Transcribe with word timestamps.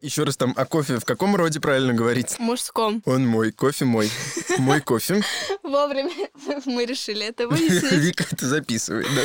Еще 0.00 0.22
раз 0.22 0.36
там 0.36 0.54
о 0.56 0.64
кофе 0.64 0.98
в 1.00 1.04
каком 1.04 1.34
роде 1.34 1.58
правильно 1.58 1.92
говорить? 1.92 2.38
Мужском. 2.38 3.02
Он 3.04 3.26
мой, 3.26 3.50
кофе 3.50 3.84
мой. 3.84 4.08
Мой 4.58 4.80
кофе. 4.80 5.22
Вовремя 5.64 6.12
мы 6.66 6.84
решили 6.84 7.26
это 7.26 7.48
выяснить. 7.48 7.92
Вика 7.92 8.24
это 8.30 8.46
записывает, 8.46 9.08
да? 9.12 9.22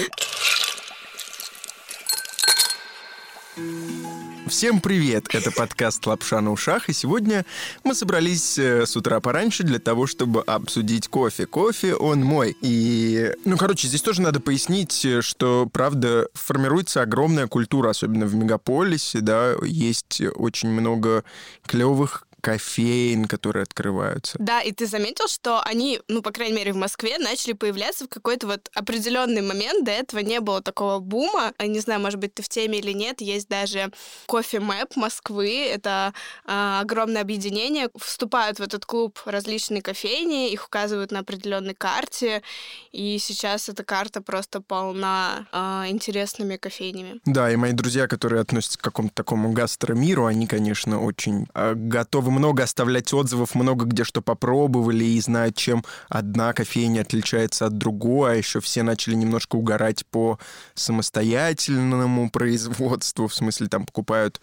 Всем 4.54 4.82
привет! 4.82 5.34
Это 5.34 5.50
подкаст 5.50 6.06
«Лапша 6.06 6.40
на 6.40 6.52
ушах», 6.52 6.88
и 6.88 6.94
сегодня 6.94 7.44
мы 7.84 7.96
собрались 7.96 8.60
э, 8.60 8.86
с 8.86 8.96
утра 8.96 9.20
пораньше 9.20 9.64
для 9.64 9.80
того, 9.80 10.06
чтобы 10.06 10.44
обсудить 10.44 11.08
кофе. 11.08 11.48
Кофе, 11.48 11.96
он 11.96 12.24
мой. 12.24 12.56
И, 12.62 13.34
ну, 13.46 13.58
короче, 13.58 13.88
здесь 13.88 14.04
тоже 14.04 14.22
надо 14.22 14.40
пояснить, 14.40 15.04
э, 15.06 15.22
что, 15.24 15.68
правда, 15.74 16.28
формируется 16.36 17.02
огромная 17.02 17.48
культура, 17.48 17.90
особенно 17.90 18.28
в 18.28 18.36
мегаполисе, 18.36 19.22
да, 19.22 19.56
есть 19.64 20.22
очень 20.36 20.70
много 20.70 21.24
клевых 21.66 22.28
кофеин, 22.44 23.26
которые 23.26 23.64
открываются. 23.64 24.36
Да, 24.38 24.60
и 24.62 24.74
ты 24.74 24.86
заметил, 24.86 25.30
что 25.30 25.62
они, 25.62 26.02
ну, 26.10 26.22
по 26.22 26.32
крайней 26.32 26.58
мере, 26.58 26.74
в 26.74 26.76
Москве 26.76 27.18
начали 27.18 27.54
появляться 27.54 28.04
в 28.04 28.10
какой-то 28.10 28.48
вот 28.48 28.70
определенный 28.76 29.42
момент. 29.42 29.86
До 29.86 29.92
этого 29.92 30.20
не 30.20 30.42
было 30.42 30.62
такого 30.62 31.00
бума. 31.00 31.54
Я 31.58 31.68
не 31.68 31.80
знаю, 31.80 32.02
может 32.02 32.20
быть, 32.20 32.34
ты 32.34 32.44
в 32.44 32.50
теме 32.50 32.80
или 32.80 32.92
нет. 32.92 33.22
Есть 33.22 33.48
даже 33.48 33.94
кофе 34.26 34.60
Мэп 34.60 34.98
Москвы. 34.98 35.66
Это 35.68 36.14
э, 36.46 36.80
огромное 36.82 37.22
объединение. 37.22 37.88
Вступают 37.98 38.60
в 38.60 38.62
этот 38.62 38.86
клуб 38.86 39.18
различные 39.26 39.82
кофейни, 39.82 40.52
их 40.52 40.66
указывают 40.68 41.14
на 41.14 41.20
определенной 41.20 41.76
карте. 41.76 42.44
И 42.92 43.20
сейчас 43.20 43.70
эта 43.70 43.86
карта 43.86 44.22
просто 44.22 44.60
полна 44.60 45.48
э, 45.54 45.86
интересными 45.88 46.58
кофейнями. 46.58 47.22
Да, 47.24 47.50
и 47.50 47.56
мои 47.56 47.72
друзья, 47.72 48.08
которые 48.08 48.42
относятся 48.42 48.78
к 48.80 48.82
какому-то 48.82 49.16
такому 49.16 49.54
гастромиру, 49.54 50.26
они, 50.26 50.46
конечно, 50.46 51.02
очень 51.02 51.48
э, 51.54 51.74
готовы 51.76 52.33
много 52.34 52.64
оставлять 52.64 53.14
отзывов, 53.14 53.56
много 53.56 53.86
где 53.86 54.04
что 54.04 54.22
попробовали 54.22 55.06
и 55.06 55.22
знают, 55.22 55.56
чем. 55.56 55.84
Одна 56.10 56.54
кофейня 56.54 57.02
отличается 57.02 57.66
от 57.66 57.78
другой, 57.78 58.32
а 58.32 58.36
еще 58.36 58.60
все 58.60 58.84
начали 58.84 59.16
немножко 59.16 59.56
угорать 59.56 60.06
по 60.08 60.40
самостоятельному 60.74 62.30
производству, 62.30 63.28
в 63.28 63.34
смысле 63.34 63.68
там 63.68 63.86
покупают 63.86 64.42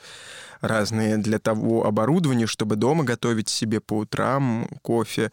разные 0.61 1.17
для 1.19 1.39
того 1.39 1.87
оборудования, 1.87 2.47
чтобы 2.47 2.77
дома 2.77 3.05
готовить 3.05 3.49
себе 3.49 3.81
по 3.81 3.99
утрам 3.99 4.69
кофе. 4.83 5.33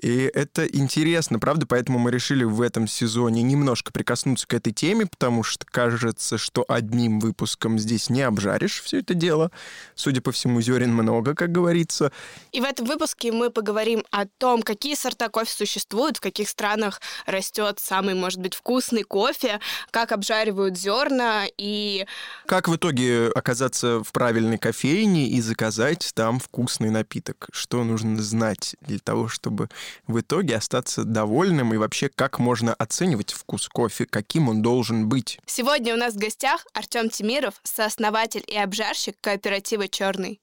И 0.00 0.30
это 0.34 0.66
интересно, 0.66 1.38
правда? 1.38 1.66
Поэтому 1.66 1.98
мы 1.98 2.10
решили 2.10 2.44
в 2.44 2.60
этом 2.60 2.86
сезоне 2.86 3.42
немножко 3.42 3.92
прикоснуться 3.92 4.46
к 4.46 4.54
этой 4.54 4.72
теме, 4.72 5.06
потому 5.06 5.42
что 5.42 5.64
кажется, 5.64 6.36
что 6.38 6.64
одним 6.68 7.18
выпуском 7.20 7.78
здесь 7.78 8.10
не 8.10 8.22
обжаришь 8.22 8.82
все 8.82 8.98
это 8.98 9.14
дело. 9.14 9.50
Судя 9.94 10.20
по 10.20 10.32
всему, 10.32 10.60
зерен 10.60 10.92
много, 10.92 11.34
как 11.34 11.50
говорится. 11.50 12.12
И 12.52 12.60
в 12.60 12.64
этом 12.64 12.86
выпуске 12.86 13.32
мы 13.32 13.50
поговорим 13.50 14.04
о 14.10 14.26
том, 14.26 14.62
какие 14.62 14.94
сорта 14.94 15.28
кофе 15.28 15.50
существуют, 15.50 16.18
в 16.18 16.20
каких 16.20 16.48
странах 16.48 17.00
растет 17.24 17.78
самый, 17.80 18.14
может 18.14 18.40
быть, 18.40 18.54
вкусный 18.54 19.02
кофе, 19.02 19.60
как 19.90 20.12
обжаривают 20.12 20.78
зерна 20.78 21.44
и... 21.56 22.06
Как 22.46 22.68
в 22.68 22.76
итоге 22.76 23.28
оказаться 23.28 24.02
в 24.04 24.12
правильной 24.12 24.58
кофейне 24.66 25.28
и 25.28 25.40
заказать 25.40 26.10
там 26.14 26.40
вкусный 26.40 26.90
напиток? 26.90 27.48
Что 27.52 27.84
нужно 27.84 28.20
знать 28.20 28.74
для 28.80 28.98
того, 28.98 29.28
чтобы 29.28 29.68
в 30.08 30.18
итоге 30.18 30.56
остаться 30.56 31.04
довольным 31.04 31.72
и 31.72 31.76
вообще 31.76 32.08
как 32.08 32.40
можно 32.40 32.74
оценивать 32.74 33.32
вкус 33.32 33.68
кофе, 33.68 34.06
каким 34.06 34.48
он 34.48 34.62
должен 34.62 35.08
быть. 35.08 35.38
Сегодня 35.46 35.94
у 35.94 35.96
нас 35.96 36.14
в 36.14 36.18
гостях 36.18 36.66
Артем 36.74 37.10
Тимиров, 37.10 37.54
сооснователь 37.62 38.42
и 38.48 38.56
обжарщик 38.56 39.14
кооператива 39.20 39.86
«Черный». 39.86 40.40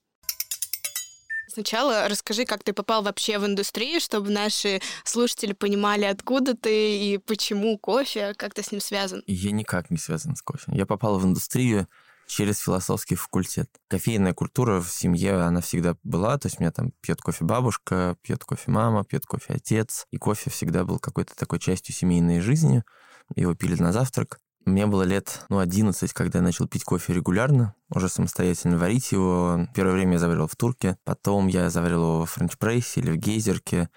Сначала 1.50 2.08
расскажи, 2.08 2.46
как 2.46 2.64
ты 2.64 2.72
попал 2.74 3.04
вообще 3.04 3.38
в 3.38 3.46
индустрию, 3.46 4.00
чтобы 4.00 4.32
наши 4.32 4.82
слушатели 5.04 5.52
понимали, 5.52 6.06
откуда 6.06 6.56
ты 6.56 6.98
и 6.98 7.18
почему 7.20 7.78
кофе, 7.78 8.34
как 8.36 8.54
ты 8.56 8.64
с 8.64 8.72
ним 8.72 8.80
связан. 8.80 9.22
Я 9.28 9.52
никак 9.52 9.92
не 9.92 9.98
связан 9.98 10.36
с 10.36 10.42
кофе. 10.42 10.72
Я 10.74 10.86
попал 10.86 11.20
в 11.20 11.26
индустрию 11.26 11.88
через 12.34 12.60
философский 12.60 13.16
факультет. 13.16 13.70
Кофейная 13.88 14.34
культура 14.34 14.82
в 14.82 14.90
семье, 14.90 15.42
она 15.42 15.62
всегда 15.62 15.96
была, 16.04 16.38
то 16.38 16.48
есть 16.48 16.60
у 16.60 16.64
меня 16.64 16.72
там 16.72 16.92
пьет 17.00 17.22
кофе 17.22 17.46
бабушка, 17.46 18.18
пьет 18.24 18.44
кофе 18.44 18.72
мама, 18.72 19.04
пьет 19.04 19.26
кофе 19.26 19.54
отец, 19.54 20.08
и 20.12 20.18
кофе 20.18 20.50
всегда 20.50 20.84
был 20.84 21.00
какой-то 21.00 21.36
такой 21.36 21.60
частью 21.60 21.94
семейной 21.94 22.40
жизни, 22.40 22.84
его 23.36 23.54
пили 23.54 23.80
на 23.82 23.92
завтрак. 23.92 24.40
Мне 24.66 24.88
было 24.88 25.04
лет, 25.04 25.46
ну, 25.50 25.60
11, 25.60 26.12
когда 26.14 26.40
я 26.40 26.44
начал 26.44 26.68
пить 26.68 26.86
кофе 26.86 27.14
регулярно, 27.14 27.76
уже 27.90 28.08
самостоятельно 28.08 28.78
варить 28.78 29.12
его. 29.12 29.68
Первое 29.76 29.94
время 29.94 30.14
я 30.14 30.20
заварил 30.20 30.48
в 30.48 30.56
турке, 30.56 30.98
потом 31.04 31.48
я 31.48 31.70
заварил 31.70 32.02
его 32.02 32.20
во 32.20 32.26
френч-прессе 32.26 33.02
или 33.02 33.12
в 33.12 33.18
гейзерке. 33.18 33.90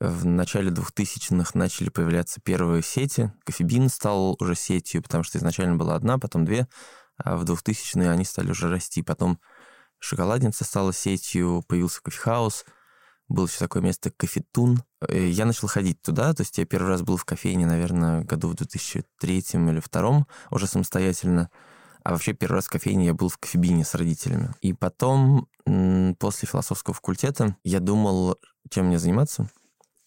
В 0.00 0.26
начале 0.26 0.70
2000-х 0.70 1.52
начали 1.54 1.88
появляться 1.90 2.40
первые 2.42 2.82
сети. 2.82 3.32
Кофебин 3.44 3.88
стал 3.88 4.36
уже 4.40 4.56
сетью, 4.56 5.02
потому 5.02 5.22
что 5.22 5.38
изначально 5.38 5.76
была 5.76 5.94
одна, 5.94 6.18
потом 6.18 6.44
две 6.44 6.66
а 7.18 7.36
в 7.36 7.44
2000-е 7.44 8.10
они 8.10 8.24
стали 8.24 8.50
уже 8.50 8.68
расти. 8.70 9.02
Потом 9.02 9.38
шоколадница 9.98 10.64
стала 10.64 10.92
сетью, 10.92 11.62
появился 11.68 12.02
кофехаус, 12.02 12.64
было 13.28 13.46
еще 13.46 13.58
такое 13.58 13.82
место 13.82 14.10
Кофетун. 14.10 14.82
Я 15.06 15.44
начал 15.44 15.68
ходить 15.68 16.00
туда, 16.00 16.32
то 16.32 16.40
есть 16.42 16.56
я 16.56 16.64
первый 16.64 16.88
раз 16.88 17.02
был 17.02 17.18
в 17.18 17.26
кофейне, 17.26 17.66
наверное, 17.66 18.24
году 18.24 18.48
в 18.48 18.54
2003 18.54 19.36
или 19.36 19.80
2002, 19.80 20.26
уже 20.50 20.66
самостоятельно. 20.66 21.50
А 22.04 22.12
вообще 22.12 22.32
первый 22.32 22.54
раз 22.54 22.66
в 22.66 22.70
кофейне 22.70 23.04
я 23.06 23.12
был 23.12 23.28
в 23.28 23.36
кофебине 23.36 23.84
с 23.84 23.94
родителями. 23.94 24.54
И 24.62 24.72
потом, 24.72 25.46
после 26.18 26.48
философского 26.48 26.94
факультета, 26.94 27.54
я 27.64 27.80
думал, 27.80 28.38
чем 28.70 28.86
мне 28.86 28.98
заниматься. 28.98 29.50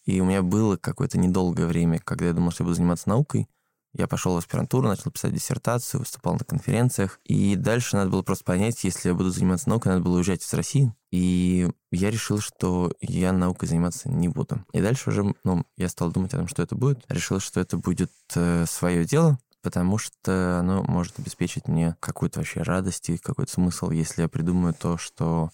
И 0.06 0.20
у 0.20 0.26
меня 0.26 0.42
было 0.42 0.78
какое-то 0.78 1.20
недолгое 1.20 1.68
время, 1.68 2.00
когда 2.00 2.26
я 2.26 2.34
думал, 2.34 2.50
что 2.50 2.64
я 2.64 2.66
буду 2.66 2.76
заниматься 2.76 3.08
наукой. 3.08 3.48
Я 3.94 4.08
пошел 4.08 4.34
в 4.34 4.38
аспирантуру, 4.38 4.88
начал 4.88 5.12
писать 5.12 5.34
диссертацию, 5.34 6.00
выступал 6.00 6.34
на 6.34 6.46
конференциях. 6.46 7.20
И 7.26 7.56
дальше 7.56 7.98
надо 7.98 8.10
было 8.10 8.22
просто 8.22 8.46
понять, 8.46 8.84
если 8.84 9.10
я 9.10 9.16
буду 9.16 9.32
заниматься 9.32 9.70
наукой, 9.70 9.92
надо 9.92 10.04
было 10.04 10.16
уезжать 10.16 10.44
из 10.44 10.54
России. 10.54 10.94
И 11.12 11.70
я 11.92 12.10
решил, 12.10 12.40
что 12.40 12.94
я 13.02 13.34
наукой 13.34 13.68
заниматься 13.68 14.10
не 14.10 14.30
буду. 14.30 14.64
И 14.72 14.82
дальше 14.82 15.10
уже, 15.10 15.36
ну, 15.44 15.66
я 15.76 15.90
стал 15.90 16.12
думать 16.12 16.34
о 16.34 16.38
том, 16.38 16.48
что 16.48 16.64
это 16.64 16.76
будет. 16.76 17.04
Решил, 17.10 17.40
что 17.40 17.60
это 17.60 17.78
будет 17.78 18.12
э, 18.36 18.66
свое 18.66 19.04
дело, 19.04 19.38
потому 19.62 19.98
что 19.98 20.60
оно 20.60 20.84
может 20.84 21.20
обеспечить 21.20 21.68
мне 21.68 21.98
какую-то 22.00 22.40
вообще 22.40 22.62
радость 22.62 23.10
и 23.10 23.18
какой-то 23.18 23.52
смысл, 23.52 23.90
если 23.90 24.22
я 24.22 24.30
придумаю 24.30 24.74
то, 24.74 24.98
что 24.98 25.52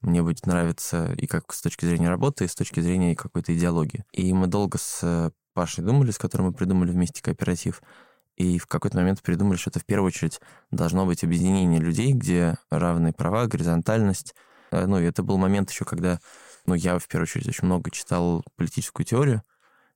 мне 0.00 0.22
будет 0.22 0.46
нравиться 0.46 1.12
и 1.12 1.26
как 1.26 1.52
с 1.52 1.60
точки 1.60 1.84
зрения 1.84 2.08
работы, 2.08 2.44
и 2.44 2.48
с 2.48 2.54
точки 2.54 2.80
зрения 2.80 3.16
какой-то 3.16 3.54
идеологии. 3.54 4.04
И 4.12 4.32
мы 4.32 4.46
долго 4.46 4.78
с 4.78 5.32
Пашей 5.54 5.84
думали, 5.84 6.10
с 6.10 6.18
которым 6.18 6.48
мы 6.48 6.52
придумали 6.52 6.90
вместе 6.90 7.22
кооператив. 7.22 7.82
И 8.36 8.58
в 8.58 8.66
какой-то 8.66 8.96
момент 8.96 9.22
придумали, 9.22 9.56
что 9.56 9.70
это 9.70 9.80
в 9.80 9.84
первую 9.84 10.08
очередь 10.08 10.40
должно 10.70 11.04
быть 11.04 11.24
объединение 11.24 11.80
людей, 11.80 12.12
где 12.12 12.56
равные 12.70 13.12
права, 13.12 13.46
горизонтальность. 13.46 14.34
Э, 14.70 14.86
ну, 14.86 14.98
и 14.98 15.04
это 15.04 15.22
был 15.22 15.36
момент 15.36 15.70
еще, 15.70 15.84
когда 15.84 16.20
ну, 16.66 16.74
я 16.74 16.98
в 16.98 17.06
первую 17.08 17.24
очередь 17.24 17.48
очень 17.48 17.66
много 17.66 17.90
читал 17.90 18.44
политическую 18.56 19.04
теорию, 19.04 19.42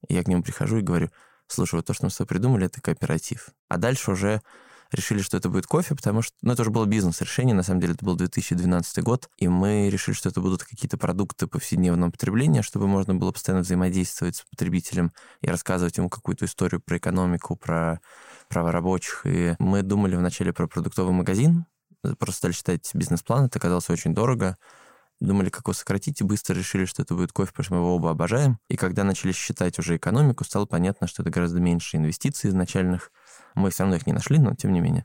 и 0.08 0.14
я 0.14 0.22
к 0.22 0.28
нему 0.28 0.42
прихожу 0.42 0.78
и 0.78 0.82
говорю, 0.82 1.10
слушай, 1.46 1.76
вот 1.76 1.86
то, 1.86 1.94
что 1.94 2.06
мы 2.06 2.10
с 2.10 2.16
тобой 2.16 2.28
придумали, 2.28 2.66
это 2.66 2.80
кооператив. 2.80 3.48
А 3.68 3.78
дальше 3.78 4.10
уже 4.10 4.42
решили, 4.92 5.20
что 5.20 5.36
это 5.36 5.48
будет 5.48 5.66
кофе, 5.66 5.94
потому 5.94 6.22
что, 6.22 6.34
ну, 6.42 6.52
это 6.52 6.62
уже 6.62 6.70
было 6.70 6.86
бизнес-решение, 6.86 7.54
на 7.54 7.62
самом 7.62 7.80
деле, 7.80 7.94
это 7.94 8.04
был 8.04 8.16
2012 8.16 9.02
год, 9.02 9.28
и 9.38 9.48
мы 9.48 9.90
решили, 9.90 10.14
что 10.14 10.28
это 10.28 10.40
будут 10.40 10.64
какие-то 10.64 10.98
продукты 10.98 11.46
повседневного 11.46 12.10
потребления, 12.10 12.62
чтобы 12.62 12.86
можно 12.86 13.14
было 13.14 13.32
постоянно 13.32 13.62
взаимодействовать 13.62 14.36
с 14.36 14.42
потребителем 14.42 15.12
и 15.40 15.48
рассказывать 15.48 15.96
ему 15.96 16.08
какую-то 16.08 16.44
историю 16.44 16.80
про 16.80 16.98
экономику, 16.98 17.56
про 17.56 18.00
права 18.48 18.72
рабочих. 18.72 19.22
И 19.24 19.56
мы 19.58 19.82
думали 19.82 20.16
вначале 20.16 20.52
про 20.52 20.66
продуктовый 20.66 21.12
магазин, 21.12 21.66
просто 22.18 22.38
стали 22.38 22.52
читать 22.52 22.90
бизнес-план, 22.94 23.46
это 23.46 23.58
оказалось 23.58 23.88
очень 23.90 24.14
дорого, 24.14 24.56
думали, 25.20 25.48
как 25.48 25.64
его 25.66 25.72
сократить, 25.72 26.20
и 26.20 26.24
быстро 26.24 26.54
решили, 26.54 26.84
что 26.84 27.02
это 27.02 27.14
будет 27.14 27.32
кофе, 27.32 27.50
потому 27.50 27.64
что 27.64 27.74
мы 27.74 27.80
его 27.80 27.96
оба 27.96 28.10
обожаем. 28.10 28.58
И 28.68 28.76
когда 28.76 29.04
начали 29.04 29.32
считать 29.32 29.78
уже 29.78 29.96
экономику, 29.96 30.44
стало 30.44 30.66
понятно, 30.66 31.06
что 31.06 31.22
это 31.22 31.30
гораздо 31.30 31.60
меньше 31.60 31.96
инвестиций 31.96 32.50
изначальных, 32.50 33.10
мы 33.54 33.70
все 33.70 33.84
равно 33.84 33.96
их 33.96 34.06
не 34.06 34.12
нашли, 34.12 34.38
но 34.38 34.54
тем 34.54 34.72
не 34.72 34.80
менее. 34.80 35.04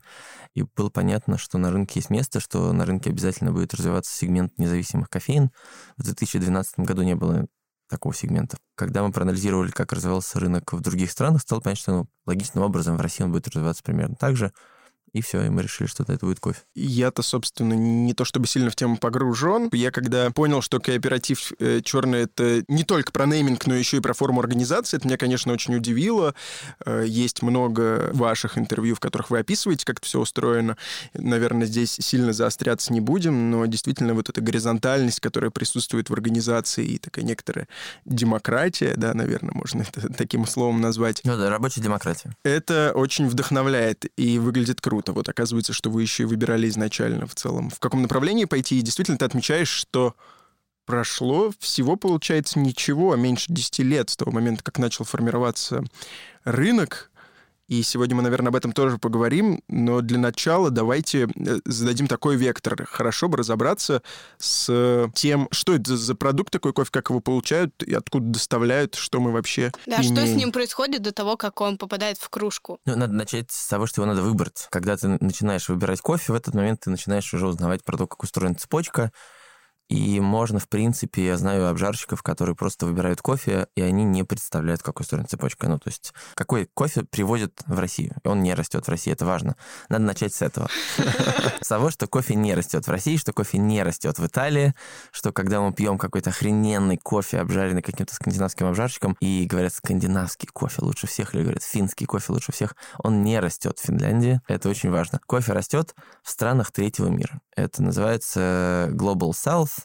И 0.54 0.62
было 0.62 0.90
понятно, 0.90 1.38
что 1.38 1.58
на 1.58 1.70
рынке 1.70 2.00
есть 2.00 2.10
место, 2.10 2.40
что 2.40 2.72
на 2.72 2.84
рынке 2.84 3.10
обязательно 3.10 3.52
будет 3.52 3.74
развиваться 3.74 4.12
сегмент 4.12 4.58
независимых 4.58 5.08
кофеин. 5.08 5.50
В 5.96 6.02
2012 6.02 6.80
году 6.80 7.02
не 7.02 7.14
было 7.14 7.46
такого 7.88 8.14
сегмента. 8.14 8.56
Когда 8.76 9.02
мы 9.02 9.12
проанализировали, 9.12 9.70
как 9.70 9.92
развивался 9.92 10.38
рынок 10.40 10.72
в 10.72 10.80
других 10.80 11.10
странах, 11.10 11.42
стало 11.42 11.60
понятно, 11.60 11.80
что 11.82 11.92
ну, 11.92 12.08
логичным 12.26 12.64
образом 12.64 12.96
в 12.96 13.00
России 13.00 13.24
он 13.24 13.32
будет 13.32 13.48
развиваться 13.48 13.82
примерно 13.82 14.16
так 14.16 14.36
же. 14.36 14.52
И 15.12 15.20
все, 15.22 15.42
и 15.42 15.48
мы 15.48 15.62
решили, 15.62 15.88
что 15.88 16.04
это 16.04 16.24
будет 16.24 16.40
кофе. 16.40 16.60
Я-то, 16.74 17.22
собственно, 17.22 17.74
не 17.74 18.14
то 18.14 18.24
чтобы 18.24 18.46
сильно 18.46 18.70
в 18.70 18.76
тему 18.76 18.96
погружен. 18.96 19.68
Я 19.72 19.90
когда 19.90 20.30
понял, 20.30 20.62
что 20.62 20.78
кооператив 20.78 21.52
э, 21.58 21.80
черный 21.82 22.20
это 22.22 22.62
не 22.68 22.84
только 22.84 23.10
про 23.12 23.26
нейминг, 23.26 23.66
но 23.66 23.74
еще 23.74 23.96
и 23.96 24.00
про 24.00 24.14
форму 24.14 24.40
организации, 24.40 24.96
это 24.96 25.06
меня, 25.06 25.16
конечно, 25.16 25.52
очень 25.52 25.74
удивило. 25.74 26.34
Э, 26.84 27.04
есть 27.06 27.42
много 27.42 28.10
ваших 28.12 28.56
интервью, 28.56 28.94
в 28.94 29.00
которых 29.00 29.30
вы 29.30 29.40
описываете, 29.40 29.84
как 29.84 29.98
это 29.98 30.06
все 30.06 30.20
устроено. 30.20 30.76
Наверное, 31.14 31.66
здесь 31.66 31.96
сильно 32.00 32.32
заостряться 32.32 32.92
не 32.92 33.00
будем, 33.00 33.50
но 33.50 33.66
действительно 33.66 34.14
вот 34.14 34.28
эта 34.28 34.40
горизонтальность, 34.40 35.20
которая 35.20 35.50
присутствует 35.50 36.08
в 36.08 36.12
организации, 36.12 36.86
и 36.86 36.98
такая 36.98 37.24
некоторая 37.24 37.66
демократия, 38.04 38.94
да, 38.96 39.12
наверное, 39.14 39.52
можно 39.54 39.82
это 39.82 40.12
таким 40.16 40.46
словом 40.46 40.80
назвать. 40.80 41.20
Ну 41.24 41.36
да, 41.36 41.50
рабочая 41.50 41.80
демократия. 41.80 42.34
Это 42.44 42.92
очень 42.94 43.28
вдохновляет 43.28 44.06
и 44.16 44.38
выглядит 44.38 44.80
круто 44.80 44.99
круто. 45.00 45.12
Вот 45.12 45.28
оказывается, 45.28 45.72
что 45.72 45.90
вы 45.90 46.02
еще 46.02 46.24
и 46.24 46.26
выбирали 46.26 46.68
изначально 46.68 47.26
в 47.26 47.34
целом, 47.34 47.70
в 47.70 47.78
каком 47.78 48.02
направлении 48.02 48.44
пойти. 48.44 48.78
И 48.78 48.82
действительно 48.82 49.18
ты 49.18 49.24
отмечаешь, 49.24 49.68
что 49.68 50.14
прошло 50.86 51.52
всего, 51.58 51.96
получается, 51.96 52.58
ничего, 52.58 53.12
а 53.12 53.16
меньше 53.16 53.46
10 53.48 53.78
лет 53.80 54.10
с 54.10 54.16
того 54.16 54.32
момента, 54.32 54.62
как 54.62 54.78
начал 54.78 55.04
формироваться 55.04 55.84
рынок 56.44 57.09
и 57.70 57.84
сегодня 57.84 58.16
мы, 58.16 58.22
наверное, 58.22 58.48
об 58.48 58.56
этом 58.56 58.72
тоже 58.72 58.98
поговорим, 58.98 59.62
но 59.68 60.00
для 60.00 60.18
начала 60.18 60.70
давайте 60.70 61.28
э, 61.32 61.58
зададим 61.64 62.08
такой 62.08 62.34
вектор. 62.34 62.84
Хорошо 62.84 63.28
бы 63.28 63.36
разобраться 63.38 64.02
с 64.38 65.08
тем, 65.14 65.46
что 65.52 65.74
это 65.76 65.96
за 65.96 66.16
продукт 66.16 66.52
такой 66.52 66.72
кофе, 66.72 66.90
как 66.90 67.10
его 67.10 67.20
получают 67.20 67.80
и 67.84 67.94
откуда 67.94 68.26
доставляют, 68.26 68.96
что 68.96 69.20
мы 69.20 69.30
вообще 69.30 69.70
Да, 69.86 69.98
имеем. 69.98 70.16
что 70.16 70.26
с 70.26 70.30
ним 70.30 70.50
происходит 70.50 71.02
до 71.02 71.12
того, 71.12 71.36
как 71.36 71.60
он 71.60 71.78
попадает 71.78 72.18
в 72.18 72.28
кружку. 72.28 72.80
Ну, 72.86 72.96
надо 72.96 73.12
начать 73.12 73.52
с 73.52 73.68
того, 73.68 73.86
что 73.86 74.02
его 74.02 74.12
надо 74.12 74.22
выбрать. 74.22 74.66
Когда 74.70 74.96
ты 74.96 75.06
начинаешь 75.20 75.68
выбирать 75.68 76.00
кофе, 76.00 76.32
в 76.32 76.34
этот 76.34 76.54
момент 76.54 76.80
ты 76.80 76.90
начинаешь 76.90 77.32
уже 77.32 77.46
узнавать 77.46 77.84
про 77.84 77.96
то, 77.96 78.08
как 78.08 78.20
устроена 78.24 78.56
цепочка, 78.56 79.12
и 79.90 80.20
можно, 80.20 80.60
в 80.60 80.68
принципе, 80.68 81.26
я 81.26 81.36
знаю 81.36 81.68
обжарщиков, 81.68 82.22
которые 82.22 82.54
просто 82.54 82.86
выбирают 82.86 83.20
кофе, 83.20 83.66
и 83.74 83.82
они 83.82 84.04
не 84.04 84.22
представляют, 84.22 84.84
как 84.84 85.00
устроена 85.00 85.26
цепочка. 85.26 85.68
Ну, 85.68 85.80
то 85.80 85.88
есть, 85.90 86.14
какой 86.34 86.70
кофе 86.72 87.02
привозят 87.02 87.60
в 87.66 87.76
Россию. 87.76 88.14
И 88.22 88.28
он 88.28 88.40
не 88.40 88.54
растет 88.54 88.86
в 88.86 88.88
России, 88.88 89.12
это 89.12 89.26
важно. 89.26 89.56
Надо 89.88 90.04
начать 90.04 90.32
с 90.32 90.42
этого. 90.42 90.68
С 91.60 91.66
того, 91.66 91.90
что 91.90 92.06
кофе 92.06 92.36
не 92.36 92.54
растет 92.54 92.86
в 92.86 92.90
России, 92.90 93.16
что 93.16 93.32
кофе 93.32 93.58
не 93.58 93.82
растет 93.82 94.20
в 94.20 94.24
Италии, 94.24 94.74
что 95.10 95.32
когда 95.32 95.60
мы 95.60 95.72
пьем 95.72 95.98
какой-то 95.98 96.30
охрененный 96.30 96.96
кофе, 96.96 97.40
обжаренный 97.40 97.82
каким-то 97.82 98.14
скандинавским 98.14 98.68
обжарщиком, 98.68 99.16
и 99.18 99.44
говорят, 99.44 99.74
скандинавский 99.74 100.48
кофе 100.52 100.82
лучше 100.82 101.08
всех, 101.08 101.34
или 101.34 101.42
говорят, 101.42 101.64
финский 101.64 102.06
кофе 102.06 102.32
лучше 102.32 102.52
всех, 102.52 102.76
он 102.98 103.24
не 103.24 103.40
растет 103.40 103.80
в 103.80 103.86
Финляндии. 103.86 104.40
Это 104.46 104.68
очень 104.68 104.90
важно. 104.90 105.18
Кофе 105.26 105.52
растет 105.52 105.96
в 106.22 106.30
странах 106.30 106.70
третьего 106.70 107.08
мира. 107.08 107.40
Это 107.56 107.82
называется 107.82 108.88
Global 108.92 109.32
South, 109.32 109.79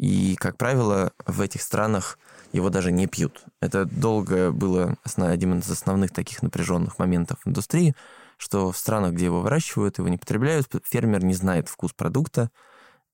и, 0.00 0.34
как 0.36 0.56
правило, 0.56 1.12
в 1.26 1.42
этих 1.42 1.60
странах 1.60 2.18
его 2.52 2.70
даже 2.70 2.90
не 2.90 3.06
пьют. 3.06 3.44
Это 3.60 3.84
долго 3.84 4.50
было 4.50 4.96
одним 5.16 5.58
из 5.58 5.70
основных 5.70 6.10
таких 6.10 6.42
напряженных 6.42 6.98
моментов 6.98 7.40
в 7.44 7.48
индустрии, 7.50 7.94
что 8.38 8.72
в 8.72 8.78
странах, 8.78 9.12
где 9.12 9.26
его 9.26 9.42
выращивают, 9.42 9.98
его 9.98 10.08
не 10.08 10.16
потребляют, 10.16 10.68
фермер 10.84 11.22
не 11.22 11.34
знает 11.34 11.68
вкус 11.68 11.92
продукта. 11.92 12.50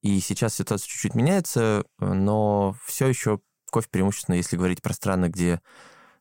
И 0.01 0.21
сейчас 0.21 0.55
ситуация 0.55 0.87
чуть-чуть 0.87 1.17
меняется, 1.17 1.85
но 1.99 2.77
все 2.85 3.09
еще 3.09 3.41
кофе 3.73 3.89
преимущественно, 3.91 4.37
если 4.37 4.57
говорить 4.57 4.81
про 4.81 4.93
страны, 4.93 5.27
где 5.27 5.61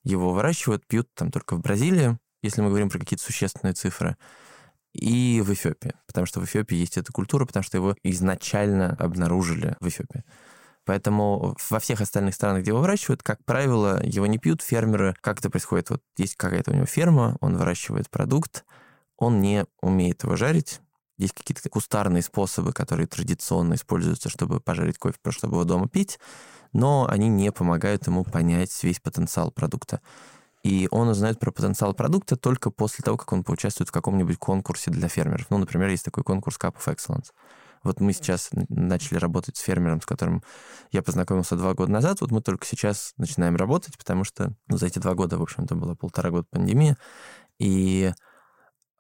его 0.04 0.34
выращивают, 0.34 0.88
пьют 0.88 1.08
там 1.14 1.30
только 1.30 1.56
в 1.56 1.62
Бразилии, 1.62 2.18
если 2.42 2.62
мы 2.62 2.70
говорим 2.70 2.90
про 2.90 2.98
какие-то 2.98 3.24
существенные 3.24 3.76
цифры 3.76 4.18
и 4.94 5.44
в 5.46 5.54
Эфиопии, 5.54 5.94
потому 6.08 6.26
что 6.26 6.40
в 6.40 6.46
Эфиопии 6.46 6.76
есть 6.76 6.98
эта 6.98 7.12
культура, 7.14 7.46
потому 7.46 7.62
что 7.62 7.78
его 7.78 7.96
изначально 8.02 8.96
обнаружили 8.98 9.76
в 9.80 9.88
Эфиопии. 9.88 10.24
Поэтому 10.86 11.58
во 11.70 11.80
всех 11.80 12.02
остальных 12.02 12.36
странах, 12.36 12.62
где 12.62 12.70
его 12.70 12.80
выращивают, 12.80 13.24
как 13.24 13.44
правило, 13.44 14.02
его 14.04 14.28
не 14.28 14.38
пьют 14.38 14.62
фермеры. 14.62 15.16
Как 15.22 15.40
это 15.40 15.50
происходит? 15.50 15.90
Вот 15.90 16.02
есть 16.18 16.36
какая-то 16.36 16.72
у 16.72 16.76
него 16.76 16.86
ферма, 16.86 17.38
он 17.42 17.58
выращивает 17.58 18.10
продукт, 18.10 18.66
он 19.18 19.42
не 19.42 19.66
умеет 19.82 20.24
его 20.24 20.36
жарить, 20.36 20.82
есть 21.18 21.34
какие-то 21.34 21.68
кустарные 21.70 22.22
способы, 22.22 22.74
которые 22.74 23.08
традиционно 23.08 23.76
используются, 23.76 24.30
чтобы 24.30 24.60
пожарить 24.60 24.98
кофе, 24.98 25.18
чтобы 25.30 25.56
его 25.56 25.64
дома 25.64 25.88
пить, 25.88 26.20
но 26.74 27.08
они 27.10 27.30
не 27.30 27.52
помогают 27.52 28.06
ему 28.08 28.24
понять 28.26 28.84
весь 28.84 29.00
потенциал 29.00 29.52
продукта. 29.52 30.02
И 30.64 30.88
он 30.92 31.08
узнает 31.08 31.40
про 31.40 31.52
потенциал 31.52 31.94
продукта 31.94 32.36
только 32.36 32.70
после 32.70 33.04
того, 33.04 33.18
как 33.18 33.32
он 33.32 33.44
поучаствует 33.44 33.90
в 33.90 33.92
каком-нибудь 33.94 34.38
конкурсе 34.38 34.92
для 34.92 35.08
фермеров. 35.08 35.46
Ну, 35.50 35.58
например, 35.58 35.90
есть 35.90 36.04
такой 36.04 36.24
конкурс 36.24 36.58
Cup 36.58 36.76
of 36.76 36.94
Excellence. 36.94 37.32
Вот 37.86 38.02
мы 38.02 38.12
сейчас 38.12 38.50
начали 38.70 39.18
работать 39.18 39.56
с 39.56 39.62
фермером, 39.62 40.02
с 40.02 40.06
которым 40.06 40.44
я 40.92 41.02
познакомился 41.02 41.56
два 41.56 41.74
года 41.74 41.92
назад. 41.92 42.20
Вот 42.22 42.32
мы 42.32 42.42
только 42.42 42.66
сейчас 42.66 43.14
начинаем 43.18 43.56
работать, 43.56 43.98
потому 43.98 44.24
что 44.24 44.54
ну, 44.68 44.78
за 44.78 44.88
эти 44.88 45.00
два 45.00 45.14
года, 45.14 45.38
в 45.38 45.42
общем-то, 45.42 45.76
было 45.76 45.96
полтора 45.96 46.32
года 46.32 46.48
пандемия. 46.50 46.98
И 47.60 48.12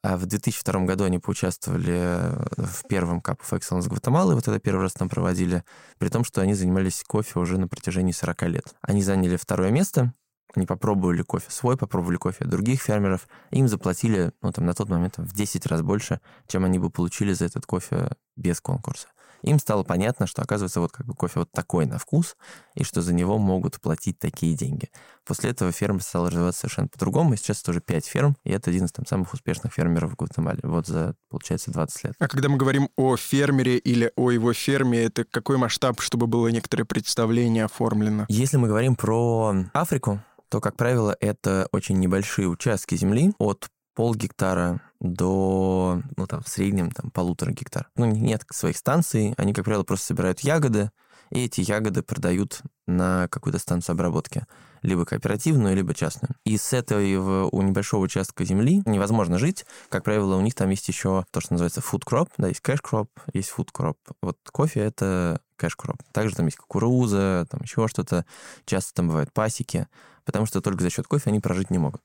а 0.03 0.17
в 0.17 0.27
2002 0.27 0.81
году 0.81 1.03
они 1.05 1.17
поучаствовали 1.17 2.29
в 2.57 2.87
первом 2.87 3.21
Cup 3.21 3.39
of 3.39 3.59
Excellence 3.59 3.89
Гватемалы, 3.89 4.35
вот 4.35 4.47
это 4.47 4.59
первый 4.59 4.81
раз 4.81 4.93
там 4.93 5.09
проводили, 5.09 5.63
при 5.97 6.09
том, 6.09 6.23
что 6.23 6.41
они 6.41 6.53
занимались 6.53 7.03
кофе 7.07 7.39
уже 7.39 7.57
на 7.57 7.67
протяжении 7.67 8.11
40 8.11 8.43
лет. 8.43 8.75
Они 8.81 9.01
заняли 9.01 9.35
второе 9.35 9.71
место, 9.71 10.13
они 10.57 10.65
попробовали 10.65 11.21
кофе 11.21 11.51
свой, 11.51 11.77
попробовали 11.77 12.17
кофе 12.17 12.45
других 12.45 12.81
фермеров, 12.81 13.27
им 13.51 13.67
заплатили, 13.67 14.31
ну, 14.41 14.51
там, 14.51 14.65
на 14.65 14.73
тот 14.73 14.89
момент 14.89 15.17
в 15.17 15.33
10 15.33 15.65
раз 15.67 15.81
больше, 15.81 16.19
чем 16.47 16.65
они 16.65 16.79
бы 16.79 16.89
получили 16.89 17.33
за 17.33 17.45
этот 17.45 17.65
кофе 17.65 18.11
без 18.35 18.61
конкурса. 18.61 19.07
Им 19.45 19.59
стало 19.59 19.83
понятно, 19.83 20.25
что, 20.25 20.41
оказывается, 20.41 20.79
вот 20.79 20.91
как 20.91 21.05
бы 21.05 21.13
кофе 21.13 21.41
вот 21.41 21.51
такой 21.51 21.85
на 21.85 21.99
вкус, 21.99 22.35
и 22.73 22.83
что 22.83 23.03
за 23.03 23.13
него 23.13 23.37
могут 23.37 23.79
платить 23.79 24.17
такие 24.17 24.55
деньги. 24.55 24.89
После 25.23 25.51
этого 25.51 25.71
ферма 25.71 25.99
стала 25.99 26.31
развиваться 26.31 26.61
совершенно 26.61 26.87
по-другому, 26.87 27.33
и 27.33 27.37
сейчас 27.37 27.61
тоже 27.61 27.79
5 27.79 28.05
ферм, 28.07 28.37
и 28.43 28.51
это 28.51 28.71
один 28.71 28.85
из 28.85 28.91
там 28.91 29.05
самых 29.05 29.33
успешных 29.33 29.71
фермеров 29.73 30.11
в 30.11 30.15
Гватемале. 30.15 30.61
Вот 30.63 30.87
за, 30.87 31.15
получается, 31.29 31.69
20 31.69 32.03
лет. 32.05 32.15
А 32.17 32.27
когда 32.27 32.49
мы 32.49 32.57
говорим 32.57 32.89
о 32.95 33.17
фермере 33.17 33.77
или 33.77 34.11
о 34.15 34.31
его 34.31 34.51
ферме, 34.53 35.03
это 35.03 35.25
какой 35.25 35.57
масштаб, 35.57 36.01
чтобы 36.01 36.25
было 36.25 36.47
некоторое 36.47 36.85
представление 36.85 37.65
оформлено? 37.65 38.25
Если 38.29 38.57
мы 38.57 38.67
говорим 38.67 38.95
про 38.95 39.53
Африку, 39.73 40.21
то, 40.55 40.61
как 40.61 40.77
правило, 40.77 41.17
это 41.19 41.67
очень 41.73 41.99
небольшие 41.99 42.47
участки 42.47 42.95
земли 42.95 43.33
от 43.39 43.67
пол 43.93 44.15
гектара 44.15 44.79
до, 45.01 46.01
ну, 46.15 46.27
там, 46.27 46.43
в 46.43 46.47
среднем, 46.47 46.91
там, 46.91 47.11
полутора 47.11 47.51
гектар. 47.51 47.89
Ну, 47.97 48.05
нет 48.05 48.45
своих 48.53 48.77
станций, 48.77 49.33
они, 49.35 49.51
как 49.51 49.65
правило, 49.65 49.83
просто 49.83 50.05
собирают 50.05 50.39
ягоды, 50.39 50.91
и 51.29 51.43
эти 51.43 51.59
ягоды 51.59 52.03
продают 52.03 52.61
на 52.87 53.27
какую-то 53.27 53.59
станцию 53.59 53.95
обработки, 53.95 54.45
либо 54.81 55.03
кооперативную, 55.03 55.75
либо 55.75 55.93
частную. 55.93 56.35
И 56.45 56.57
с 56.57 56.71
этого 56.71 57.49
у 57.51 57.61
небольшого 57.61 58.03
участка 58.03 58.45
земли 58.45 58.81
невозможно 58.85 59.37
жить. 59.37 59.65
Как 59.89 60.05
правило, 60.05 60.37
у 60.37 60.41
них 60.41 60.55
там 60.55 60.69
есть 60.69 60.87
еще 60.87 61.25
то, 61.31 61.41
что 61.41 61.51
называется 61.51 61.81
food 61.81 62.03
crop, 62.09 62.29
да, 62.37 62.47
есть 62.47 62.61
cash 62.63 62.79
crop, 62.81 63.07
есть 63.33 63.51
food 63.53 63.69
crop. 63.77 63.97
Вот 64.21 64.37
кофе— 64.53 64.79
это 64.81 65.41
cash 65.59 65.73
crop. 65.77 65.99
Также 66.13 66.35
там 66.35 66.45
есть 66.45 66.57
кукуруза, 66.57 67.45
там 67.49 67.59
еще 67.61 67.89
что-то. 67.89 68.25
Часто 68.65 68.93
там 68.93 69.07
бывают 69.07 69.33
пасеки, 69.33 69.87
потому 70.25 70.45
что 70.45 70.61
только 70.61 70.83
за 70.83 70.89
счет 70.89 71.07
кофе 71.07 71.29
они 71.29 71.39
прожить 71.39 71.71
не 71.71 71.77
могут. 71.77 72.01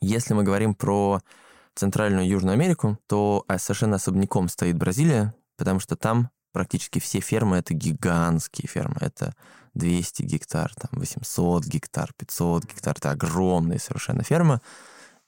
Если 0.00 0.34
мы 0.34 0.42
говорим 0.42 0.74
про 0.74 1.20
Центральную 1.74 2.28
Южную 2.28 2.54
Америку, 2.54 2.98
то 3.06 3.44
а, 3.48 3.58
совершенно 3.58 3.96
особняком 3.96 4.48
стоит 4.48 4.76
Бразилия, 4.76 5.34
потому 5.56 5.80
что 5.80 5.96
там 5.96 6.30
практически 6.52 6.98
все 6.98 7.20
фермы— 7.20 7.56
это 7.58 7.74
гигантские 7.74 8.68
фермы. 8.68 8.96
Это 9.00 9.34
200 9.74 10.22
гектар, 10.22 10.72
там 10.74 10.90
800 10.92 11.64
гектар, 11.64 12.12
500 12.16 12.64
гектар. 12.64 12.94
Это 12.96 13.10
огромные 13.10 13.78
совершенно 13.78 14.22
фермы. 14.22 14.60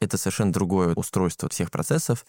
Это 0.01 0.19
совершенно 0.19 0.53
другое 0.53 0.95
устройство 0.95 1.49
всех 1.49 1.71
процессов. 1.71 2.27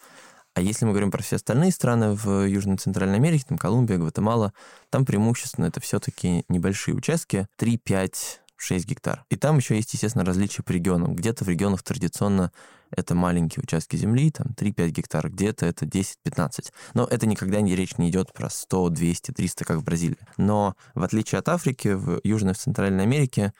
А 0.54 0.62
если 0.62 0.86
мы 0.86 0.92
говорим 0.92 1.10
про 1.10 1.22
все 1.22 1.36
остальные 1.36 1.72
страны 1.72 2.12
в 2.12 2.46
Южной 2.46 2.76
и 2.76 2.78
Центральной 2.78 3.16
Америке, 3.16 3.44
там 3.46 3.58
Колумбия, 3.58 3.98
Гватемала, 3.98 4.54
там 4.88 5.04
преимущественно 5.04 5.66
это 5.66 5.80
все-таки 5.80 6.44
небольшие 6.48 6.94
участки, 6.94 7.46
3-5 7.58 8.38
6 8.56 8.86
гектар. 8.86 9.24
И 9.30 9.36
там 9.36 9.58
еще 9.58 9.76
есть, 9.76 9.92
естественно, 9.92 10.24
различия 10.24 10.62
по 10.62 10.72
регионам. 10.72 11.14
Где-то 11.14 11.44
в 11.44 11.48
регионах 11.48 11.82
традиционно 11.82 12.52
это 12.90 13.14
маленькие 13.14 13.62
участки 13.62 13.96
земли, 13.96 14.30
там 14.30 14.48
3-5 14.56 14.88
гектар, 14.90 15.30
где-то 15.30 15.66
это 15.66 15.84
10-15. 15.84 16.72
Но 16.94 17.04
это 17.04 17.26
никогда 17.26 17.60
не 17.60 17.74
речь 17.74 17.98
не 17.98 18.08
идет 18.10 18.32
про 18.32 18.48
100, 18.48 18.90
200, 18.90 19.32
300, 19.32 19.64
как 19.64 19.78
в 19.78 19.84
Бразилии. 19.84 20.18
Но 20.36 20.76
в 20.94 21.02
отличие 21.02 21.38
от 21.38 21.48
Африки, 21.48 21.88
в 21.88 22.20
Южной 22.24 22.52
и 22.52 22.56
Центральной 22.56 23.04
Америке 23.04 23.52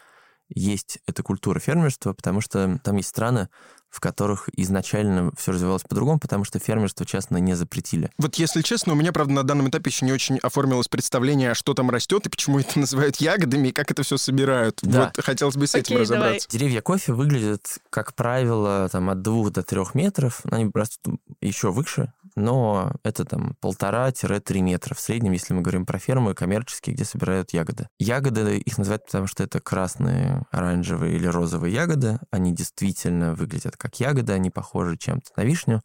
есть 0.48 1.00
эта 1.06 1.22
культура 1.22 1.58
фермерства, 1.58 2.12
потому 2.12 2.40
что 2.40 2.78
там 2.82 2.96
есть 2.96 3.08
страны, 3.08 3.48
в 3.96 4.00
которых 4.00 4.50
изначально 4.54 5.32
все 5.38 5.52
развивалось 5.52 5.82
по-другому, 5.82 6.18
потому 6.18 6.44
что 6.44 6.58
фермерство 6.58 7.06
частно 7.06 7.38
не 7.38 7.54
запретили. 7.54 8.10
Вот 8.18 8.34
если 8.34 8.60
честно, 8.60 8.92
у 8.92 8.96
меня, 8.96 9.10
правда, 9.10 9.32
на 9.32 9.42
данном 9.42 9.70
этапе 9.70 9.88
еще 9.88 10.04
не 10.04 10.12
очень 10.12 10.36
оформилось 10.36 10.88
представление, 10.88 11.54
что 11.54 11.72
там 11.72 11.88
растет 11.90 12.26
и 12.26 12.28
почему 12.28 12.60
это 12.60 12.78
называют 12.78 13.16
ягодами, 13.16 13.68
и 13.68 13.72
как 13.72 13.90
это 13.90 14.02
все 14.02 14.18
собирают. 14.18 14.80
Да. 14.82 15.12
Вот 15.16 15.24
хотелось 15.24 15.56
бы 15.56 15.66
с 15.66 15.74
этим 15.74 15.96
разобраться. 15.96 16.46
Давай. 16.46 16.60
Деревья 16.60 16.82
кофе 16.82 17.14
выглядят, 17.14 17.78
как 17.88 18.14
правило, 18.14 18.86
там 18.92 19.08
от 19.08 19.22
двух 19.22 19.50
до 19.50 19.62
трех 19.62 19.94
метров. 19.94 20.42
Они 20.50 20.70
растут 20.74 21.18
еще 21.40 21.72
выше, 21.72 22.12
но 22.34 22.92
это 23.02 23.24
там 23.24 23.56
полтора-три 23.60 24.60
метра 24.60 24.94
в 24.94 25.00
среднем, 25.00 25.32
если 25.32 25.54
мы 25.54 25.62
говорим 25.62 25.86
про 25.86 25.98
фермы 25.98 26.34
коммерческие, 26.34 26.94
где 26.94 27.06
собирают 27.06 27.54
ягоды. 27.54 27.88
Ягоды 27.98 28.58
их 28.58 28.76
называют, 28.76 29.06
потому 29.06 29.26
что 29.26 29.42
это 29.42 29.58
красные, 29.60 30.42
оранжевые 30.50 31.16
или 31.16 31.26
розовые 31.26 31.72
ягоды. 31.72 32.18
Они 32.30 32.52
действительно 32.52 33.34
выглядят 33.34 33.78
как 33.78 33.85
ягоды, 33.94 34.32
они 34.32 34.50
похожи 34.50 34.96
чем-то 34.96 35.30
на 35.36 35.44
вишню, 35.44 35.82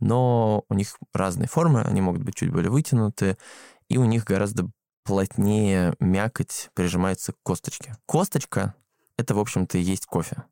но 0.00 0.64
у 0.68 0.74
них 0.74 0.96
разные 1.12 1.48
формы, 1.48 1.82
они 1.82 2.00
могут 2.00 2.22
быть 2.22 2.34
чуть 2.34 2.50
более 2.50 2.70
вытянутые, 2.70 3.36
и 3.88 3.98
у 3.98 4.04
них 4.04 4.24
гораздо 4.24 4.68
плотнее 5.04 5.94
мякоть 6.00 6.70
прижимается 6.74 7.32
к 7.32 7.36
косточке. 7.42 7.96
Косточка— 8.06 8.74
это, 9.16 9.34
в 9.34 9.38
общем-то, 9.38 9.78
и 9.78 9.82
есть 9.82 10.06
кофе. 10.06 10.44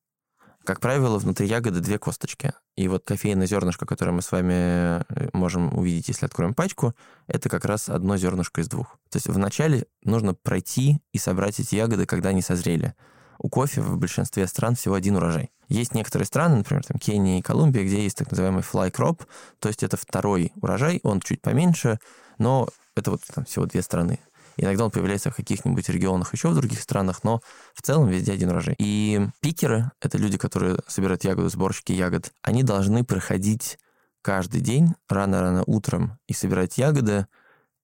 Как 0.64 0.80
правило, 0.80 1.18
внутри 1.18 1.46
ягоды 1.46 1.80
две 1.80 1.98
косточки. 1.98 2.52
И 2.76 2.86
вот 2.86 3.04
кофейное 3.04 3.46
зернышко, 3.46 3.86
которое 3.86 4.12
мы 4.12 4.20
с 4.20 4.30
вами 4.30 5.00
э, 5.00 5.30
можем 5.32 5.76
увидеть, 5.76 6.08
если 6.08 6.26
откроем 6.26 6.54
пачку, 6.54 6.94
это 7.26 7.48
как 7.48 7.64
раз 7.64 7.88
одно 7.88 8.16
зернышко 8.18 8.60
из 8.60 8.68
двух. 8.68 8.98
То 9.10 9.16
есть 9.16 9.26
вначале 9.26 9.86
нужно 10.04 10.34
пройти 10.34 11.00
и 11.12 11.18
собрать 11.18 11.58
эти 11.60 11.76
ягоды, 11.76 12.04
когда 12.04 12.28
они 12.28 12.42
созрели. 12.42 12.94
У 13.38 13.48
кофе 13.48 13.80
в 13.80 13.96
большинстве 13.96 14.46
стран 14.46 14.74
всего 14.74 14.94
один 14.94 15.16
урожай. 15.16 15.50
Есть 15.70 15.94
некоторые 15.94 16.26
страны, 16.26 16.56
например, 16.56 16.84
там 16.84 16.98
Кения 16.98 17.38
и 17.38 17.42
Колумбия, 17.42 17.84
где 17.84 18.02
есть 18.02 18.16
так 18.16 18.30
называемый 18.30 18.62
fly 18.62 18.90
crop, 18.90 19.22
то 19.60 19.68
есть 19.68 19.84
это 19.84 19.96
второй 19.96 20.52
урожай, 20.56 20.98
он 21.04 21.20
чуть 21.20 21.40
поменьше, 21.40 22.00
но 22.38 22.68
это 22.96 23.12
вот 23.12 23.22
там 23.32 23.44
всего 23.44 23.66
две 23.66 23.80
страны. 23.80 24.18
Иногда 24.56 24.84
он 24.84 24.90
появляется 24.90 25.30
в 25.30 25.36
каких-нибудь 25.36 25.88
регионах 25.88 26.34
еще 26.34 26.48
в 26.48 26.56
других 26.56 26.80
странах, 26.80 27.22
но 27.22 27.40
в 27.72 27.82
целом 27.82 28.08
везде 28.08 28.32
один 28.32 28.50
урожай. 28.50 28.74
И 28.78 29.20
пикеры, 29.40 29.92
это 30.00 30.18
люди, 30.18 30.38
которые 30.38 30.76
собирают 30.88 31.22
ягоды, 31.22 31.48
сборщики 31.48 31.92
ягод, 31.92 32.32
они 32.42 32.64
должны 32.64 33.04
проходить 33.04 33.78
каждый 34.22 34.60
день 34.60 34.94
рано-рано 35.08 35.62
утром 35.66 36.18
и 36.26 36.34
собирать 36.34 36.78
ягоды, 36.78 37.26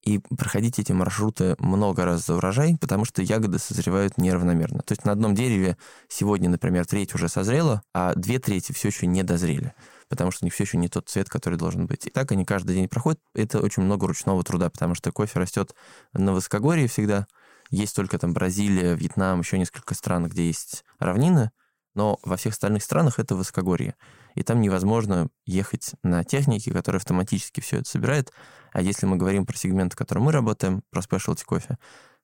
и 0.07 0.19
проходить 0.19 0.79
эти 0.79 0.93
маршруты 0.93 1.57
много 1.59 2.05
раз 2.05 2.25
за 2.25 2.37
урожай, 2.37 2.79
потому 2.81 3.05
что 3.05 3.23
ягоды 3.23 3.59
созревают 3.59 4.19
неравномерно. 4.19 4.79
То 4.79 4.93
есть 4.93 5.05
на 5.05 5.11
одном 5.11 5.35
дереве 5.35 5.77
сегодня, 6.09 6.49
например, 6.49 6.87
треть 6.87 7.15
уже 7.15 7.29
созрела, 7.29 7.83
а 7.93 8.15
две 8.15 8.39
трети 8.39 8.73
все 8.73 8.89
еще 8.89 9.07
не 9.07 9.23
дозрели 9.23 9.75
потому 10.09 10.31
что 10.31 10.45
у 10.45 10.47
них 10.47 10.55
все 10.55 10.63
еще 10.63 10.79
не 10.79 10.89
тот 10.89 11.09
цвет, 11.09 11.29
который 11.29 11.59
должен 11.59 11.89
быть. 11.89 12.07
И 12.07 12.11
так 12.11 12.31
они 12.31 12.45
каждый 12.45 12.77
день 12.77 12.89
проходят. 12.89 13.19
Это 13.35 13.59
очень 13.59 13.83
много 13.83 14.07
ручного 14.07 14.45
труда, 14.45 14.71
потому 14.71 14.95
что 14.95 15.11
кофе 15.11 15.41
растет 15.41 15.75
на 16.13 16.33
высокогорье 16.33 16.87
всегда. 16.87 17.27
Есть 17.71 17.97
только 17.97 18.17
там 18.17 18.33
Бразилия, 18.33 18.95
Вьетнам, 18.95 19.41
еще 19.41 19.59
несколько 19.59 19.95
стран, 19.95 20.29
где 20.29 20.47
есть 20.47 20.85
равнины, 21.01 21.51
но 21.95 22.21
во 22.23 22.37
всех 22.37 22.53
остальных 22.53 22.85
странах 22.85 23.19
это 23.19 23.35
высокогорье. 23.35 23.97
И 24.37 24.43
там 24.43 24.61
невозможно 24.61 25.29
ехать 25.47 25.93
на 26.03 26.23
технике, 26.23 26.71
которая 26.71 27.01
автоматически 27.01 27.61
все 27.61 27.79
это 27.79 27.89
собирает. 27.89 28.33
А 28.73 28.83
если 28.83 29.07
мы 29.07 29.17
говорим 29.17 29.47
про 29.47 29.57
сегмент, 29.57 29.95
в 29.95 29.97
котором 29.97 30.25
мы 30.25 30.33
работаем, 30.33 30.83
про 30.91 31.01
specialty 31.01 31.45
кофе, 31.45 31.79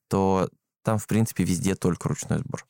то 0.08 0.48
там, 0.84 0.98
в 0.98 1.06
принципе, 1.06 1.42
везде 1.42 1.74
только 1.74 2.08
ручной 2.08 2.38
сбор. 2.38 2.66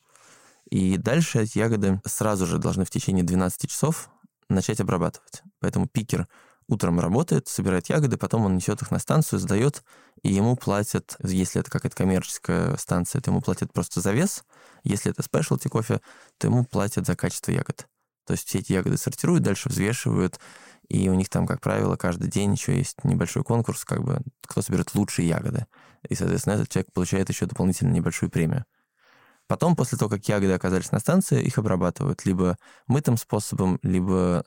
И 0.71 0.97
дальше 0.97 1.43
эти 1.43 1.59
ягоды 1.59 2.01
сразу 2.07 2.47
же 2.47 2.59
должны 2.59 2.85
в 2.85 2.91
течение 2.91 3.25
12 3.25 3.69
часов 3.69 4.09
начать 4.49 4.81
обрабатывать. 4.81 5.43
Поэтому 5.61 5.89
пикер 5.89 6.29
утром 6.69 7.01
работает, 7.01 7.49
собирает 7.49 7.89
ягоды, 7.89 8.17
потом 8.17 8.45
он 8.45 8.57
несет 8.57 8.81
их 8.81 8.91
на 8.91 8.99
станцию, 8.99 9.41
сдает, 9.41 9.83
и 10.23 10.33
ему 10.33 10.57
платят, 10.57 11.17
если 11.23 11.61
это 11.61 11.71
какая-то 11.71 11.97
коммерческая 11.97 12.77
станция, 12.77 13.21
то 13.21 13.31
ему 13.31 13.41
платят 13.41 13.73
просто 13.73 14.01
за 14.01 14.13
вес. 14.13 14.45
Если 14.85 15.11
это 15.11 15.23
спешлти 15.23 15.69
кофе, 15.69 16.01
то 16.39 16.47
ему 16.47 16.65
платят 16.65 17.07
за 17.07 17.17
качество 17.17 17.51
ягод. 17.51 17.89
То 18.27 18.33
есть 18.33 18.49
все 18.49 18.59
эти 18.59 18.73
ягоды 18.73 18.97
сортируют, 18.97 19.43
дальше 19.43 19.69
взвешивают, 19.69 20.39
и 20.89 21.09
у 21.09 21.15
них 21.15 21.29
там, 21.29 21.47
как 21.47 21.61
правило, 21.61 21.97
каждый 21.97 22.29
день 22.29 22.53
еще 22.53 22.77
есть 22.77 23.03
небольшой 23.05 23.45
конкурс, 23.45 23.85
как 23.85 24.03
бы 24.03 24.21
кто 24.47 24.63
соберет 24.63 24.95
лучшие 24.95 25.29
ягоды. 25.29 25.67
И, 26.09 26.15
соответственно, 26.15 26.55
этот 26.55 26.69
человек 26.69 26.93
получает 26.93 27.29
еще 27.29 27.47
дополнительно 27.47 27.93
небольшую 27.93 28.31
премию. 28.31 28.65
Потом, 29.47 29.77
после 29.77 29.99
того, 29.99 30.09
как 30.09 30.27
ягоды 30.29 30.53
оказались 30.53 30.93
на 30.93 30.99
станции, 30.99 31.43
их 31.43 31.59
обрабатывают 31.59 32.25
либо 32.25 32.57
мытым 32.87 33.17
способом, 33.17 33.79
либо 33.83 34.45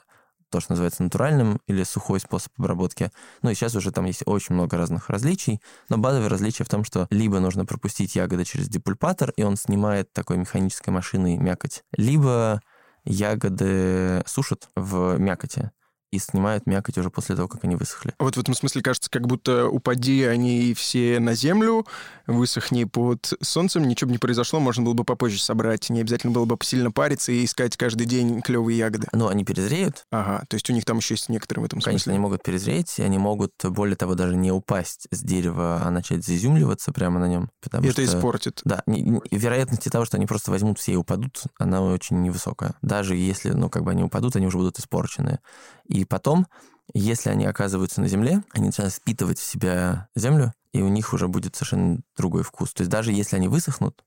то, 0.49 0.59
что 0.59 0.73
называется 0.73 1.03
натуральным 1.03 1.59
или 1.67 1.83
сухой 1.83 2.19
способ 2.19 2.51
обработки. 2.57 3.11
Ну 3.41 3.49
и 3.49 3.55
сейчас 3.55 3.75
уже 3.75 3.91
там 3.91 4.05
есть 4.05 4.23
очень 4.25 4.55
много 4.55 4.77
разных 4.77 5.09
различий, 5.09 5.59
но 5.89 5.97
базовое 5.97 6.29
различие 6.29 6.65
в 6.65 6.69
том, 6.69 6.83
что 6.83 7.07
либо 7.09 7.39
нужно 7.39 7.65
пропустить 7.65 8.15
ягоды 8.15 8.45
через 8.45 8.69
депульпатор, 8.69 9.31
и 9.35 9.43
он 9.43 9.57
снимает 9.57 10.13
такой 10.13 10.37
механической 10.37 10.91
машиной 10.91 11.37
мякоть, 11.37 11.83
либо 11.97 12.61
ягоды 13.05 14.23
сушат 14.25 14.69
в 14.75 15.17
мякоти 15.17 15.71
и 16.15 16.19
снимают 16.19 16.65
мякоть 16.65 16.97
уже 16.97 17.09
после 17.09 17.35
того, 17.35 17.47
как 17.47 17.63
они 17.63 17.75
высохли. 17.75 18.13
Вот 18.19 18.35
в 18.35 18.39
этом 18.39 18.53
смысле 18.53 18.81
кажется, 18.81 19.09
как 19.09 19.27
будто 19.27 19.67
упади 19.67 20.23
они 20.23 20.73
все 20.73 21.19
на 21.19 21.35
землю, 21.35 21.85
высохни 22.27 22.85
под 22.85 23.33
солнцем, 23.41 23.87
ничего 23.87 24.07
бы 24.07 24.13
не 24.13 24.17
произошло, 24.17 24.59
можно 24.59 24.83
было 24.83 24.93
бы 24.93 25.03
попозже 25.03 25.39
собрать, 25.39 25.89
не 25.89 26.01
обязательно 26.01 26.33
было 26.33 26.45
бы 26.45 26.57
сильно 26.61 26.91
париться 26.91 27.31
и 27.31 27.45
искать 27.45 27.77
каждый 27.77 28.07
день 28.07 28.41
клевые 28.41 28.77
ягоды. 28.77 29.07
Но 29.11 29.27
они 29.27 29.43
перезреют. 29.43 30.05
Ага, 30.11 30.45
то 30.47 30.55
есть 30.55 30.69
у 30.69 30.73
них 30.73 30.85
там 30.85 30.97
еще 30.97 31.13
есть 31.13 31.29
некоторые 31.29 31.63
в 31.63 31.65
этом 31.65 31.81
смысле. 31.81 31.91
Конечно, 31.91 32.11
они 32.11 32.19
могут 32.19 32.43
перезреть, 32.43 32.99
и 32.99 33.03
они 33.03 33.17
могут, 33.17 33.53
более 33.63 33.95
того, 33.95 34.15
даже 34.15 34.35
не 34.35 34.51
упасть 34.51 35.07
с 35.11 35.21
дерева, 35.21 35.81
а 35.83 35.91
начать 35.91 36.25
заземливаться 36.25 36.91
прямо 36.91 37.19
на 37.19 37.27
нем. 37.27 37.49
Потому 37.61 37.85
и 37.85 37.91
что, 37.91 38.01
это 38.01 38.11
испортит. 38.11 38.61
Да, 38.63 38.81
и 38.87 39.37
вероятности 39.37 39.89
того, 39.89 40.05
что 40.05 40.17
они 40.17 40.25
просто 40.25 40.51
возьмут 40.51 40.79
все 40.79 40.93
и 40.93 40.95
упадут, 40.95 41.43
она 41.59 41.81
очень 41.81 42.21
невысокая. 42.21 42.75
Даже 42.81 43.15
если, 43.15 43.51
ну, 43.51 43.69
как 43.69 43.83
бы 43.83 43.91
они 43.91 44.03
упадут, 44.03 44.35
они 44.35 44.47
уже 44.47 44.57
будут 44.57 44.79
испорчены. 44.79 45.39
И 45.87 46.04
потом, 46.05 46.47
если 46.93 47.29
они 47.29 47.45
оказываются 47.45 48.01
на 48.01 48.07
земле, 48.07 48.43
они 48.51 48.67
начинают 48.67 48.93
впитывать 48.93 49.39
в 49.39 49.43
себя 49.43 50.07
землю, 50.15 50.53
и 50.71 50.81
у 50.81 50.87
них 50.87 51.13
уже 51.13 51.27
будет 51.27 51.55
совершенно 51.55 51.99
другой 52.17 52.43
вкус. 52.43 52.73
То 52.73 52.81
есть 52.81 52.91
даже 52.91 53.11
если 53.11 53.35
они 53.35 53.47
высохнут, 53.47 54.03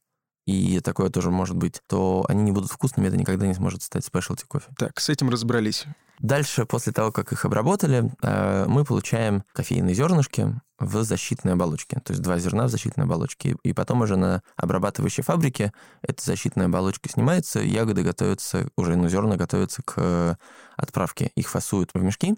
и 0.49 0.81
такое 0.81 1.11
тоже 1.11 1.31
может 1.31 1.57
быть, 1.57 1.83
то 1.87 2.25
они 2.27 2.43
не 2.43 2.53
будут 2.53 2.71
вкусными, 2.71 3.07
это 3.09 3.19
никогда 3.19 3.47
не 3.47 3.53
сможет 3.53 3.83
стать 3.83 4.07
спешлти 4.07 4.47
кофе. 4.47 4.69
Так, 4.79 4.99
с 4.99 5.11
этим 5.11 5.29
разобрались. 5.29 5.85
Дальше, 6.21 6.65
после 6.65 6.95
того, 6.95 7.13
как 7.13 7.33
их 7.33 7.45
обработали, 7.45 8.11
э, 8.23 8.65
мы 8.67 8.87
получаем 8.87 9.45
кофейные 9.53 9.95
зернышки 9.95 10.59
в 10.79 11.05
защитной 11.05 11.53
оболочке. 11.53 12.01
То 12.01 12.13
есть 12.15 12.23
два 12.23 12.39
зерна 12.39 12.65
в 12.65 12.71
защитной 12.71 13.05
оболочке. 13.05 13.57
И 13.63 13.75
потом 13.75 14.01
уже 14.01 14.17
на 14.17 14.43
обрабатывающей 14.57 15.23
фабрике 15.23 15.71
эта 16.01 16.25
защитная 16.25 16.65
оболочка 16.65 17.11
снимается, 17.11 17.61
ягоды 17.61 18.03
готовятся, 18.03 18.71
уже 18.79 18.97
ну, 18.97 19.07
зерна 19.11 19.37
готовятся 19.37 19.83
к 19.83 20.39
отправке. 20.79 21.31
Их 21.35 21.51
фасуют 21.51 21.91
в 21.93 22.03
мешки. 22.03 22.37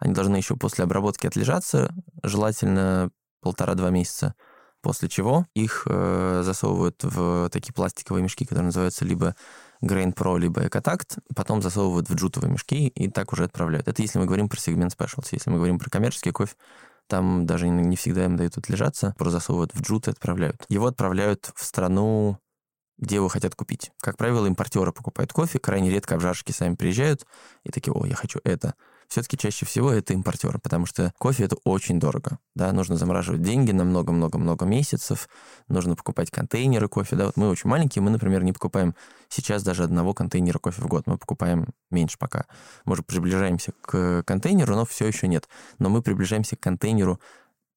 Они 0.00 0.14
должны 0.14 0.36
еще 0.36 0.56
после 0.56 0.84
обработки 0.84 1.26
отлежаться, 1.26 1.94
желательно 2.22 3.10
полтора-два 3.42 3.90
месяца. 3.90 4.34
После 4.82 5.08
чего 5.08 5.46
их 5.54 5.86
э, 5.88 6.42
засовывают 6.44 7.02
в 7.02 7.48
такие 7.50 7.72
пластиковые 7.72 8.22
мешки, 8.22 8.44
которые 8.44 8.66
называются 8.66 9.04
либо 9.04 9.36
Grain 9.82 10.12
Pro, 10.14 10.38
либо 10.38 10.66
Экотакт, 10.66 11.18
потом 11.34 11.62
засовывают 11.62 12.08
в 12.08 12.14
джутовые 12.14 12.52
мешки 12.52 12.88
и 12.88 13.08
так 13.08 13.32
уже 13.32 13.44
отправляют. 13.44 13.88
Это 13.88 14.02
если 14.02 14.18
мы 14.18 14.26
говорим 14.26 14.48
про 14.48 14.58
сегмент 14.58 14.92
specialty. 14.92 15.28
Если 15.32 15.50
мы 15.50 15.56
говорим 15.56 15.78
про 15.78 15.88
коммерческий 15.88 16.32
кофе, 16.32 16.54
там 17.06 17.46
даже 17.46 17.68
не 17.68 17.96
всегда 17.96 18.24
им 18.24 18.36
дают 18.36 18.56
отлежаться, 18.58 19.14
просто 19.18 19.38
засовывают 19.38 19.74
в 19.74 19.82
джут 19.82 20.08
и 20.08 20.10
отправляют. 20.10 20.64
Его 20.68 20.86
отправляют 20.86 21.52
в 21.54 21.64
страну, 21.64 22.38
где 22.98 23.16
его 23.16 23.28
хотят 23.28 23.54
купить. 23.54 23.90
Как 24.00 24.16
правило, 24.16 24.46
импортеры 24.46 24.92
покупают 24.92 25.32
кофе, 25.32 25.58
крайне 25.58 25.90
редко 25.90 26.14
обжарщики 26.14 26.52
сами 26.52 26.74
приезжают 26.74 27.26
и 27.64 27.70
такие, 27.70 27.92
о, 27.92 28.06
я 28.06 28.14
хочу 28.14 28.40
это 28.44 28.74
все-таки 29.12 29.36
чаще 29.36 29.66
всего 29.66 29.92
это 29.92 30.14
импортеры, 30.14 30.58
потому 30.58 30.86
что 30.86 31.12
кофе 31.18 31.44
это 31.44 31.56
очень 31.64 32.00
дорого. 32.00 32.38
Да, 32.54 32.72
нужно 32.72 32.96
замораживать 32.96 33.42
деньги 33.42 33.70
на 33.70 33.84
много-много-много 33.84 34.64
месяцев, 34.64 35.28
нужно 35.68 35.96
покупать 35.96 36.30
контейнеры 36.30 36.88
кофе. 36.88 37.16
Да, 37.16 37.26
вот 37.26 37.36
мы 37.36 37.50
очень 37.50 37.68
маленькие, 37.68 38.02
мы, 38.02 38.10
например, 38.10 38.42
не 38.42 38.54
покупаем 38.54 38.94
сейчас 39.28 39.62
даже 39.62 39.84
одного 39.84 40.14
контейнера 40.14 40.58
кофе 40.58 40.80
в 40.80 40.86
год, 40.86 41.06
мы 41.06 41.18
покупаем 41.18 41.68
меньше 41.90 42.16
пока. 42.18 42.46
Может, 42.86 43.04
приближаемся 43.04 43.72
к 43.82 44.22
контейнеру, 44.22 44.74
но 44.76 44.86
все 44.86 45.06
еще 45.06 45.28
нет. 45.28 45.46
Но 45.78 45.90
мы 45.90 46.00
приближаемся 46.00 46.56
к 46.56 46.60
контейнеру 46.60 47.20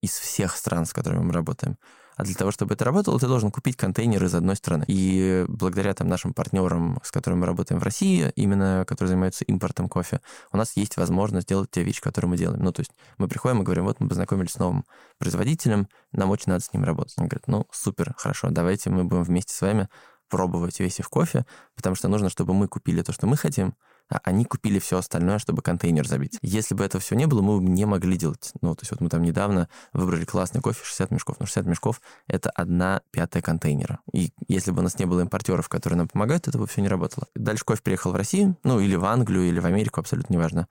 из 0.01 0.11
всех 0.11 0.55
стран, 0.55 0.85
с 0.85 0.93
которыми 0.93 1.23
мы 1.23 1.33
работаем. 1.33 1.77
А 2.15 2.23
для 2.23 2.35
того, 2.35 2.51
чтобы 2.51 2.75
это 2.75 2.85
работало, 2.85 3.19
ты 3.19 3.27
должен 3.27 3.51
купить 3.51 3.75
контейнер 3.75 4.23
из 4.23 4.33
одной 4.35 4.55
страны. 4.55 4.85
И 4.87 5.45
благодаря 5.47 5.93
там 5.93 6.07
нашим 6.07 6.33
партнерам, 6.33 6.99
с 7.03 7.11
которыми 7.11 7.41
мы 7.41 7.45
работаем 7.45 7.79
в 7.79 7.83
России, 7.83 8.31
именно 8.35 8.85
которые 8.87 9.09
занимаются 9.09 9.43
импортом 9.45 9.89
кофе, 9.89 10.21
у 10.51 10.57
нас 10.57 10.77
есть 10.77 10.97
возможность 10.97 11.47
сделать 11.47 11.71
те 11.71 11.83
вещи, 11.83 12.01
которые 12.01 12.29
мы 12.29 12.37
делаем. 12.37 12.63
Ну, 12.63 12.71
то 12.71 12.81
есть 12.81 12.91
мы 13.17 13.27
приходим 13.27 13.61
и 13.61 13.63
говорим, 13.63 13.85
вот 13.85 13.99
мы 13.99 14.07
познакомились 14.07 14.51
с 14.51 14.57
новым 14.57 14.85
производителем, 15.17 15.87
нам 16.11 16.31
очень 16.31 16.51
надо 16.51 16.63
с 16.63 16.73
ним 16.73 16.83
работать. 16.83 17.15
Он 17.17 17.27
говорит, 17.27 17.47
ну, 17.47 17.67
супер, 17.71 18.13
хорошо, 18.17 18.49
давайте 18.49 18.89
мы 18.89 19.03
будем 19.03 19.23
вместе 19.23 19.53
с 19.53 19.61
вами 19.61 19.89
пробовать 20.35 20.81
весь 20.81 20.99
их 20.99 21.09
кофе, 21.09 21.45
потому 21.77 21.95
что 21.95 22.09
нужно, 22.09 22.27
чтобы 22.27 22.53
мы 22.53 22.67
купили 22.67 23.01
то, 23.01 23.13
что 23.13 23.25
мы 23.25 23.37
хотим, 23.37 23.73
а 24.09 24.19
они 24.25 24.43
купили 24.43 24.79
все 24.79 24.97
остальное, 24.97 25.39
чтобы 25.39 25.61
контейнер 25.61 26.05
забить. 26.05 26.37
Если 26.41 26.75
бы 26.75 26.83
этого 26.83 27.01
всего 27.01 27.17
не 27.17 27.25
было, 27.25 27.41
мы 27.41 27.61
бы 27.61 27.69
не 27.69 27.85
могли 27.85 28.17
делать. 28.17 28.51
Ну, 28.61 28.75
то 28.75 28.81
есть 28.81 28.91
вот 28.91 28.99
мы 28.99 29.07
там 29.07 29.21
недавно 29.21 29.69
выбрали 29.93 30.25
классный 30.25 30.59
кофе, 30.59 30.81
60 30.83 31.11
мешков. 31.11 31.37
Но 31.39 31.45
60 31.45 31.67
мешков— 31.67 32.01
это 32.27 32.49
одна 32.49 33.01
пятая 33.11 33.41
контейнера. 33.41 33.99
И 34.11 34.33
если 34.49 34.71
бы 34.71 34.81
у 34.81 34.83
нас 34.83 34.99
не 34.99 35.05
было 35.05 35.21
импортеров, 35.21 35.69
которые 35.69 35.99
нам 35.99 36.09
помогают, 36.09 36.49
это 36.49 36.57
бы 36.57 36.67
все 36.67 36.81
не 36.81 36.89
работало. 36.89 37.27
Дальше 37.33 37.63
кофе 37.63 37.81
приехал 37.81 38.11
в 38.11 38.15
Россию, 38.17 38.57
ну, 38.65 38.81
или 38.81 38.97
в 38.97 39.05
Англию, 39.05 39.47
или 39.47 39.61
в 39.61 39.65
Америку, 39.65 40.01
абсолютно 40.01 40.33
неважно. 40.33 40.67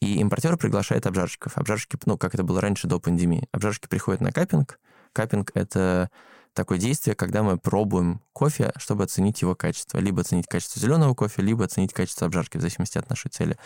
И 0.00 0.20
импортер 0.20 0.56
приглашает 0.58 1.08
обжарщиков. 1.08 1.58
Обжарщики, 1.58 1.98
ну, 2.06 2.16
как 2.16 2.34
это 2.34 2.44
было 2.44 2.60
раньше 2.60 2.86
до 2.86 3.00
пандемии. 3.00 3.48
Обжарщики 3.50 3.88
приходят 3.88 4.20
на 4.20 4.30
капинг. 4.30 4.78
Капинг— 5.12 5.50
это 5.54 6.08
такое 6.54 6.78
действие, 6.78 7.14
когда 7.14 7.42
мы 7.42 7.58
пробуем 7.58 8.20
кофе, 8.32 8.72
чтобы 8.76 9.04
оценить 9.04 9.42
его 9.42 9.54
качество. 9.54 9.98
Либо 9.98 10.22
оценить 10.22 10.46
качество 10.46 10.80
зеленого 10.80 11.14
кофе, 11.14 11.42
либо 11.42 11.64
оценить 11.64 11.92
качество 11.92 12.26
обжарки, 12.26 12.58
в 12.58 12.60
зависимости 12.60 12.98
от 12.98 13.08
нашей 13.08 13.30
цели. 13.30 13.56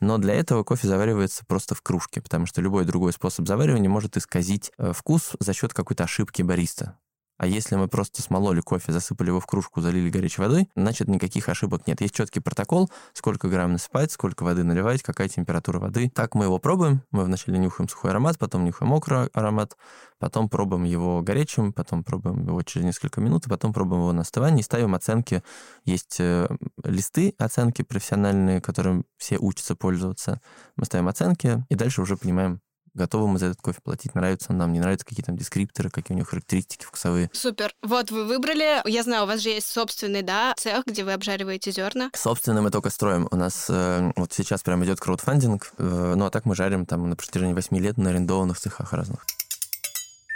Но 0.00 0.18
для 0.18 0.34
этого 0.34 0.64
кофе 0.64 0.88
заваривается 0.88 1.44
просто 1.44 1.74
в 1.74 1.82
кружке, 1.82 2.22
потому 2.22 2.46
что 2.46 2.62
любой 2.62 2.84
другой 2.84 3.12
способ 3.12 3.46
заваривания 3.46 3.90
может 3.90 4.16
исказить 4.16 4.72
э, 4.78 4.92
вкус 4.94 5.32
за 5.38 5.52
счет 5.52 5.74
какой-то 5.74 6.04
ошибки 6.04 6.42
бариста. 6.42 6.96
А 7.40 7.46
если 7.46 7.74
мы 7.74 7.88
просто 7.88 8.20
смололи 8.20 8.60
кофе, 8.60 8.92
засыпали 8.92 9.28
его 9.28 9.40
в 9.40 9.46
кружку, 9.46 9.80
залили 9.80 10.10
горячей 10.10 10.42
водой, 10.42 10.68
значит, 10.76 11.08
никаких 11.08 11.48
ошибок 11.48 11.86
нет. 11.86 12.02
Есть 12.02 12.14
четкий 12.14 12.40
протокол, 12.40 12.90
сколько 13.14 13.48
грамм 13.48 13.72
насыпать, 13.72 14.12
сколько 14.12 14.42
воды 14.42 14.62
наливать, 14.62 15.02
какая 15.02 15.30
температура 15.30 15.78
воды. 15.78 16.10
Так 16.14 16.34
мы 16.34 16.44
его 16.44 16.58
пробуем. 16.58 17.02
Мы 17.12 17.24
вначале 17.24 17.56
нюхаем 17.56 17.88
сухой 17.88 18.10
аромат, 18.10 18.38
потом 18.38 18.66
нюхаем 18.66 18.90
мокрый 18.90 19.28
аромат, 19.28 19.78
потом 20.18 20.50
пробуем 20.50 20.84
его 20.84 21.22
горячим, 21.22 21.72
потом 21.72 22.04
пробуем 22.04 22.46
его 22.46 22.62
через 22.62 22.84
несколько 22.84 23.22
минут, 23.22 23.46
и 23.46 23.48
потом 23.48 23.72
пробуем 23.72 24.02
его 24.02 24.12
на 24.12 24.20
остывании, 24.20 24.60
ставим 24.60 24.94
оценки. 24.94 25.42
Есть 25.86 26.20
э, 26.20 26.46
листы 26.84 27.34
оценки 27.38 27.80
профессиональные, 27.80 28.60
которым 28.60 29.06
все 29.16 29.38
учатся 29.38 29.74
пользоваться. 29.76 30.42
Мы 30.76 30.84
ставим 30.84 31.08
оценки, 31.08 31.64
и 31.70 31.74
дальше 31.74 32.02
уже 32.02 32.18
понимаем, 32.18 32.60
готовы 32.94 33.28
мы 33.28 33.38
за 33.38 33.46
этот 33.46 33.60
кофе 33.60 33.80
платить, 33.82 34.14
нравится 34.14 34.48
он 34.50 34.58
нам, 34.58 34.72
не 34.72 34.80
нравится, 34.80 35.06
какие 35.06 35.24
там 35.24 35.36
дескрипторы, 35.36 35.90
какие 35.90 36.14
у 36.14 36.18
него 36.18 36.26
характеристики 36.28 36.84
вкусовые. 36.84 37.30
Супер. 37.32 37.74
Вот 37.82 38.10
вы 38.10 38.24
выбрали, 38.24 38.80
я 38.88 39.02
знаю, 39.02 39.24
у 39.24 39.26
вас 39.26 39.40
же 39.40 39.50
есть 39.50 39.68
собственный, 39.68 40.22
да, 40.22 40.54
цех, 40.56 40.84
где 40.86 41.04
вы 41.04 41.12
обжариваете 41.12 41.70
зерна. 41.70 42.10
Собственный 42.14 42.62
мы 42.62 42.70
только 42.70 42.90
строим. 42.90 43.28
У 43.30 43.36
нас 43.36 43.66
э, 43.68 44.12
вот 44.16 44.32
сейчас 44.32 44.62
прямо 44.62 44.84
идет 44.84 45.00
краудфандинг, 45.00 45.72
э, 45.78 46.14
ну 46.16 46.24
а 46.24 46.30
так 46.30 46.44
мы 46.44 46.54
жарим 46.54 46.86
там 46.86 47.08
на 47.08 47.16
протяжении 47.16 47.54
8 47.54 47.78
лет 47.78 47.96
на 47.98 48.10
арендованных 48.10 48.58
цехах 48.58 48.92
разных. 48.92 49.26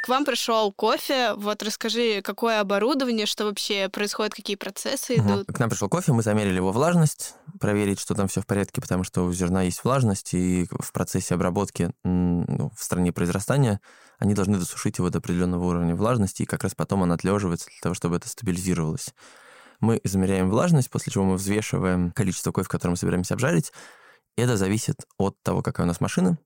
К 0.04 0.08
вам 0.08 0.26
пришел 0.26 0.70
кофе. 0.70 1.32
Вот 1.32 1.62
расскажи, 1.62 2.20
какое 2.20 2.60
оборудование, 2.60 3.24
что 3.24 3.46
вообще 3.46 3.88
происходит, 3.88 4.34
какие 4.34 4.54
процессы 4.54 5.14
угу. 5.14 5.22
идут. 5.22 5.46
К 5.46 5.58
нам 5.58 5.70
пришел 5.70 5.88
кофе, 5.88 6.12
мы 6.12 6.22
замерили 6.22 6.56
его 6.56 6.72
влажность, 6.72 7.36
проверить, 7.58 7.98
что 7.98 8.14
там 8.14 8.28
все 8.28 8.42
в 8.42 8.46
порядке, 8.46 8.82
потому 8.82 9.02
что 9.02 9.22
у 9.22 9.32
зерна 9.32 9.62
есть 9.62 9.82
влажность, 9.82 10.34
и 10.34 10.68
в 10.68 10.92
процессе 10.92 11.34
обработки 11.34 11.90
ну, 12.04 12.70
в 12.76 12.84
стране 12.84 13.14
произрастания 13.14 13.80
они 14.18 14.34
должны 14.34 14.58
досушить 14.58 14.98
его 14.98 15.08
до 15.08 15.20
определенного 15.20 15.64
уровня 15.64 15.96
влажности, 15.96 16.42
и 16.42 16.46
как 16.46 16.64
раз 16.64 16.74
потом 16.74 17.00
он 17.00 17.10
отлеживается 17.10 17.68
для 17.68 17.80
того, 17.80 17.94
чтобы 17.94 18.16
это 18.16 18.28
стабилизировалось. 18.28 19.14
Мы 19.80 19.98
измеряем 20.04 20.50
влажность, 20.50 20.90
после 20.90 21.14
чего 21.14 21.24
мы 21.24 21.36
взвешиваем 21.36 22.12
количество 22.12 22.52
кофе, 22.52 22.68
которое 22.68 22.90
мы 22.90 22.96
собираемся 22.98 23.32
обжарить. 23.32 23.72
Это 24.36 24.58
зависит 24.58 25.06
от 25.16 25.42
того, 25.42 25.62
какая 25.62 25.84
у 25.84 25.86
нас 25.86 26.02
машина, 26.02 26.36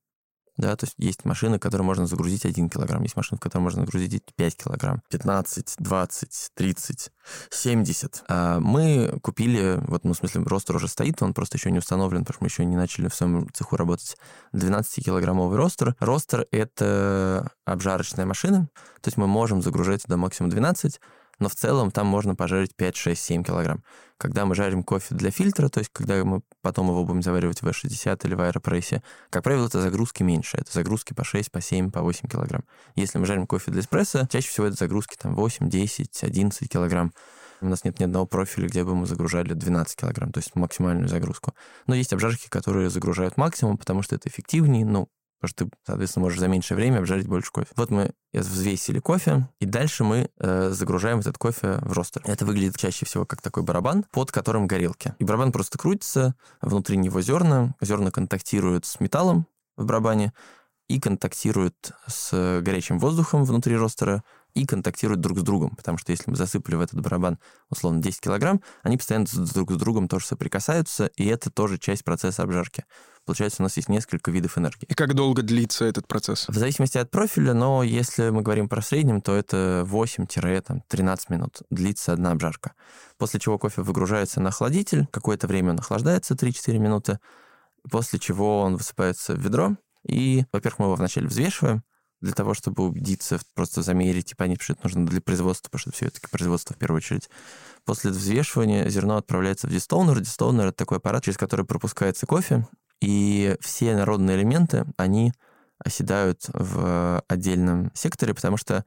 да, 0.59 0.77
то 0.77 0.85
есть 0.85 0.95
есть 0.99 1.25
машины, 1.25 1.59
которые 1.59 1.85
можно 1.87 2.07
загрузить 2.07 2.45
1 2.45 2.69
килограмм, 2.69 3.03
есть 3.05 3.17
машины, 3.17 3.39
в 3.39 3.41
которые 3.41 3.63
можно 3.63 3.83
загрузить 3.83 4.25
5 4.35 4.57
килограмм, 4.57 5.03
15, 5.09 5.77
20, 5.79 6.51
30, 6.55 7.11
70. 7.51 8.25
А 8.29 8.59
мы 8.61 9.19
купили, 9.23 9.81
вот, 9.87 10.05
ну, 10.05 10.13
в 10.13 10.17
смысле, 10.17 10.43
ростер 10.43 10.77
уже 10.77 10.89
стоит, 10.89 11.23
он 11.23 11.33
просто 11.33 11.57
еще 11.57 11.71
не 11.71 11.79
установлен, 11.79 12.25
потому 12.25 12.35
что 12.35 12.45
мы 12.45 12.49
еще 12.49 12.65
не 12.65 12.77
начали 12.77 13.09
в 13.09 13.15
своем 13.15 13.49
цеху 13.53 13.77
работать. 13.77 14.17
12-килограммовый 14.53 15.57
ростер. 15.57 15.95
Ростер— 16.01 16.47
это 16.51 17.53
обжарочная 17.65 18.27
машина, 18.27 18.69
то 19.01 19.09
есть 19.09 19.17
мы 19.17 19.29
можем 19.29 19.63
загружать 19.63 20.03
до 20.07 20.17
максимум 20.17 20.51
12, 20.51 21.01
но 21.39 21.49
в 21.49 21.55
целом 21.55 21.91
там 21.91 22.07
можно 22.07 22.35
пожарить 22.35 22.75
5, 22.75 22.97
6, 22.97 23.23
7 23.23 23.45
килограмм. 23.45 23.83
Когда 24.17 24.45
мы 24.45 24.55
жарим 24.55 24.83
кофе 24.83 25.15
для 25.15 25.31
фильтра, 25.31 25.69
то 25.69 25.79
есть 25.79 25.91
когда 25.93 26.25
мы 26.25 26.43
потом 26.61 26.89
его 26.89 27.05
будем 27.05 27.23
заваривать 27.23 27.63
в 27.63 27.67
V60 27.67 28.27
или 28.27 28.35
в 28.35 28.41
аэропрессе, 28.41 29.03
как 29.31 29.45
правило, 29.45 29.67
это 29.67 29.81
загрузки 29.81 30.23
меньше. 30.23 30.57
Это 30.57 30.73
загрузки 30.73 31.15
по 31.15 31.25
6, 31.25 31.53
по 31.53 31.61
7, 31.61 31.91
по 31.91 32.03
8 32.03 32.29
килограмм. 32.29 32.65
Если 32.97 33.19
мы 33.19 33.27
жарим 33.27 33.47
кофе 33.47 33.71
для 33.71 33.81
эспрессо, 33.81 34.27
чаще 34.31 34.49
всего 34.49 34.67
это 34.67 34.77
загрузки 34.77 35.17
там 35.17 35.35
8, 35.35 35.69
10, 35.69 36.25
11 36.25 36.69
килограмм. 36.69 37.13
У 37.61 37.67
нас 37.67 37.85
нет 37.85 37.99
ни 37.99 38.05
одного 38.05 38.27
профиля, 38.27 38.69
где 38.69 38.85
бы 38.85 38.95
мы 38.95 39.07
загружали 39.07 39.53
12 39.53 39.97
килограмм, 39.97 40.33
то 40.33 40.39
есть 40.39 40.55
максимальную 40.55 41.09
загрузку. 41.09 41.55
Но 41.87 41.95
есть 41.95 42.13
обжарки, 42.13 42.49
которые 42.49 42.89
загружают 42.89 43.37
максимум, 43.37 43.79
потому 43.79 44.03
что 44.03 44.15
это 44.15 44.29
эффективнее, 44.29 44.85
ну, 44.85 45.09
потому 45.41 45.49
что 45.49 45.65
ты, 45.65 45.71
соответственно, 45.87 46.25
можешь 46.25 46.41
за 46.41 46.49
меньшее 46.49 46.77
время 46.77 46.99
обжарить 46.99 47.27
больше 47.27 47.51
кофе. 47.51 47.69
Вот 47.77 47.91
мы 47.91 48.13
взвесили 48.33 48.99
кофе, 48.99 49.49
и 49.61 49.67
дальше 49.67 50.05
мы 50.05 50.31
э, 50.39 50.71
загружаем 50.71 51.21
этот 51.21 51.39
кофе 51.39 51.79
в 51.83 51.93
ростер. 51.93 52.23
Это 52.25 52.45
выглядит 52.45 52.77
чаще 52.77 53.07
всего 53.07 53.25
как 53.25 53.41
такой 53.41 53.63
барабан, 53.63 54.05
под 54.11 54.33
которым 54.33 54.67
горелки. 54.67 55.15
И 55.19 55.25
барабан 55.25 55.53
просто 55.53 55.79
крутится, 55.79 56.35
внутри 56.61 56.97
него 56.97 57.21
зерна, 57.21 57.75
зерна 57.81 58.11
контактируют 58.11 58.85
с 58.85 59.01
металлом 59.01 59.47
в 59.77 59.85
барабане 59.85 60.33
и 60.89 60.99
контактируют 61.01 61.93
с 62.07 62.61
горячим 62.63 62.99
воздухом 62.99 63.45
внутри 63.45 63.77
ростера, 63.77 64.25
и 64.59 64.67
контактируют 64.67 65.21
друг 65.21 65.39
с 65.39 65.43
другом, 65.43 65.77
потому 65.77 65.99
что 65.99 66.11
если 66.11 66.31
мы 66.31 66.37
засыпали 66.37 66.75
в 66.75 66.81
этот 66.81 67.01
барабан, 67.01 67.39
условно, 67.71 68.03
10 68.03 68.21
килограмм, 68.21 68.61
они 68.83 68.97
постоянно 68.97 69.27
друг 69.55 69.71
с 69.73 69.77
другом 69.77 70.09
тоже 70.09 70.27
соприкасаются, 70.27 71.07
и 71.17 71.27
это 71.27 71.51
тоже 71.51 71.79
часть 71.79 72.05
процесса 72.05 72.43
обжарки. 72.43 72.85
Получается, 73.25 73.63
у 73.63 73.65
нас 73.65 73.77
есть 73.77 73.89
несколько 73.89 74.31
видов 74.31 74.59
энергии. 74.59 74.87
И 74.89 74.95
как 74.95 75.15
долго 75.15 75.43
длится 75.43 75.85
этот 75.85 76.09
процесс? 76.09 76.49
В 76.49 76.55
зависимости 76.55 76.99
от 76.99 77.11
профиля, 77.11 77.53
но 77.53 77.83
если 77.83 78.31
мы 78.31 78.43
говорим 78.43 78.69
про 78.69 78.83
среднем, 78.83 79.21
то 79.21 79.37
это 79.37 79.87
8-13 79.87 81.19
минут 81.29 81.63
длится 81.71 82.15
одна 82.15 82.33
обжарка. 82.33 82.73
После 83.17 83.39
чего 83.39 83.59
кофе 83.59 83.83
выгружается 83.83 84.41
на 84.41 84.49
охладитель, 84.49 85.07
какое-то 85.13 85.47
время 85.47 85.71
он 85.71 85.79
охлаждается, 85.79 86.35
3-4 86.35 86.79
минуты, 86.79 87.21
после 87.89 88.19
чего 88.19 88.63
он 88.63 88.77
высыпается 88.77 89.35
в 89.35 89.39
ведро, 89.39 89.77
и, 90.05 90.45
во-первых, 90.53 90.79
мы 90.79 90.87
его 90.87 90.95
вначале 90.95 91.29
взвешиваем, 91.29 91.85
для 92.21 92.33
того, 92.33 92.55
чтобы 92.55 92.85
убедиться, 92.85 93.39
просто 93.55 93.83
замерить, 93.83 94.27
типа, 94.27 94.47
что 94.61 94.73
это 94.73 94.83
нужно 94.83 95.07
для 95.07 95.21
производства, 95.21 95.69
потому 95.71 95.81
что 95.81 95.93
все-таки 95.93 96.27
производство 96.31 96.75
в 96.75 96.79
первую 96.79 96.99
очередь. 96.99 97.31
После 97.85 98.11
взвешивания 98.11 98.89
зерно 98.89 99.17
отправляется 99.17 99.67
в 99.67 99.71
дистоунер. 99.71 100.21
Дистоунер— 100.21 100.67
это 100.69 100.77
такой 100.77 100.99
аппарат, 100.99 101.25
через 101.25 101.39
который 101.39 101.65
пропускается 101.65 102.27
кофе, 102.27 102.67
и 103.01 103.57
все 103.61 103.95
народные 103.97 104.37
элементы, 104.37 104.85
они 104.97 105.33
оседают 105.79 106.47
в 106.53 107.23
отдельном 107.29 107.93
секторе, 107.95 108.35
потому 108.35 108.57
что 108.57 108.85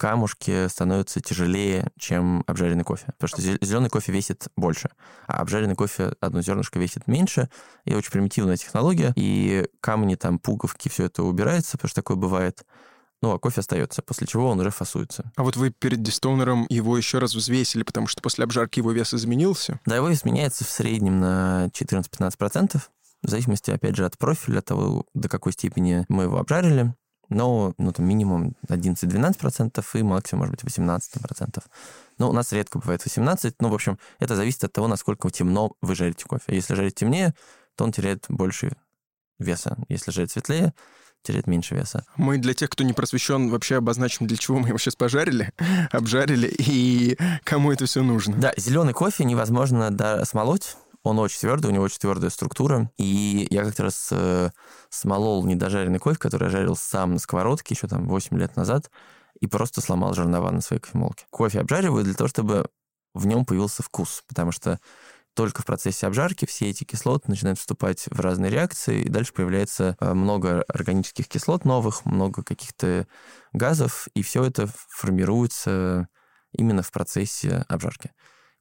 камушки 0.00 0.66
становятся 0.68 1.20
тяжелее, 1.20 1.92
чем 1.98 2.42
обжаренный 2.46 2.84
кофе. 2.84 3.12
Потому 3.18 3.28
что 3.28 3.42
зеленый 3.42 3.90
кофе 3.90 4.12
весит 4.12 4.48
больше, 4.56 4.88
а 5.26 5.42
обжаренный 5.42 5.74
кофе 5.74 6.14
одно 6.22 6.40
зернышко 6.40 6.78
весит 6.78 7.06
меньше. 7.06 7.50
И 7.84 7.94
очень 7.94 8.10
примитивная 8.10 8.56
технология. 8.56 9.12
И 9.14 9.68
камни, 9.82 10.14
там, 10.14 10.38
пуговки, 10.38 10.88
все 10.88 11.04
это 11.04 11.22
убирается, 11.22 11.72
потому 11.72 11.90
что 11.90 12.00
такое 12.00 12.16
бывает. 12.16 12.64
Ну, 13.20 13.32
а 13.32 13.38
кофе 13.38 13.60
остается, 13.60 14.00
после 14.00 14.26
чего 14.26 14.48
он 14.48 14.58
уже 14.58 14.70
фасуется. 14.70 15.30
А 15.36 15.42
вот 15.42 15.56
вы 15.56 15.68
перед 15.68 16.02
дистонером 16.02 16.64
его 16.70 16.96
еще 16.96 17.18
раз 17.18 17.34
взвесили, 17.34 17.82
потому 17.82 18.06
что 18.06 18.22
после 18.22 18.44
обжарки 18.44 18.78
его 18.78 18.92
вес 18.92 19.12
изменился? 19.12 19.80
Да, 19.84 19.96
его 19.96 20.08
вес 20.08 20.24
меняется 20.24 20.64
в 20.64 20.70
среднем 20.70 21.20
на 21.20 21.68
14-15%, 21.78 22.80
в 23.22 23.28
зависимости, 23.28 23.70
опять 23.70 23.96
же, 23.96 24.06
от 24.06 24.16
профиля, 24.16 24.62
того, 24.62 25.04
до 25.12 25.28
какой 25.28 25.52
степени 25.52 26.06
мы 26.08 26.22
его 26.22 26.38
обжарили 26.38 26.94
но 27.30 27.74
ну, 27.78 27.92
там 27.92 28.06
минимум 28.06 28.54
11-12% 28.68 29.84
и 29.94 30.02
максимум, 30.02 30.40
может 30.46 30.62
быть, 30.62 30.78
18%. 30.78 31.62
Но 32.18 32.28
у 32.28 32.32
нас 32.32 32.52
редко 32.52 32.78
бывает 32.78 33.04
18%. 33.06 33.54
Ну, 33.60 33.68
в 33.68 33.74
общем, 33.74 33.98
это 34.18 34.36
зависит 34.36 34.64
от 34.64 34.72
того, 34.72 34.88
насколько 34.88 35.30
темно 35.30 35.72
вы 35.80 35.94
жарите 35.94 36.26
кофе. 36.26 36.54
Если 36.54 36.74
жарить 36.74 36.96
темнее, 36.96 37.34
то 37.76 37.84
он 37.84 37.92
теряет 37.92 38.26
больше 38.28 38.72
веса. 39.38 39.78
Если 39.88 40.10
жарить 40.10 40.32
светлее, 40.32 40.74
теряет 41.22 41.46
меньше 41.46 41.74
веса. 41.74 42.04
Мы 42.16 42.38
для 42.38 42.52
тех, 42.54 42.68
кто 42.70 42.84
не 42.84 42.92
просвещен, 42.92 43.48
вообще 43.50 43.76
обозначим, 43.76 44.26
для 44.26 44.36
чего 44.36 44.58
мы 44.58 44.68
его 44.68 44.78
сейчас 44.78 44.96
пожарили, 44.96 45.52
обжарили 45.92 46.52
и 46.58 47.16
кому 47.44 47.72
это 47.72 47.86
все 47.86 48.02
нужно. 48.02 48.36
Да, 48.36 48.52
зеленый 48.56 48.92
кофе 48.92 49.24
невозможно 49.24 49.90
да, 49.90 50.24
смолоть, 50.24 50.76
он 51.02 51.18
очень 51.18 51.40
твердый, 51.40 51.70
у 51.70 51.74
него 51.74 51.84
очень 51.84 51.98
твердая 51.98 52.30
структура. 52.30 52.90
И 52.98 53.46
я 53.50 53.64
как-то 53.64 53.84
раз 53.84 54.08
э, 54.10 54.50
смолол 54.90 55.44
недожаренный 55.46 55.98
кофе, 55.98 56.18
который 56.18 56.44
я 56.44 56.50
жарил 56.50 56.76
сам 56.76 57.14
на 57.14 57.18
сковородке 57.18 57.74
еще 57.74 57.86
там 57.88 58.06
8 58.06 58.38
лет 58.38 58.56
назад, 58.56 58.90
и 59.40 59.46
просто 59.46 59.80
сломал 59.80 60.14
жернова 60.14 60.50
на 60.50 60.60
своей 60.60 60.82
кофемолке. 60.82 61.24
Кофе 61.30 61.60
обжариваю 61.60 62.04
для 62.04 62.14
того, 62.14 62.28
чтобы 62.28 62.66
в 63.14 63.26
нем 63.26 63.44
появился 63.44 63.82
вкус, 63.82 64.22
потому 64.28 64.52
что 64.52 64.78
только 65.34 65.62
в 65.62 65.64
процессе 65.64 66.06
обжарки 66.06 66.44
все 66.44 66.68
эти 66.68 66.84
кислоты 66.84 67.30
начинают 67.30 67.58
вступать 67.58 68.06
в 68.10 68.20
разные 68.20 68.50
реакции, 68.50 69.02
и 69.02 69.08
дальше 69.08 69.32
появляется 69.32 69.96
э, 70.00 70.12
много 70.12 70.62
органических 70.68 71.28
кислот 71.28 71.64
новых, 71.64 72.04
много 72.04 72.42
каких-то 72.42 73.06
газов, 73.52 74.08
и 74.14 74.22
все 74.22 74.44
это 74.44 74.68
формируется 74.88 76.08
именно 76.52 76.82
в 76.82 76.90
процессе 76.90 77.64
обжарки. 77.68 78.10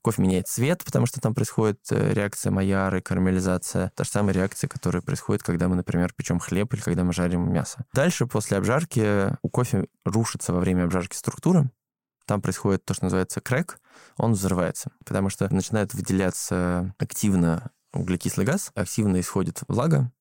Кофе 0.01 0.21
меняет 0.21 0.47
цвет, 0.47 0.83
потому 0.85 1.05
что 1.05 1.19
там 1.19 1.33
происходит 1.33 1.79
э, 1.91 2.13
реакция 2.13 2.51
Майяры, 2.51 3.01
карамелизация. 3.01 3.91
Та 3.95 4.03
же 4.05 4.09
самая 4.09 4.33
реакция, 4.33 4.69
которая 4.69 5.01
происходит, 5.01 5.43
когда 5.43 5.67
мы, 5.67 5.75
например, 5.75 6.13
печем 6.13 6.39
хлеб 6.39 6.73
или 6.73 6.81
когда 6.81 7.03
мы 7.03 7.11
жарим 7.11 7.51
мясо. 7.51 7.85
Дальше, 7.93 8.25
после 8.25 8.57
обжарки, 8.57 9.35
у 9.41 9.49
кофе 9.49 9.87
рушится 10.05 10.53
во 10.53 10.59
время 10.59 10.85
обжарки 10.85 11.15
структура. 11.15 11.69
Там 12.25 12.41
происходит 12.41 12.85
то, 12.85 12.93
что 12.93 13.05
называется 13.05 13.41
крэк, 13.41 13.79
он 14.15 14.33
взрывается, 14.33 14.91
потому 15.03 15.29
что 15.29 15.51
начинает 15.53 15.93
выделяться 15.93 16.93
активно 16.99 17.71
углекислый 17.91 18.45
газ, 18.45 18.71
активно 18.75 19.19
исходит 19.19 19.63
влага, 19.67 20.11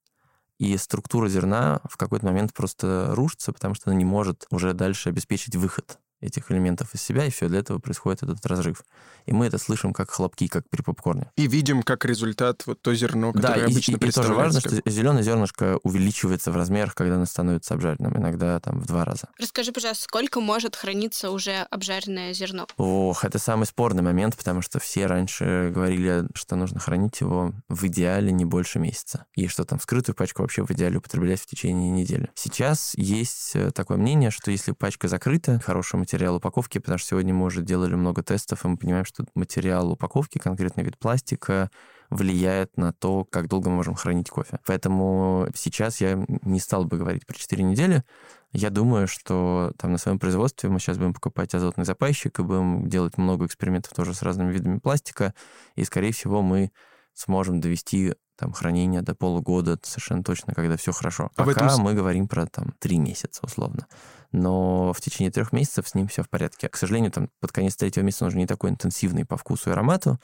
и 0.58 0.76
структура 0.76 1.28
зерна 1.28 1.80
в 1.88 1.96
какой-то 1.96 2.26
момент 2.26 2.52
просто 2.52 3.10
рушится, 3.10 3.52
потому 3.52 3.74
что 3.74 3.90
она 3.90 3.98
не 3.98 4.04
может 4.04 4.46
уже 4.50 4.72
дальше 4.72 5.10
обеспечить 5.10 5.54
выход 5.54 5.98
этих 6.20 6.50
элементов 6.50 6.94
из 6.94 7.02
себя, 7.02 7.24
и 7.24 7.30
все, 7.30 7.48
для 7.48 7.60
этого 7.60 7.78
происходит 7.78 8.22
этот 8.22 8.44
разрыв. 8.46 8.84
И 9.26 9.32
мы 9.32 9.46
это 9.46 9.58
слышим 9.58 9.92
как 9.92 10.10
хлопки, 10.10 10.48
как 10.48 10.68
при 10.68 10.82
попкорне. 10.82 11.30
И 11.36 11.46
видим 11.46 11.82
как 11.82 12.04
результат 12.04 12.66
вот 12.66 12.80
то 12.80 12.94
зерно, 12.94 13.32
которое 13.32 13.60
да, 13.60 13.64
обычно 13.66 13.96
и, 13.96 14.06
и 14.06 14.10
тоже 14.10 14.34
важно, 14.34 14.60
что 14.60 14.80
зеленое 14.86 15.22
зернышко 15.22 15.78
увеличивается 15.82 16.50
в 16.50 16.56
размерах, 16.56 16.94
когда 16.94 17.16
оно 17.16 17.26
становится 17.26 17.74
обжаренным, 17.74 18.16
иногда 18.16 18.58
там 18.60 18.80
в 18.80 18.86
два 18.86 19.04
раза. 19.04 19.28
Расскажи, 19.38 19.72
пожалуйста, 19.72 20.04
сколько 20.04 20.40
может 20.40 20.76
храниться 20.76 21.30
уже 21.30 21.66
обжаренное 21.70 22.32
зерно? 22.32 22.66
Ох, 22.76 23.24
это 23.24 23.38
самый 23.38 23.66
спорный 23.66 24.02
момент, 24.02 24.36
потому 24.36 24.62
что 24.62 24.78
все 24.78 25.06
раньше 25.06 25.70
говорили, 25.74 26.26
что 26.34 26.56
нужно 26.56 26.80
хранить 26.80 27.20
его 27.20 27.52
в 27.68 27.84
идеале 27.86 28.32
не 28.32 28.44
больше 28.44 28.78
месяца. 28.78 29.26
И 29.34 29.46
что 29.46 29.64
там 29.64 29.80
скрытую 29.80 30.16
пачку 30.16 30.42
вообще 30.42 30.64
в 30.64 30.70
идеале 30.70 30.98
употреблять 30.98 31.40
в 31.40 31.46
течение 31.46 31.90
недели. 31.90 32.30
Сейчас 32.34 32.92
есть 32.96 33.52
э, 33.54 33.70
такое 33.72 33.98
мнение, 33.98 34.30
что 34.30 34.50
если 34.50 34.72
пачка 34.72 35.08
закрыта, 35.08 35.60
хорошим 35.60 36.02
материал 36.08 36.36
упаковки, 36.36 36.78
потому 36.78 36.96
что 36.96 37.08
сегодня 37.08 37.34
мы 37.34 37.44
уже 37.44 37.60
делали 37.60 37.94
много 37.94 38.22
тестов, 38.22 38.64
и 38.64 38.68
мы 38.68 38.78
понимаем, 38.78 39.04
что 39.04 39.26
материал 39.34 39.92
упаковки, 39.92 40.38
конкретный 40.38 40.82
вид 40.82 40.98
пластика, 40.98 41.70
влияет 42.08 42.78
на 42.78 42.94
то, 42.94 43.26
как 43.26 43.48
долго 43.48 43.68
мы 43.68 43.76
можем 43.76 43.94
хранить 43.94 44.30
кофе. 44.30 44.58
Поэтому 44.66 45.48
сейчас 45.54 46.00
я 46.00 46.24
не 46.42 46.60
стал 46.60 46.86
бы 46.86 46.96
говорить 46.96 47.26
про 47.26 47.36
4 47.36 47.62
недели. 47.62 48.04
Я 48.52 48.70
думаю, 48.70 49.06
что 49.06 49.74
там 49.78 49.92
на 49.92 49.98
своем 49.98 50.18
производстве 50.18 50.70
мы 50.70 50.80
сейчас 50.80 50.96
будем 50.96 51.12
покупать 51.12 51.54
азотный 51.54 51.84
запайщик 51.84 52.38
и 52.38 52.42
будем 52.42 52.88
делать 52.88 53.18
много 53.18 53.44
экспериментов 53.44 53.92
тоже 53.92 54.14
с 54.14 54.22
разными 54.22 54.50
видами 54.50 54.78
пластика, 54.78 55.34
и, 55.74 55.84
скорее 55.84 56.12
всего, 56.12 56.40
мы 56.40 56.72
сможем 57.12 57.60
довести 57.60 58.14
там 58.38 58.52
хранение 58.52 59.02
до 59.02 59.14
полугода 59.14 59.78
совершенно 59.82 60.24
точно, 60.24 60.54
когда 60.54 60.78
все 60.78 60.92
хорошо. 60.92 61.30
А 61.36 61.44
Пока 61.44 61.66
этом... 61.66 61.82
мы 61.82 61.92
говорим 61.92 62.28
про 62.28 62.46
там 62.46 62.72
три 62.78 62.98
месяца 62.98 63.44
условно 63.44 63.86
но 64.32 64.92
в 64.92 65.00
течение 65.00 65.30
трех 65.30 65.52
месяцев 65.52 65.88
с 65.88 65.94
ним 65.94 66.08
все 66.08 66.22
в 66.22 66.28
порядке. 66.28 66.68
К 66.68 66.76
сожалению, 66.76 67.10
там 67.10 67.30
под 67.40 67.52
конец 67.52 67.76
третьего 67.76 68.04
месяца 68.04 68.24
он 68.24 68.28
уже 68.28 68.38
не 68.38 68.46
такой 68.46 68.70
интенсивный 68.70 69.24
по 69.24 69.36
вкусу 69.36 69.70
и 69.70 69.72
аромату. 69.72 70.20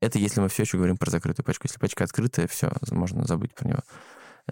Это 0.00 0.18
если 0.18 0.40
мы 0.40 0.48
все 0.48 0.62
еще 0.62 0.76
говорим 0.76 0.96
про 0.96 1.10
закрытую 1.10 1.44
пачку. 1.44 1.66
Если 1.66 1.78
пачка 1.78 2.04
открытая, 2.04 2.46
все, 2.46 2.70
можно 2.90 3.26
забыть 3.26 3.54
про 3.54 3.68
него. 3.68 3.80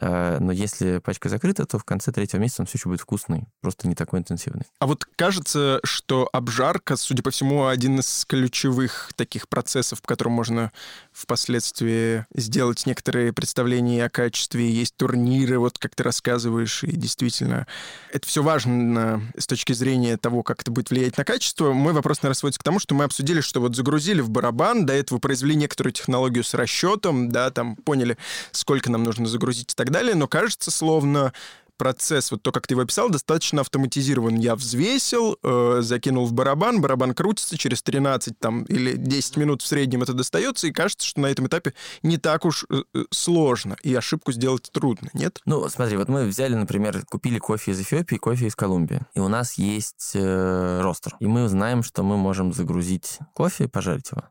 Э, 0.00 0.38
но 0.40 0.52
если 0.52 0.98
пачка 0.98 1.28
закрыта, 1.28 1.66
то 1.66 1.78
в 1.78 1.84
конце 1.84 2.12
третьего 2.12 2.40
месяца 2.40 2.62
он 2.62 2.66
все 2.66 2.78
еще 2.78 2.88
будет 2.88 3.00
вкусный, 3.00 3.44
просто 3.60 3.88
не 3.88 3.94
такой 3.94 4.20
интенсивный. 4.20 4.64
А 4.78 4.86
вот 4.86 5.04
кажется, 5.16 5.80
что 5.84 6.28
обжарка, 6.32 6.96
судя 6.96 7.22
по 7.22 7.30
всему, 7.30 7.66
один 7.66 8.00
из 8.00 8.24
ключевых 8.26 9.10
таких 9.16 9.48
процессов, 9.48 10.02
по 10.02 10.08
которым 10.08 10.34
можно 10.34 10.72
впоследствии 11.12 12.26
сделать 12.34 12.84
некоторые 12.86 13.32
представления 13.32 14.04
о 14.04 14.10
качестве. 14.10 14.70
Есть 14.70 14.96
турниры, 14.96 15.58
вот 15.58 15.78
как 15.78 15.94
ты 15.94 16.02
рассказываешь, 16.02 16.84
и 16.84 16.92
действительно 16.92 17.66
это 18.12 18.26
все 18.26 18.42
важно 18.42 19.22
с 19.36 19.46
точки 19.46 19.72
зрения 19.72 20.16
того, 20.16 20.42
как 20.42 20.60
это 20.62 20.70
будет 20.70 20.90
влиять 20.90 21.16
на 21.16 21.24
качество. 21.24 21.72
Мой 21.72 21.92
вопрос, 21.92 22.22
наверное, 22.22 22.38
сводится 22.38 22.60
к 22.60 22.64
тому, 22.64 22.78
что 22.78 22.94
мы 22.94 23.04
обсудили, 23.04 23.40
что 23.40 23.60
вот 23.60 23.76
загрузили 23.76 24.20
в 24.20 24.30
барабан, 24.30 24.84
до 24.86 24.92
этого 24.92 25.18
произвели 25.18 25.54
некоторую 25.54 25.92
технологию 25.92 26.44
с 26.44 26.54
расчетом, 26.54 27.30
да, 27.30 27.50
там 27.50 27.76
поняли, 27.76 28.18
сколько 28.52 28.90
нам 28.90 29.02
нужно 29.02 29.26
загрузить 29.26 29.72
и 29.72 29.74
так 29.74 29.85
далее, 29.90 30.14
но 30.14 30.28
кажется, 30.28 30.70
словно 30.70 31.32
процесс, 31.76 32.30
вот 32.30 32.42
то, 32.42 32.52
как 32.52 32.66
ты 32.66 32.74
его 32.74 32.82
описал, 32.82 33.08
достаточно 33.08 33.60
автоматизирован. 33.60 34.36
Я 34.36 34.56
взвесил, 34.56 35.38
э, 35.42 35.78
закинул 35.80 36.26
в 36.26 36.32
барабан, 36.32 36.80
барабан 36.80 37.14
крутится, 37.14 37.56
через 37.56 37.82
13 37.82 38.38
там, 38.38 38.64
или 38.64 38.96
10 38.96 39.36
минут 39.36 39.62
в 39.62 39.66
среднем 39.66 40.02
это 40.02 40.12
достается, 40.12 40.66
и 40.66 40.72
кажется, 40.72 41.06
что 41.06 41.20
на 41.20 41.26
этом 41.26 41.46
этапе 41.46 41.74
не 42.02 42.18
так 42.18 42.44
уж 42.44 42.64
э, 42.70 42.82
э, 42.94 43.04
сложно, 43.10 43.76
и 43.82 43.94
ошибку 43.94 44.32
сделать 44.32 44.70
трудно, 44.72 45.10
нет? 45.12 45.40
Ну, 45.44 45.68
смотри, 45.68 45.96
вот 45.96 46.08
мы 46.08 46.26
взяли, 46.26 46.54
например, 46.54 47.04
купили 47.06 47.38
кофе 47.38 47.72
из 47.72 47.80
Эфиопии, 47.80 48.16
кофе 48.16 48.46
из 48.46 48.56
Колумбии, 48.56 49.02
и 49.14 49.20
у 49.20 49.28
нас 49.28 49.54
есть 49.54 50.12
э, 50.14 50.80
ростер, 50.82 51.16
и 51.20 51.26
мы 51.26 51.48
знаем, 51.48 51.82
что 51.82 52.02
мы 52.02 52.16
можем 52.16 52.52
загрузить 52.52 53.18
кофе 53.34 53.64
и 53.64 53.68
пожарить 53.68 54.10
его. 54.10 54.24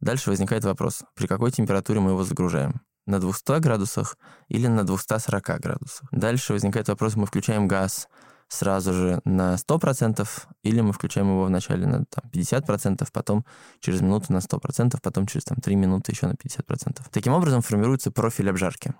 Дальше 0.00 0.30
возникает 0.30 0.64
вопрос, 0.64 1.02
при 1.14 1.26
какой 1.26 1.52
температуре 1.52 2.00
мы 2.00 2.10
его 2.10 2.24
загружаем 2.24 2.82
на 3.06 3.18
200 3.18 3.60
градусах 3.60 4.16
или 4.48 4.66
на 4.66 4.84
240 4.84 5.60
градусах. 5.60 6.08
Дальше 6.10 6.52
возникает 6.52 6.88
вопрос, 6.88 7.16
мы 7.16 7.26
включаем 7.26 7.68
газ 7.68 8.08
сразу 8.48 8.92
же 8.92 9.20
на 9.24 9.54
100%, 9.54 10.28
или 10.62 10.80
мы 10.80 10.92
включаем 10.92 11.28
его 11.28 11.44
вначале 11.44 11.86
на 11.86 12.04
там, 12.04 12.30
50%, 12.30 13.08
потом 13.10 13.46
через 13.80 14.02
минуту 14.02 14.32
на 14.32 14.38
100%, 14.38 14.98
потом 15.02 15.26
через 15.26 15.44
там, 15.44 15.58
3 15.58 15.74
минуты 15.74 16.12
еще 16.12 16.26
на 16.26 16.32
50%. 16.32 17.00
Таким 17.10 17.32
образом 17.32 17.62
формируется 17.62 18.10
профиль 18.10 18.50
обжарки. 18.50 18.94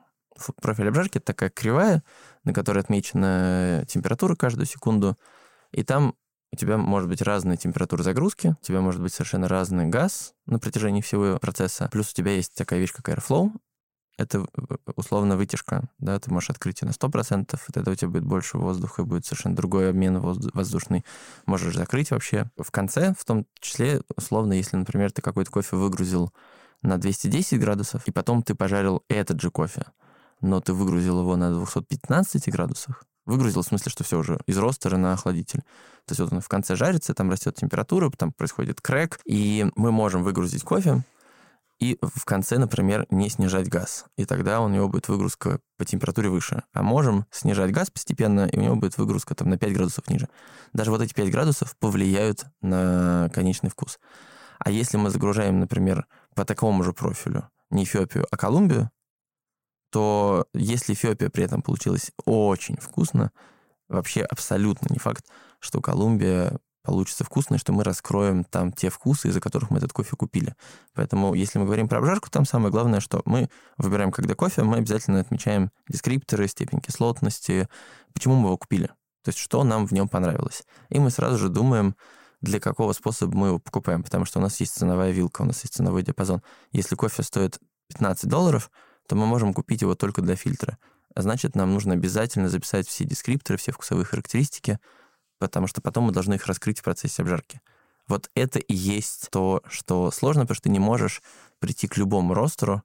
Профиль 0.63 0.89
обжарки— 0.89 1.19
это 1.19 1.27
такая 1.27 1.51
кривая, 1.51 2.03
на 2.45 2.55
которой 2.55 2.79
отмечена 2.79 3.85
температура 3.87 4.35
каждую 4.35 4.67
секунду, 4.67 5.19
и 5.71 5.83
там 5.83 6.15
у 6.53 6.57
тебя 6.57 6.79
может 6.79 7.09
быть 7.09 7.23
разная 7.23 7.57
температура 7.57 8.03
загрузки, 8.03 8.57
у 8.61 8.65
тебя 8.65 8.81
может 8.81 9.03
быть 9.03 9.13
совершенно 9.13 9.49
разный 9.49 9.87
газ 9.87 10.35
на 10.47 10.59
протяжении 10.59 11.03
всего 11.03 11.39
процесса, 11.39 11.89
плюс 11.93 12.11
у 12.11 12.15
тебя 12.15 12.33
есть 12.33 12.55
такая 12.55 12.81
вещь, 12.81 12.93
как 12.93 13.09
Airflow, 13.09 13.51
это 14.19 14.47
условно 14.97 15.37
вытяжка, 15.37 15.89
да, 15.99 16.19
ты 16.19 16.31
можешь 16.31 16.51
открыть 16.51 16.83
ее 16.83 16.89
на 16.89 16.93
100%, 16.93 17.59
и 17.69 17.73
тогда 17.73 17.93
у 17.93 17.95
тебя 17.95 18.09
будет 18.09 18.25
больше 18.25 18.59
воздуха, 18.59 19.05
будет 19.05 19.25
совершенно 19.25 19.57
другой 19.57 19.91
обмен 19.91 20.21
воздушный. 20.21 21.05
Можешь 21.47 21.75
закрыть 21.75 22.11
вообще. 22.11 22.51
В 22.57 22.71
конце, 22.71 23.15
в 23.19 23.25
том 23.25 23.47
числе, 23.61 24.03
условно, 24.17 24.53
если, 24.53 24.77
например, 24.77 25.13
ты 25.13 25.23
какой-то 25.23 25.51
кофе 25.51 25.77
выгрузил 25.77 26.33
на 26.83 26.99
210 26.99 27.61
градусов, 27.61 28.07
и 28.07 28.11
потом 28.11 28.43
ты 28.43 28.55
пожарил 28.55 29.03
этот 29.09 29.41
же 29.41 29.51
кофе, 29.51 29.87
но 30.41 30.61
ты 30.61 30.73
выгрузил 30.73 31.21
его 31.21 31.37
на 31.37 31.53
215 31.53 32.49
градусах, 32.51 33.05
выгрузил 33.25 33.63
в 33.63 33.67
смысле, 33.67 33.91
что 33.91 34.05
все 34.05 34.19
уже 34.19 34.41
из 34.47 34.59
ростера 34.59 34.97
на 34.97 35.13
охладитель. 35.13 35.61
То 36.07 36.11
есть 36.11 36.21
вот 36.21 36.33
он 36.33 36.41
в 36.41 36.49
конце 36.49 36.75
жарится, 36.75 37.15
там 37.15 37.31
растет 37.31 37.55
температура, 37.55 38.11
там 38.11 38.33
происходит 38.33 38.81
крэк, 38.81 39.21
и 39.25 39.71
мы 39.77 39.93
можем 39.93 40.25
выгрузить 40.25 40.65
кофе, 40.65 41.05
и 41.83 41.99
в 42.01 42.25
конце, 42.25 42.59
например, 42.59 43.07
не 43.11 43.29
снижать 43.29 43.69
газ. 43.69 44.05
И 44.17 44.25
тогда 44.25 44.61
у 44.61 44.69
него 44.69 44.89
будет 44.89 45.09
выгрузка 45.09 45.59
по 45.77 45.85
температуре 45.85 46.29
выше. 46.29 46.63
А 46.73 46.81
можем 46.85 47.27
снижать 47.33 47.73
газ 47.73 47.91
постепенно, 47.91 48.47
и 48.47 48.57
у 48.57 48.61
него 48.61 48.77
будет 48.77 48.97
выгрузка 48.99 49.35
там 49.35 49.51
на 49.51 49.59
5 49.59 49.73
градусов 49.73 50.09
ниже. 50.09 50.29
Даже 50.73 50.93
вот 50.93 51.03
эти 51.03 51.13
5 51.13 51.29
градусов 51.33 51.77
повлияют 51.79 52.47
на 52.61 53.31
конечный 53.35 53.69
вкус. 53.69 53.99
А 54.61 54.71
если 54.71 54.97
мы 54.97 55.11
загружаем, 55.11 55.59
например, 55.59 56.07
по 56.37 56.45
такому 56.45 56.85
же 56.85 56.93
профилю 56.93 57.49
не 57.71 57.83
Эфиопию, 57.83 58.29
а 58.31 58.37
Колумбию, 58.37 58.89
то 59.91 60.47
если 60.55 60.93
Эфиопия 60.93 61.31
при 61.31 61.43
этом 61.43 61.63
получилась 61.63 62.13
очень 62.25 62.77
вкусно, 62.77 63.33
вообще 63.89 64.23
абсолютно 64.23 64.87
не 64.89 65.01
факт, 65.01 65.27
что 65.59 65.81
Колумбия 65.81 66.61
получится 66.83 67.25
вкусно, 67.25 67.55
и 67.55 67.59
что 67.59 67.73
мы 67.73 67.85
раскроем 67.85 68.45
там 68.45 68.73
те 68.73 68.91
вкусы, 68.91 69.29
из-за 69.29 69.41
которых 69.41 69.71
мы 69.71 69.79
этот 69.79 69.93
кофе 69.93 70.17
купили. 70.17 70.55
Поэтому, 70.95 71.35
если 71.35 71.59
мы 71.59 71.65
говорим 71.65 71.89
про 71.89 71.99
обжарку, 71.99 72.31
там 72.31 72.45
самое 72.45 72.71
главное, 72.71 73.01
что 73.01 73.23
мы 73.25 73.49
выбираем, 73.77 74.11
когда 74.11 74.35
кофе, 74.35 74.63
мы 74.63 74.79
обязательно 74.79 75.21
отмечаем 75.21 75.71
дескрипторы, 75.89 76.49
степень 76.49 76.81
кислотности, 76.81 77.69
почему 78.13 78.35
мы 78.35 78.49
его 78.49 78.57
купили, 78.57 78.89
то 79.23 79.29
есть 79.29 79.39
что 79.39 79.65
нам 79.65 79.87
в 79.87 79.93
нем 79.93 80.09
понравилось. 80.09 80.65
И 80.89 80.99
мы 80.99 81.11
сразу 81.11 81.39
же 81.39 81.49
думаем, 81.49 81.95
для 82.41 82.59
какого 82.59 82.93
способа 82.93 83.37
мы 83.37 83.47
его 83.49 83.59
покупаем, 83.61 84.03
потому 84.03 84.25
что 84.25 84.41
у 84.41 84.43
нас 84.43 84.59
есть 84.59 84.75
ценовая 84.75 85.13
вилка, 85.13 85.43
у 85.43 85.45
нас 85.45 85.63
есть 85.63 85.75
ценовой 85.75 86.03
диапазон. 86.03 86.43
Если 86.73 86.97
кофе 86.97 87.23
стоит 87.23 87.59
15 87.89 88.29
долларов, 88.29 88.71
то 89.07 89.15
мы 89.15 89.27
можем 89.27 89.55
купить 89.55 89.83
его 89.83 89.95
только 89.95 90.23
для 90.23 90.35
фильтра. 90.35 90.77
А 91.15 91.23
значит, 91.23 91.55
нам 91.55 91.73
нужно 91.73 91.95
обязательно 91.95 92.49
записать 92.49 92.89
все 92.89 93.05
дескрипторы, 93.05 93.59
все 93.59 93.71
вкусовые 93.71 94.05
характеристики, 94.05 94.79
потому 95.43 95.67
что 95.67 95.81
потом 95.81 96.05
мы 96.05 96.13
должны 96.13 96.35
их 96.35 96.47
раскрыть 96.47 96.79
в 96.79 96.85
процессе 96.85 97.23
обжарки. 97.23 97.61
Вот 98.07 98.31
это 98.37 98.61
и 98.61 98.75
есть 98.75 99.29
то, 99.31 99.61
что 99.67 100.13
сложно, 100.13 100.43
потому 100.43 100.55
что 100.55 100.65
ты 100.65 100.71
не 100.71 100.79
можешь 100.79 101.21
прийти 101.59 101.89
к 101.89 101.97
любому 101.97 102.33
ростеру 102.33 102.83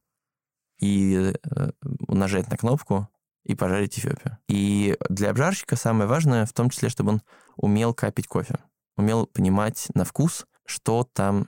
и 0.79 1.33
э, 1.35 1.69
нажать 2.07 2.49
на 2.49 2.57
кнопку 2.57 3.07
и 3.43 3.53
пожарить 3.53 3.99
Эфиопию. 3.99 4.39
И 4.47 4.97
для 5.07 5.29
обжарщика 5.29 5.75
самое 5.75 6.09
важное 6.09 6.47
в 6.47 6.53
том 6.53 6.71
числе, 6.71 6.89
чтобы 6.89 7.11
он 7.11 7.21
умел 7.57 7.93
капить 7.93 8.25
кофе, 8.25 8.57
умел 8.95 9.27
понимать 9.27 9.87
на 9.93 10.03
вкус, 10.03 10.47
что 10.65 11.07
там 11.13 11.47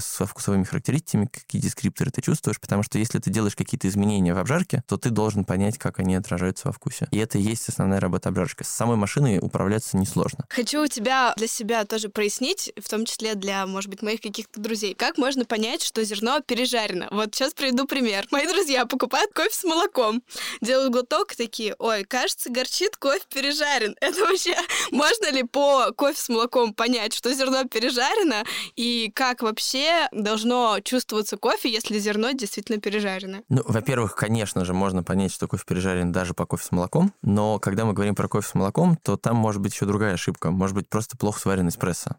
со 0.00 0.26
вкусовыми 0.26 0.64
характеристиками, 0.64 1.26
какие 1.26 1.60
дескрипторы 1.60 2.10
ты 2.10 2.22
чувствуешь, 2.22 2.60
потому 2.60 2.82
что 2.82 2.98
если 2.98 3.18
ты 3.18 3.30
делаешь 3.30 3.56
какие-то 3.56 3.88
изменения 3.88 4.34
в 4.34 4.38
обжарке, 4.38 4.82
то 4.86 4.96
ты 4.96 5.10
должен 5.10 5.44
понять, 5.44 5.78
как 5.78 5.98
они 5.98 6.14
отражаются 6.14 6.68
во 6.68 6.72
вкусе. 6.72 7.08
И 7.10 7.18
это 7.18 7.38
и 7.38 7.42
есть 7.42 7.68
основная 7.68 8.00
работа 8.00 8.28
обжарщика. 8.28 8.64
С 8.64 8.68
самой 8.68 8.96
машиной 8.96 9.38
управляться 9.40 9.96
несложно. 9.96 10.44
Хочу 10.48 10.82
у 10.82 10.86
тебя 10.86 11.32
для 11.36 11.46
себя 11.46 11.84
тоже 11.84 12.08
прояснить, 12.08 12.72
в 12.80 12.88
том 12.88 13.04
числе 13.04 13.34
для, 13.34 13.66
может 13.66 13.90
быть, 13.90 14.02
моих 14.02 14.20
каких-то 14.20 14.60
друзей, 14.60 14.94
как 14.94 15.18
можно 15.18 15.44
понять, 15.44 15.82
что 15.82 16.04
зерно 16.04 16.40
пережарено. 16.40 17.08
Вот 17.10 17.34
сейчас 17.34 17.54
приведу 17.54 17.86
пример. 17.86 18.26
Мои 18.30 18.46
друзья 18.46 18.86
покупают 18.86 19.32
кофе 19.32 19.54
с 19.54 19.64
молоком, 19.64 20.22
делают 20.60 20.92
глоток, 20.92 21.34
такие, 21.34 21.74
ой, 21.78 22.04
кажется, 22.04 22.50
горчит, 22.50 22.96
кофе 22.96 23.22
пережарен. 23.32 23.96
Это 24.00 24.20
вообще... 24.20 24.56
Можно 24.90 25.30
ли 25.30 25.42
по 25.42 25.92
кофе 25.92 26.20
с 26.20 26.28
молоком 26.28 26.74
понять, 26.74 27.14
что 27.14 27.32
зерно 27.32 27.64
пережарено, 27.64 28.44
и 28.76 29.10
как 29.14 29.42
вообще 29.42 29.69
должно 30.12 30.80
чувствоваться 30.80 31.36
кофе, 31.36 31.70
если 31.70 31.98
зерно 31.98 32.32
действительно 32.32 32.78
пережарено? 32.78 33.38
Ну, 33.48 33.62
во-первых, 33.64 34.14
конечно 34.14 34.64
же, 34.64 34.74
можно 34.74 35.02
понять, 35.02 35.32
что 35.32 35.48
кофе 35.48 35.64
пережарен 35.66 36.12
даже 36.12 36.34
по 36.34 36.46
кофе 36.46 36.64
с 36.64 36.72
молоком, 36.72 37.12
но 37.22 37.58
когда 37.58 37.84
мы 37.84 37.92
говорим 37.92 38.14
про 38.14 38.28
кофе 38.28 38.48
с 38.48 38.54
молоком, 38.54 38.96
то 38.96 39.16
там 39.16 39.36
может 39.36 39.60
быть 39.60 39.72
еще 39.72 39.86
другая 39.86 40.14
ошибка. 40.14 40.50
Может 40.50 40.76
быть 40.76 40.88
просто 40.88 41.16
плохо 41.16 41.40
сварен 41.40 41.68
эспрессо. 41.68 42.16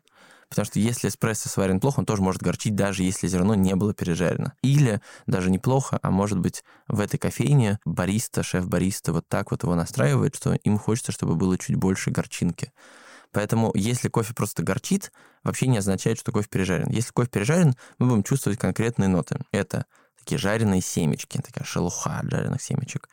Потому 0.51 0.65
что 0.65 0.79
если 0.79 1.07
эспрессо 1.07 1.47
сварен 1.47 1.79
плохо, 1.79 1.99
он 2.01 2.05
тоже 2.05 2.21
может 2.21 2.41
горчить, 2.41 2.75
даже 2.75 3.03
если 3.03 3.25
зерно 3.27 3.55
не 3.55 3.73
было 3.73 3.93
пережарено. 3.93 4.51
Или 4.61 4.99
даже 5.25 5.49
неплохо, 5.49 5.97
а 6.01 6.11
может 6.11 6.39
быть 6.39 6.65
в 6.89 6.99
этой 6.99 7.17
кофейне 7.17 7.79
бариста, 7.85 8.43
шеф-бариста 8.43 9.13
вот 9.13 9.25
так 9.29 9.51
вот 9.51 9.63
его 9.63 9.75
настраивает, 9.75 10.35
что 10.35 10.53
им 10.53 10.77
хочется, 10.77 11.13
чтобы 11.13 11.35
было 11.35 11.57
чуть 11.57 11.77
больше 11.77 12.11
горчинки. 12.11 12.73
Поэтому 13.31 13.71
если 13.75 14.09
кофе 14.09 14.33
просто 14.33 14.63
горчит, 14.63 15.11
вообще 15.43 15.67
не 15.67 15.77
означает, 15.77 16.19
что 16.19 16.31
кофе 16.31 16.47
пережарен. 16.49 16.89
Если 16.89 17.11
кофе 17.11 17.29
пережарен, 17.29 17.75
мы 17.97 18.07
будем 18.07 18.23
чувствовать 18.23 18.59
конкретные 18.59 19.07
ноты. 19.07 19.39
Это 19.51 19.85
такие 20.17 20.37
жареные 20.37 20.81
семечки, 20.81 21.37
такая 21.37 21.63
шелуха 21.63 22.19
от 22.19 22.29
жареных 22.29 22.61
семечек 22.61 23.09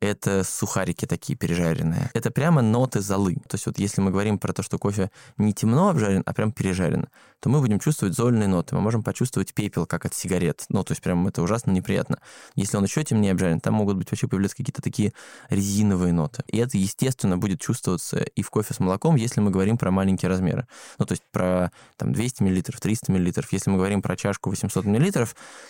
это 0.00 0.44
сухарики 0.44 1.06
такие 1.06 1.36
пережаренные. 1.36 2.10
Это 2.12 2.30
прямо 2.30 2.62
ноты 2.62 3.00
золы. 3.00 3.36
То 3.48 3.54
есть 3.54 3.66
вот 3.66 3.78
если 3.78 4.00
мы 4.00 4.10
говорим 4.10 4.38
про 4.38 4.52
то, 4.52 4.62
что 4.62 4.78
кофе 4.78 5.10
не 5.38 5.52
темно 5.54 5.88
обжарен, 5.88 6.22
а 6.26 6.34
прям 6.34 6.52
пережарен, 6.52 7.08
то 7.40 7.48
мы 7.48 7.60
будем 7.60 7.80
чувствовать 7.80 8.14
зольные 8.14 8.48
ноты. 8.48 8.74
Мы 8.74 8.80
можем 8.80 9.02
почувствовать 9.02 9.54
пепел, 9.54 9.86
как 9.86 10.04
от 10.04 10.14
сигарет. 10.14 10.64
Ну, 10.68 10.84
то 10.84 10.92
есть 10.92 11.02
прям 11.02 11.26
это 11.26 11.42
ужасно 11.42 11.70
неприятно. 11.70 12.18
Если 12.54 12.76
он 12.76 12.84
еще 12.84 13.04
темнее 13.04 13.32
обжарен, 13.32 13.60
там 13.60 13.74
могут 13.74 13.96
быть 13.96 14.10
вообще 14.10 14.28
появляться 14.28 14.56
какие-то 14.56 14.82
такие 14.82 15.12
резиновые 15.48 16.12
ноты. 16.12 16.42
И 16.46 16.58
это, 16.58 16.76
естественно, 16.76 17.38
будет 17.38 17.60
чувствоваться 17.60 18.18
и 18.18 18.42
в 18.42 18.50
кофе 18.50 18.74
с 18.74 18.80
молоком, 18.80 19.16
если 19.16 19.40
мы 19.40 19.50
говорим 19.50 19.78
про 19.78 19.90
маленькие 19.90 20.28
размеры. 20.28 20.66
Ну, 20.98 21.06
то 21.06 21.12
есть 21.12 21.22
про 21.32 21.70
там 21.96 22.12
200 22.12 22.42
мл, 22.42 22.62
300 22.62 23.12
мл. 23.12 23.32
Если 23.50 23.70
мы 23.70 23.76
говорим 23.76 24.02
про 24.02 24.16
чашку 24.16 24.50
800 24.50 24.84
мл, 24.84 25.26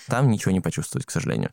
там 0.09 0.29
ничего 0.31 0.53
не 0.53 0.61
почувствовать, 0.61 1.07
к 1.07 1.11
сожалению. 1.11 1.51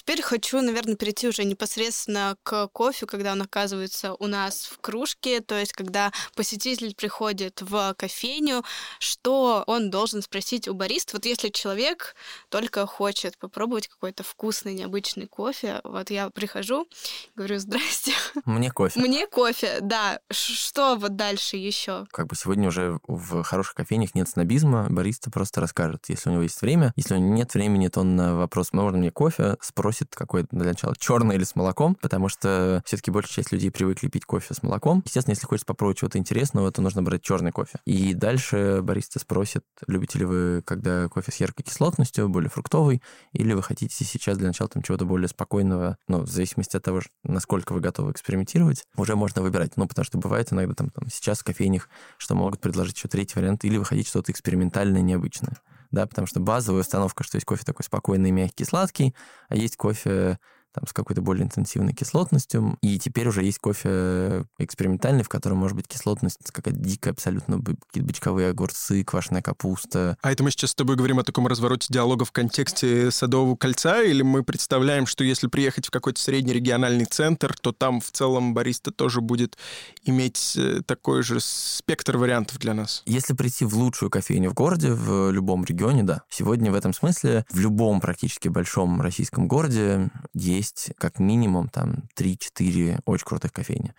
Теперь 0.00 0.22
хочу, 0.22 0.62
наверное, 0.62 0.96
перейти 0.96 1.28
уже 1.28 1.44
непосредственно 1.44 2.34
к 2.42 2.68
кофе, 2.68 3.04
когда 3.04 3.32
он 3.32 3.42
оказывается 3.42 4.14
у 4.14 4.26
нас 4.28 4.64
в 4.64 4.80
кружке, 4.80 5.42
то 5.42 5.58
есть 5.58 5.74
когда 5.74 6.10
посетитель 6.34 6.94
приходит 6.94 7.60
в 7.60 7.94
кофейню, 7.98 8.64
что 8.98 9.62
он 9.66 9.90
должен 9.90 10.22
спросить 10.22 10.68
у 10.68 10.74
бариста. 10.74 11.16
Вот 11.16 11.26
если 11.26 11.50
человек 11.50 12.14
только 12.48 12.86
хочет 12.86 13.36
попробовать 13.36 13.88
какой-то 13.88 14.22
вкусный, 14.22 14.72
необычный 14.72 15.26
кофе, 15.26 15.82
вот 15.84 16.08
я 16.08 16.30
прихожу, 16.30 16.88
говорю, 17.36 17.58
здрасте. 17.58 18.12
Мне 18.46 18.70
кофе. 18.70 18.98
Мне 18.98 19.26
кофе, 19.26 19.80
да. 19.82 20.20
Что 20.30 20.96
вот 20.96 21.16
дальше 21.16 21.58
еще? 21.58 22.06
Как 22.10 22.26
бы 22.26 22.36
сегодня 22.36 22.68
уже 22.68 22.98
в 23.06 23.42
хороших 23.42 23.74
кофейнях 23.74 24.14
нет 24.14 24.30
снобизма, 24.30 24.86
бариста 24.88 25.30
просто 25.30 25.60
расскажет, 25.60 26.06
если 26.08 26.30
у 26.30 26.32
него 26.32 26.44
есть 26.44 26.62
время. 26.62 26.94
Если 26.96 27.14
у 27.14 27.18
него 27.18 27.34
нет 27.34 27.52
времени, 27.52 27.88
то 27.88 28.00
он 28.00 28.16
на 28.16 28.34
вопрос, 28.34 28.72
можно 28.72 28.96
мне 28.96 29.10
кофе, 29.10 29.58
спросит 29.60 29.89
какой 30.10 30.46
для 30.50 30.64
начала, 30.64 30.94
черный 30.96 31.36
или 31.36 31.44
с 31.44 31.56
молоком, 31.56 31.94
потому 31.94 32.28
что 32.28 32.82
все-таки 32.84 33.10
большая 33.10 33.36
часть 33.36 33.52
людей 33.52 33.70
привыкли 33.70 34.08
пить 34.08 34.24
кофе 34.24 34.54
с 34.54 34.62
молоком. 34.62 35.02
Естественно, 35.04 35.32
если 35.32 35.46
хочешь 35.46 35.66
попробовать 35.66 35.98
чего-то 35.98 36.18
интересного, 36.18 36.70
то 36.72 36.82
нужно 36.82 37.02
брать 37.02 37.22
черный 37.22 37.52
кофе. 37.52 37.78
И 37.84 38.14
дальше 38.14 38.80
бариста 38.82 39.18
спросит, 39.18 39.64
любите 39.86 40.18
ли 40.18 40.24
вы, 40.24 40.62
когда 40.64 41.08
кофе 41.08 41.32
с 41.32 41.36
яркой 41.36 41.64
кислотностью, 41.64 42.28
более 42.28 42.50
фруктовый, 42.50 43.02
или 43.32 43.52
вы 43.52 43.62
хотите 43.62 44.04
сейчас 44.04 44.38
для 44.38 44.48
начала 44.48 44.68
там 44.68 44.82
чего-то 44.82 45.04
более 45.04 45.28
спокойного, 45.28 45.96
ну, 46.08 46.20
в 46.20 46.28
зависимости 46.30 46.76
от 46.76 46.82
того, 46.82 47.00
насколько 47.24 47.72
вы 47.72 47.80
готовы 47.80 48.12
экспериментировать, 48.12 48.84
уже 48.96 49.16
можно 49.16 49.42
выбирать. 49.42 49.76
Ну, 49.76 49.86
потому 49.86 50.04
что 50.04 50.18
бывает 50.18 50.52
иногда 50.52 50.74
там, 50.74 50.90
там 50.90 51.08
сейчас 51.10 51.40
в 51.40 51.44
кофейнях, 51.44 51.88
что 52.18 52.34
могут 52.34 52.60
предложить 52.60 52.96
еще 52.96 53.08
третий 53.08 53.38
вариант, 53.38 53.64
или 53.64 53.76
вы 53.76 53.84
хотите 53.84 54.08
что-то 54.08 54.32
экспериментальное, 54.32 55.02
необычное 55.02 55.56
да, 55.90 56.06
потому 56.06 56.26
что 56.26 56.40
базовая 56.40 56.82
установка, 56.82 57.24
что 57.24 57.36
есть 57.36 57.46
кофе 57.46 57.64
такой 57.64 57.84
спокойный, 57.84 58.30
мягкий, 58.30 58.64
сладкий, 58.64 59.14
а 59.48 59.56
есть 59.56 59.76
кофе 59.76 60.38
там, 60.72 60.86
с 60.86 60.92
какой-то 60.92 61.22
более 61.22 61.44
интенсивной 61.44 61.92
кислотностью. 61.92 62.78
И 62.82 62.98
теперь 62.98 63.28
уже 63.28 63.42
есть 63.42 63.58
кофе 63.58 64.44
экспериментальный, 64.58 65.22
в 65.22 65.28
котором 65.28 65.58
может 65.58 65.76
быть 65.76 65.88
кислотность 65.88 66.38
какая-то 66.52 66.78
дикая 66.78 67.10
абсолютно, 67.10 67.58
какие-то 67.58 68.06
бочковые 68.06 68.50
огурцы, 68.50 69.04
квашеная 69.04 69.42
капуста. 69.42 70.16
А 70.22 70.32
это 70.32 70.42
мы 70.42 70.50
сейчас 70.50 70.70
с 70.70 70.74
тобой 70.74 70.96
говорим 70.96 71.18
о 71.18 71.24
таком 71.24 71.46
развороте 71.46 71.88
диалога 71.90 72.24
в 72.24 72.32
контексте 72.32 73.10
Садового 73.10 73.56
кольца, 73.56 74.02
или 74.02 74.22
мы 74.22 74.42
представляем, 74.42 75.06
что 75.06 75.24
если 75.24 75.46
приехать 75.48 75.86
в 75.86 75.90
какой-то 75.90 76.20
средний 76.20 76.52
региональный 76.52 77.04
центр, 77.04 77.54
то 77.60 77.72
там 77.72 78.00
в 78.00 78.10
целом 78.10 78.54
бариста 78.54 78.90
тоже 78.90 79.20
будет 79.20 79.56
иметь 80.04 80.54
э, 80.56 80.82
такой 80.86 81.22
же 81.22 81.40
спектр 81.40 82.16
вариантов 82.16 82.58
для 82.58 82.74
нас? 82.74 83.02
Если 83.06 83.34
прийти 83.34 83.64
в 83.64 83.74
лучшую 83.76 84.10
кофейню 84.10 84.50
в 84.50 84.54
городе, 84.54 84.92
в 84.92 85.30
любом 85.30 85.64
регионе, 85.64 86.02
да. 86.02 86.22
Сегодня 86.28 86.70
в 86.70 86.74
этом 86.74 86.92
смысле 86.92 87.44
в 87.50 87.58
любом 87.58 88.00
практически 88.00 88.48
большом 88.48 89.00
российском 89.00 89.48
городе 89.48 90.10
есть 90.34 90.59
есть 90.60 90.92
как 90.98 91.18
минимум 91.18 91.68
там 91.68 92.04
3-4 92.16 93.00
очень 93.04 93.26
крутых 93.26 93.52
кофейни. 93.52 93.94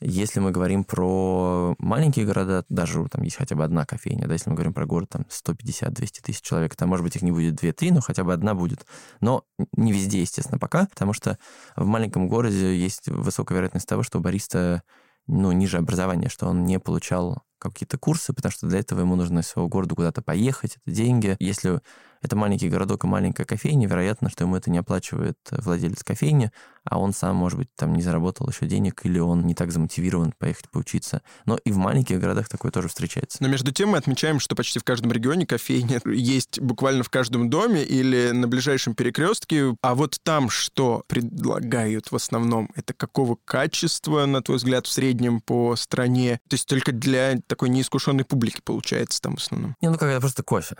Если 0.00 0.40
мы 0.40 0.50
говорим 0.50 0.84
про 0.84 1.74
маленькие 1.78 2.26
города, 2.26 2.66
даже 2.68 3.02
там 3.08 3.22
есть 3.22 3.36
хотя 3.36 3.56
бы 3.56 3.64
одна 3.64 3.86
кофейня, 3.86 4.26
да, 4.26 4.34
если 4.34 4.50
мы 4.50 4.56
говорим 4.56 4.74
про 4.74 4.84
город 4.84 5.08
там 5.08 5.24
150-200 5.30 6.20
тысяч 6.22 6.42
человек, 6.42 6.76
там, 6.76 6.90
может 6.90 7.02
быть, 7.02 7.16
их 7.16 7.22
не 7.22 7.32
будет 7.32 7.62
2-3, 7.62 7.92
но 7.94 8.00
хотя 8.02 8.22
бы 8.22 8.34
одна 8.34 8.54
будет. 8.54 8.84
Но 9.20 9.44
не 9.72 9.92
везде, 9.92 10.20
естественно, 10.20 10.58
пока, 10.58 10.86
потому 10.86 11.14
что 11.14 11.38
в 11.76 11.86
маленьком 11.86 12.28
городе 12.28 12.76
есть 12.76 13.08
высокая 13.08 13.56
вероятность 13.56 13.88
того, 13.88 14.02
что 14.02 14.20
бариста 14.20 14.82
ну, 15.26 15.50
ниже 15.52 15.78
образования, 15.78 16.28
что 16.28 16.46
он 16.46 16.64
не 16.64 16.78
получал 16.78 17.42
какие-то 17.58 17.98
курсы, 17.98 18.32
потому 18.34 18.52
что 18.52 18.66
для 18.66 18.80
этого 18.80 19.00
ему 19.00 19.16
нужно 19.16 19.40
из 19.40 19.46
своего 19.46 19.68
города 19.68 19.94
куда-то 19.94 20.20
поехать, 20.22 20.76
это 20.76 20.94
деньги. 20.94 21.36
Если 21.38 21.80
это 22.22 22.36
маленький 22.36 22.68
городок 22.68 23.04
и 23.04 23.06
маленькая 23.06 23.44
кофейня, 23.44 23.88
вероятно, 23.88 24.30
что 24.30 24.44
ему 24.44 24.56
это 24.56 24.70
не 24.70 24.78
оплачивает 24.78 25.38
владелец 25.50 26.02
кофейни, 26.02 26.50
а 26.88 26.98
он 26.98 27.12
сам, 27.12 27.36
может 27.36 27.58
быть, 27.58 27.68
там 27.74 27.94
не 27.94 28.02
заработал 28.02 28.48
еще 28.48 28.66
денег, 28.66 29.04
или 29.04 29.18
он 29.18 29.44
не 29.46 29.54
так 29.54 29.72
замотивирован 29.72 30.32
поехать 30.38 30.70
поучиться. 30.70 31.22
Но 31.44 31.56
и 31.56 31.72
в 31.72 31.76
маленьких 31.76 32.20
городах 32.20 32.48
такое 32.48 32.70
тоже 32.70 32.88
встречается. 32.88 33.38
Но 33.40 33.48
между 33.48 33.72
тем 33.72 33.90
мы 33.90 33.98
отмечаем, 33.98 34.38
что 34.38 34.54
почти 34.54 34.78
в 34.78 34.84
каждом 34.84 35.12
регионе 35.12 35.46
кофейня 35.46 36.00
есть 36.06 36.60
буквально 36.60 37.02
в 37.02 37.10
каждом 37.10 37.50
доме 37.50 37.82
или 37.82 38.30
на 38.30 38.46
ближайшем 38.46 38.94
перекрестке. 38.94 39.76
А 39.82 39.94
вот 39.94 40.18
там 40.22 40.48
что 40.48 41.02
предлагают 41.08 42.12
в 42.12 42.16
основном? 42.16 42.70
Это 42.76 42.94
какого 42.94 43.36
качества, 43.44 44.26
на 44.26 44.42
твой 44.42 44.58
взгляд, 44.58 44.86
в 44.86 44.92
среднем 44.92 45.40
по 45.40 45.74
стране? 45.76 46.40
То 46.48 46.54
есть 46.54 46.66
только 46.66 46.92
для 46.92 47.38
такой 47.46 47.68
неискушенной 47.68 48.24
публики 48.24 48.60
получается 48.64 49.20
там 49.20 49.36
в 49.36 49.40
основном? 49.40 49.74
Не, 49.80 49.90
ну 49.90 49.98
как 49.98 50.08
это 50.08 50.20
просто 50.20 50.42
кофе. 50.42 50.76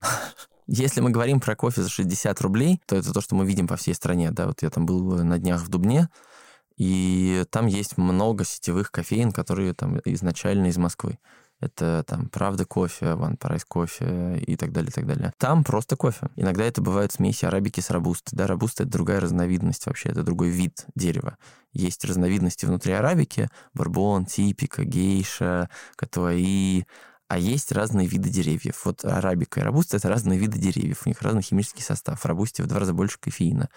Если 0.72 1.00
мы 1.00 1.10
говорим 1.10 1.40
про 1.40 1.56
кофе 1.56 1.82
за 1.82 1.88
60 1.88 2.40
рублей, 2.42 2.80
то 2.86 2.94
это 2.94 3.12
то, 3.12 3.20
что 3.20 3.34
мы 3.34 3.44
видим 3.44 3.66
по 3.66 3.74
всей 3.74 3.92
стране. 3.92 4.30
Да, 4.30 4.46
вот 4.46 4.62
я 4.62 4.70
там 4.70 4.86
был 4.86 5.02
на 5.24 5.36
днях 5.36 5.62
в 5.62 5.68
Дубне, 5.68 6.08
и 6.76 7.44
там 7.50 7.66
есть 7.66 7.98
много 7.98 8.44
сетевых 8.44 8.92
кофеин, 8.92 9.32
которые 9.32 9.74
там 9.74 9.98
изначально 10.04 10.66
из 10.66 10.78
Москвы. 10.78 11.18
Это 11.58 12.04
там 12.06 12.28
Правда 12.28 12.64
кофе, 12.64 13.06
One 13.06 13.36
Price 13.36 13.64
кофе 13.66 14.38
и 14.46 14.54
так 14.54 14.70
далее, 14.70 14.90
и 14.90 14.92
так 14.92 15.08
далее. 15.08 15.32
Там 15.38 15.64
просто 15.64 15.96
кофе. 15.96 16.28
Иногда 16.36 16.64
это 16.64 16.80
бывают 16.80 17.10
смеси 17.10 17.44
арабики 17.44 17.80
с 17.80 17.90
робустой. 17.90 18.36
Да, 18.36 18.46
робуста— 18.46 18.82
это 18.84 18.92
другая 18.92 19.18
разновидность 19.18 19.86
вообще, 19.86 20.10
это 20.10 20.22
другой 20.22 20.50
вид 20.50 20.86
дерева. 20.94 21.36
Есть 21.72 22.04
разновидности 22.04 22.64
внутри 22.64 22.92
арабики, 22.92 23.48
барбон, 23.74 24.24
типика, 24.24 24.84
гейша, 24.84 25.68
катуаи, 25.96 26.86
а 27.30 27.38
есть 27.38 27.70
разные 27.70 28.08
виды 28.08 28.28
деревьев. 28.28 28.84
Вот 28.84 29.04
арабика 29.04 29.60
и 29.60 29.62
робуста— 29.62 29.96
это 29.98 30.08
разные 30.08 30.36
виды 30.36 30.58
деревьев. 30.58 31.02
У 31.06 31.08
них 31.08 31.22
разный 31.22 31.42
химический 31.42 31.80
состав. 31.80 32.20
В 32.20 32.26
робусте 32.26 32.64
в 32.64 32.66
два 32.66 32.80
раза 32.80 32.92
больше 32.92 33.20
кофеина. 33.20 33.68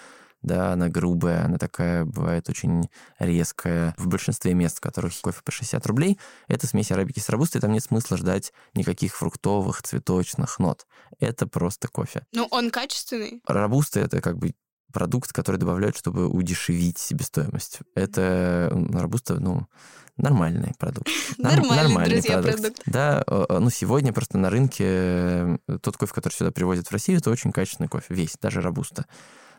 Да, 0.41 0.73
она 0.73 0.89
грубая, 0.89 1.45
она 1.45 1.59
такая 1.59 2.03
бывает 2.03 2.49
очень 2.49 2.89
резкая. 3.19 3.93
В 3.95 4.07
большинстве 4.07 4.55
мест, 4.55 4.77
в 4.77 4.81
которых 4.81 5.13
кофе 5.21 5.41
по 5.45 5.51
60 5.51 5.85
рублей, 5.85 6.19
это 6.47 6.65
смесь 6.65 6.91
арабики 6.91 7.19
с 7.19 7.29
робустой, 7.29 7.61
там 7.61 7.71
нет 7.71 7.83
смысла 7.83 8.17
ждать 8.17 8.53
никаких 8.73 9.15
фруктовых, 9.15 9.83
цветочных 9.83 10.57
нот. 10.57 10.87
Это 11.19 11.45
просто 11.45 11.87
кофе. 11.87 12.25
Ну, 12.31 12.47
он 12.49 12.71
качественный? 12.71 13.43
Робуста— 13.45 13.99
это 14.01 14.19
как 14.19 14.39
бы 14.39 14.55
продукт, 14.93 15.33
который 15.33 15.57
добавляют, 15.57 15.97
чтобы 15.97 16.27
удешевить 16.27 16.97
себестоимость. 16.97 17.79
Это 17.95 18.69
Робуста, 18.93 19.39
ну, 19.39 19.67
нормальный 20.15 20.73
продукт. 20.77 21.09
Нормальный, 21.37 21.75
нормальный 21.75 22.15
друзья, 22.15 22.41
продукт. 22.41 22.61
продукт. 22.61 22.81
Да, 22.85 23.23
ну, 23.27 23.69
сегодня 23.69 24.13
просто 24.13 24.37
на 24.37 24.49
рынке 24.49 24.85
э, 24.85 25.57
тот 25.81 25.97
кофе, 25.97 26.13
который 26.13 26.33
сюда 26.33 26.51
привозят 26.51 26.87
в 26.87 26.91
Россию, 26.91 27.17
это 27.17 27.31
очень 27.31 27.51
качественный 27.51 27.89
кофе, 27.89 28.13
весь, 28.13 28.37
даже 28.41 28.61
Робуста. 28.61 29.05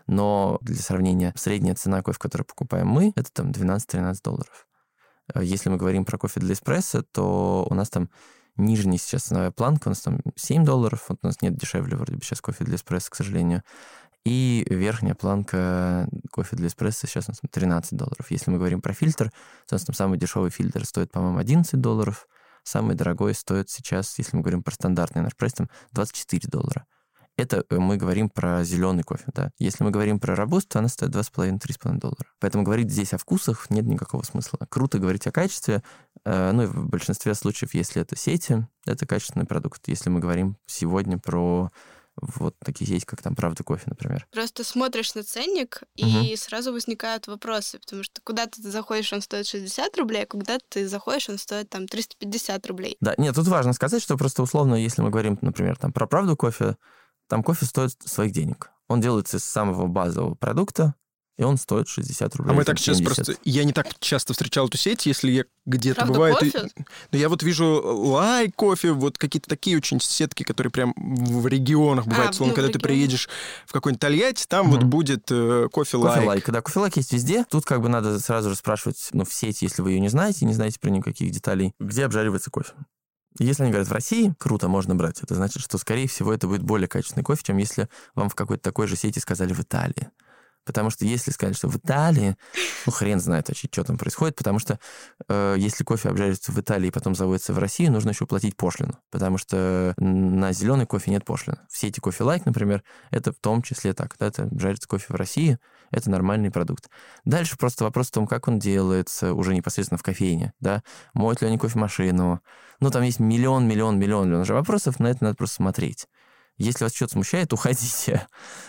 Но 0.07 0.59
для 0.63 0.77
сравнения, 0.77 1.33
средняя 1.37 1.75
цена 1.75 2.03
кофе, 2.03 2.19
который 2.19 2.43
покупаем 2.43 2.87
мы, 2.87 3.13
это 3.17 3.31
там 3.33 3.51
12-13 3.51 4.17
долларов. 4.23 4.67
Э, 5.35 5.43
если 5.43 5.69
мы 5.69 5.77
говорим 5.77 6.05
про 6.05 6.19
кофе 6.19 6.41
для 6.41 6.55
эспрессо, 6.55 7.03
то 7.03 7.67
у 7.69 7.75
нас 7.75 7.91
там 7.91 8.09
нижняя 8.57 8.99
сейчас 8.99 9.25
ценовая 9.25 9.51
планка, 9.51 9.89
у 9.89 9.91
нас 9.91 10.01
там 10.01 10.21
7 10.37 10.65
долларов, 10.65 11.07
вот 11.09 11.19
у 11.23 11.27
нас 11.27 11.43
нет 11.43 11.57
дешевле 11.57 11.97
вроде 11.97 12.17
бы 12.17 12.25
сейчас 12.25 12.41
кофе 12.41 12.65
для 12.65 12.77
эспрессо, 12.77 13.11
к 13.11 13.17
сожалению. 13.17 13.63
И 14.25 14.67
верхняя 14.71 15.15
планка 15.15 16.09
кофе 16.31 16.57
для 16.57 16.69
эспрессо 16.69 17.07
сейчас 17.07 17.29
у 17.29 17.33
нас 17.33 17.41
13 17.51 17.93
долларов. 17.93 18.31
Если 18.31 18.51
мы 18.51 18.57
говорим 18.57 18.81
про 18.81 18.95
фильтр, 18.95 19.31
там 19.69 19.79
самый 19.79 20.19
дешевый 20.19 20.51
фильтр 20.51 20.85
стоит, 20.87 21.13
по-моему, 21.13 21.39
11 21.39 21.79
долларов. 21.81 22.27
Самый 22.63 22.97
дорогой 22.97 23.35
стоит 23.35 23.69
сейчас, 23.69 24.19
если 24.19 24.37
мы 24.37 24.43
говорим 24.43 24.63
про 24.63 24.73
стандартный 24.73 25.21
наш 25.21 25.37
пресс, 25.37 25.53
там 25.53 25.69
24 25.93 26.49
доллара. 26.49 26.87
Это 27.37 27.65
э, 27.69 27.79
мы 27.79 27.97
говорим 27.97 28.31
про 28.31 28.65
зеленый 28.65 29.03
кофе, 29.03 29.25
да. 29.35 29.51
Если 29.59 29.83
мы 29.85 29.91
говорим 29.91 30.21
про 30.21 30.37
робуст, 30.37 30.69
то 30.69 30.79
она 30.79 30.89
стоит 30.89 31.15
2,5-3,5 31.15 31.99
доллара. 31.99 32.27
Поэтому 32.39 32.65
говорить 32.65 32.91
здесь 32.91 33.13
о 33.13 33.19
вкусах 33.19 33.71
нет 33.71 33.85
никакого 33.85 34.23
смысла. 34.23 34.59
Круто 34.69 34.99
говорить 34.99 35.27
о 35.27 35.33
качестве, 35.33 35.83
э, 36.25 36.53
ну 36.53 36.63
и 36.63 36.67
в 36.67 36.89
большинстве 36.89 37.35
случаев, 37.35 37.75
если 37.75 38.01
это 38.01 38.17
сети, 38.17 38.67
это 38.87 39.07
качественный 39.07 39.47
продукт. 39.47 39.83
Если 39.89 40.11
мы 40.11 40.21
говорим 40.21 40.57
сегодня 40.67 41.19
про 41.19 41.73
вот 42.17 42.57
такие 42.59 42.91
есть, 42.91 43.07
как 43.07 43.23
там 43.23 43.35
«Правда 43.35 43.63
кофе», 43.65 43.85
например. 43.87 44.27
Просто 44.31 44.65
смотришь 44.65 45.15
на 45.15 45.23
ценник, 45.23 45.83
угу. 45.99 46.09
и 46.09 46.37
сразу 46.37 46.73
возникают 46.73 47.27
вопросы, 47.27 47.79
потому 47.79 48.03
что 48.03 48.21
куда 48.23 48.47
ты 48.47 48.63
заходишь, 48.63 49.13
он 49.13 49.21
стоит 49.21 49.47
60 49.47 49.97
рублей, 49.99 50.25
а 50.25 50.27
куда 50.27 50.59
ты 50.69 50.87
заходишь, 50.89 51.29
он 51.29 51.39
стоит 51.39 51.71
там 51.71 51.89
350 51.89 52.67
рублей. 52.67 52.97
Да, 53.01 53.15
нет, 53.19 53.35
тут 53.35 53.49
важно 53.49 53.73
сказать, 53.73 54.03
что 54.03 54.17
просто 54.17 54.43
условно, 54.43 54.75
если 54.75 55.03
мы 55.03 55.11
говорим, 55.11 55.39
например, 55.41 55.77
там 55.77 55.93
про 55.93 56.07
«Правду 56.07 56.37
кофе», 56.37 56.77
там 57.29 57.43
кофе 57.43 57.67
стоит 57.67 57.93
своих 58.05 58.33
денег. 58.33 58.71
Он 58.89 59.01
делается 59.01 59.39
из 59.39 59.45
самого 59.45 59.87
базового 59.87 60.35
продукта, 60.35 60.95
и 61.37 61.43
он 61.43 61.57
стоит 61.57 61.89
60 61.89 62.37
рублей. 62.37 62.53
А 62.53 62.55
мы 62.55 62.65
так 62.65 62.79
сейчас 62.79 63.01
просто... 63.01 63.35
Я 63.45 63.65
не 63.65 63.73
так 63.73 63.89
часто 63.99 64.33
встречал 64.33 64.69
эту 64.69 64.79
сеть, 64.79 65.07
если 65.07 65.33
я 65.33 65.45
где-то 65.67 66.03
Правда, 66.03 66.15
бывает... 66.15 66.39
Кофе? 66.39 66.71
И... 66.77 66.83
Но 67.11 67.19
я 67.19 67.29
вот 67.29 67.43
вижу 67.43 67.83
лай 67.83 68.53
кофе, 68.53 68.93
вот 68.93 69.19
какие-то 69.19 69.49
такие 69.49 69.77
очень 69.77 70.01
сетки, 70.01 70.45
которые 70.45 70.71
прям 70.71 70.95
в 70.97 71.47
регионах 71.49 72.07
бывают. 72.07 72.31
А, 72.31 72.33
словно, 72.35 72.53
ну, 72.53 72.55
когда 72.55 72.73
ты 72.73 72.79
приедешь 72.79 73.29
в 73.67 73.73
какой-нибудь 73.73 74.01
Тольятти, 74.01 74.47
там 74.47 74.69
mm-hmm. 74.69 74.71
вот 74.71 74.83
будет 74.85 75.25
э, 75.31 75.69
кофе 75.73 75.97
лайк. 75.97 76.15
Кофе 76.15 76.29
лайк, 76.29 76.51
да, 76.51 76.61
кофе 76.61 76.79
лайк 76.81 76.97
есть 76.97 77.13
везде. 77.13 77.45
Тут 77.51 77.65
как 77.65 77.81
бы 77.81 77.89
надо 77.89 78.21
сразу 78.21 78.51
же 78.51 78.57
спрашивать, 78.57 79.09
ну, 79.13 79.25
в 79.25 79.35
сети, 79.35 79.65
если 79.65 79.83
вы 79.83 79.93
ее 79.93 80.01
не 80.01 80.09
знаете, 80.09 80.47
не 80.47 80.55
знаете 80.55 80.79
про 80.79 80.91
никаких 80.91 81.33
деталей, 81.33 81.75
где 81.81 82.05
обжаривается 82.05 82.51
кофе. 82.51 82.75
Если 83.41 83.65
они 83.65 83.73
говорят 83.73 83.89
в 83.89 83.93
России, 83.93 84.33
круто, 84.39 84.69
можно 84.69 84.95
брать. 84.95 85.21
Это 85.21 85.35
значит, 85.35 85.61
что, 85.61 85.77
скорее 85.79 86.07
всего, 86.07 86.33
это 86.33 86.47
будет 86.47 86.63
более 86.63 86.87
качественный 86.87 87.25
кофе, 87.25 87.43
чем 87.45 87.57
если 87.57 87.89
вам 88.15 88.29
в 88.29 88.37
какой-то 88.37 88.63
такой 88.63 88.87
же 88.87 88.95
сети 88.95 89.19
сказали 89.19 89.53
в 89.53 89.59
Италии. 89.59 90.11
Потому 90.65 90.91
что 90.91 91.05
если 91.05 91.31
сказать, 91.31 91.57
что 91.57 91.69
в 91.69 91.77
Италии, 91.77 92.37
ну, 92.87 92.93
хрен 92.93 93.21
знает 93.21 93.49
вообще, 93.49 93.69
что 93.71 93.85
там 93.85 93.99
происходит, 93.99 94.37
потому 94.37 94.59
что 94.59 94.79
э, 95.29 95.57
если 95.59 95.85
кофе 95.85 96.09
обжаривается 96.09 96.53
в 96.53 96.59
Италии 96.59 96.89
и 96.89 96.91
потом 96.91 97.15
заводится 97.15 97.53
в 97.53 97.59
Россию, 97.59 97.93
нужно 97.93 98.11
еще 98.11 98.27
платить 98.27 98.57
пошлину, 98.57 98.99
потому 99.11 99.39
что 99.39 99.95
на 99.99 100.53
зеленый 100.53 100.87
кофе 100.87 101.11
нет 101.11 101.25
пошлины. 101.25 101.59
Все 101.71 101.89
эти 101.89 102.01
кофе 102.01 102.25
лайк, 102.25 102.47
например, 102.47 102.83
это 103.11 103.33
в 103.33 103.37
том 103.37 103.63
числе 103.63 103.93
так. 103.93 104.17
Да, 104.19 104.27
это 104.27 104.49
жарится 104.59 104.89
кофе 104.89 105.07
в 105.09 105.15
России, 105.15 105.59
это 105.91 106.11
нормальный 106.11 106.51
продукт. 106.51 106.89
Дальше 107.25 107.57
просто 107.57 107.85
вопрос 107.85 108.09
в 108.09 108.13
том, 108.13 108.27
как 108.27 108.49
он 108.49 108.59
делается 108.59 109.35
уже 109.35 109.55
непосредственно 109.55 109.99
в 109.99 110.03
кофейне, 110.03 110.55
да, 110.61 110.83
моют 111.13 111.43
ли 111.43 111.49
они 111.49 111.59
кофемашину. 111.59 112.41
Ну, 112.81 112.91
там 112.91 113.03
есть 113.03 113.21
миллион, 113.21 113.69
миллион, 113.69 113.99
миллион, 113.99 114.29
миллион 114.29 114.45
же 114.45 114.55
вопросов, 114.55 114.99
на 114.99 115.09
это 115.09 115.25
надо 115.25 115.37
просто 115.37 115.57
смотреть. 115.57 116.09
Если 116.57 116.85
вас 116.85 116.95
что-то 116.95 117.13
смущает, 117.15 117.53
уходите. 117.53 118.27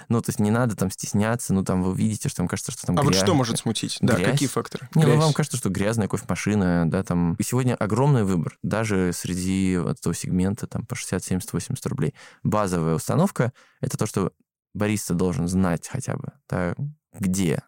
Ну, 0.09 0.21
то 0.21 0.29
есть 0.29 0.39
не 0.39 0.51
надо 0.51 0.75
там 0.75 0.89
стесняться, 0.89 1.53
ну, 1.53 1.63
там 1.63 1.83
вы 1.83 1.95
видите, 1.95 2.29
что 2.29 2.41
вам 2.41 2.47
кажется, 2.47 2.71
что 2.71 2.87
там 2.87 2.97
А 2.97 3.01
грязь. 3.01 3.15
вот 3.17 3.23
что 3.23 3.33
может 3.33 3.59
смутить? 3.59 3.97
Грязь. 4.01 4.19
Да, 4.19 4.31
какие 4.31 4.49
факторы? 4.49 4.89
Не, 4.95 5.05
ну, 5.05 5.17
вам 5.17 5.33
кажется, 5.33 5.57
что 5.57 5.69
грязная 5.69 6.07
кофемашина, 6.07 6.89
да, 6.89 7.03
там... 7.03 7.35
И 7.35 7.43
сегодня 7.43 7.75
огромный 7.75 8.23
выбор, 8.23 8.57
даже 8.63 9.11
среди 9.13 9.77
вот 9.77 9.99
этого 9.99 10.15
сегмента, 10.15 10.67
там, 10.67 10.85
по 10.85 10.95
60, 10.95 11.23
70, 11.23 11.53
80 11.53 11.85
рублей. 11.87 12.13
Базовая 12.43 12.95
установка— 12.95 13.53
это 13.81 13.97
то, 13.97 14.05
что 14.05 14.31
бариста 14.73 15.13
должен 15.13 15.47
знать 15.47 15.87
хотя 15.87 16.15
бы, 16.15 16.33
да, 16.49 16.75
где 17.17 17.61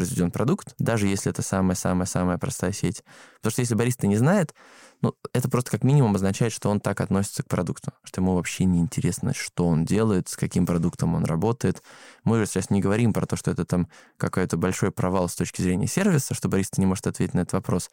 произведен 0.00 0.30
продукт, 0.30 0.74
даже 0.78 1.06
если 1.06 1.30
это 1.30 1.42
самая-самая-самая 1.42 2.38
простая 2.38 2.72
сеть. 2.72 3.04
Потому 3.36 3.52
что 3.52 3.60
если 3.60 3.74
бариста 3.74 4.06
не 4.06 4.16
знает, 4.16 4.54
ну, 5.02 5.14
это 5.34 5.50
просто 5.50 5.70
как 5.70 5.84
минимум 5.84 6.14
означает, 6.14 6.52
что 6.54 6.70
он 6.70 6.80
так 6.80 7.02
относится 7.02 7.42
к 7.42 7.48
продукту, 7.48 7.92
что 8.02 8.22
ему 8.22 8.34
вообще 8.34 8.64
не 8.64 8.80
интересно, 8.80 9.34
что 9.34 9.66
он 9.66 9.84
делает, 9.84 10.30
с 10.30 10.36
каким 10.36 10.64
продуктом 10.64 11.14
он 11.14 11.26
работает. 11.26 11.82
Мы 12.24 12.38
же 12.38 12.46
сейчас 12.46 12.70
не 12.70 12.80
говорим 12.80 13.12
про 13.12 13.26
то, 13.26 13.36
что 13.36 13.50
это 13.50 13.66
там 13.66 13.88
какой-то 14.16 14.56
большой 14.56 14.90
провал 14.90 15.28
с 15.28 15.34
точки 15.34 15.60
зрения 15.60 15.86
сервиса, 15.86 16.32
что 16.34 16.48
бариста 16.48 16.80
не 16.80 16.86
может 16.86 17.06
ответить 17.06 17.34
на 17.34 17.40
этот 17.40 17.52
вопрос. 17.52 17.90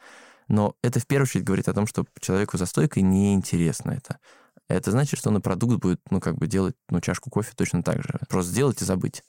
Но 0.48 0.76
это 0.82 1.02
в 1.02 1.08
первую 1.08 1.26
очередь 1.26 1.44
говорит 1.44 1.68
о 1.68 1.74
том, 1.74 1.88
что 1.88 2.06
человеку 2.22 2.58
за 2.58 2.66
стойкой 2.66 3.04
неинтересно 3.04 3.92
это. 3.92 4.20
Это 4.70 4.92
значит, 4.92 5.20
что 5.20 5.30
он 5.30 5.38
и 5.38 5.42
продукт 5.42 5.82
будет, 5.82 6.00
ну, 6.10 6.22
как 6.22 6.38
бы 6.38 6.48
делать, 6.48 6.76
ну, 6.90 7.02
чашку 7.02 7.30
кофе 7.30 7.52
точно 7.56 7.84
так 7.84 8.02
же. 8.02 8.18
Просто 8.30 8.52
сделать 8.52 8.82
и 8.82 8.86
забыть. 8.86 9.24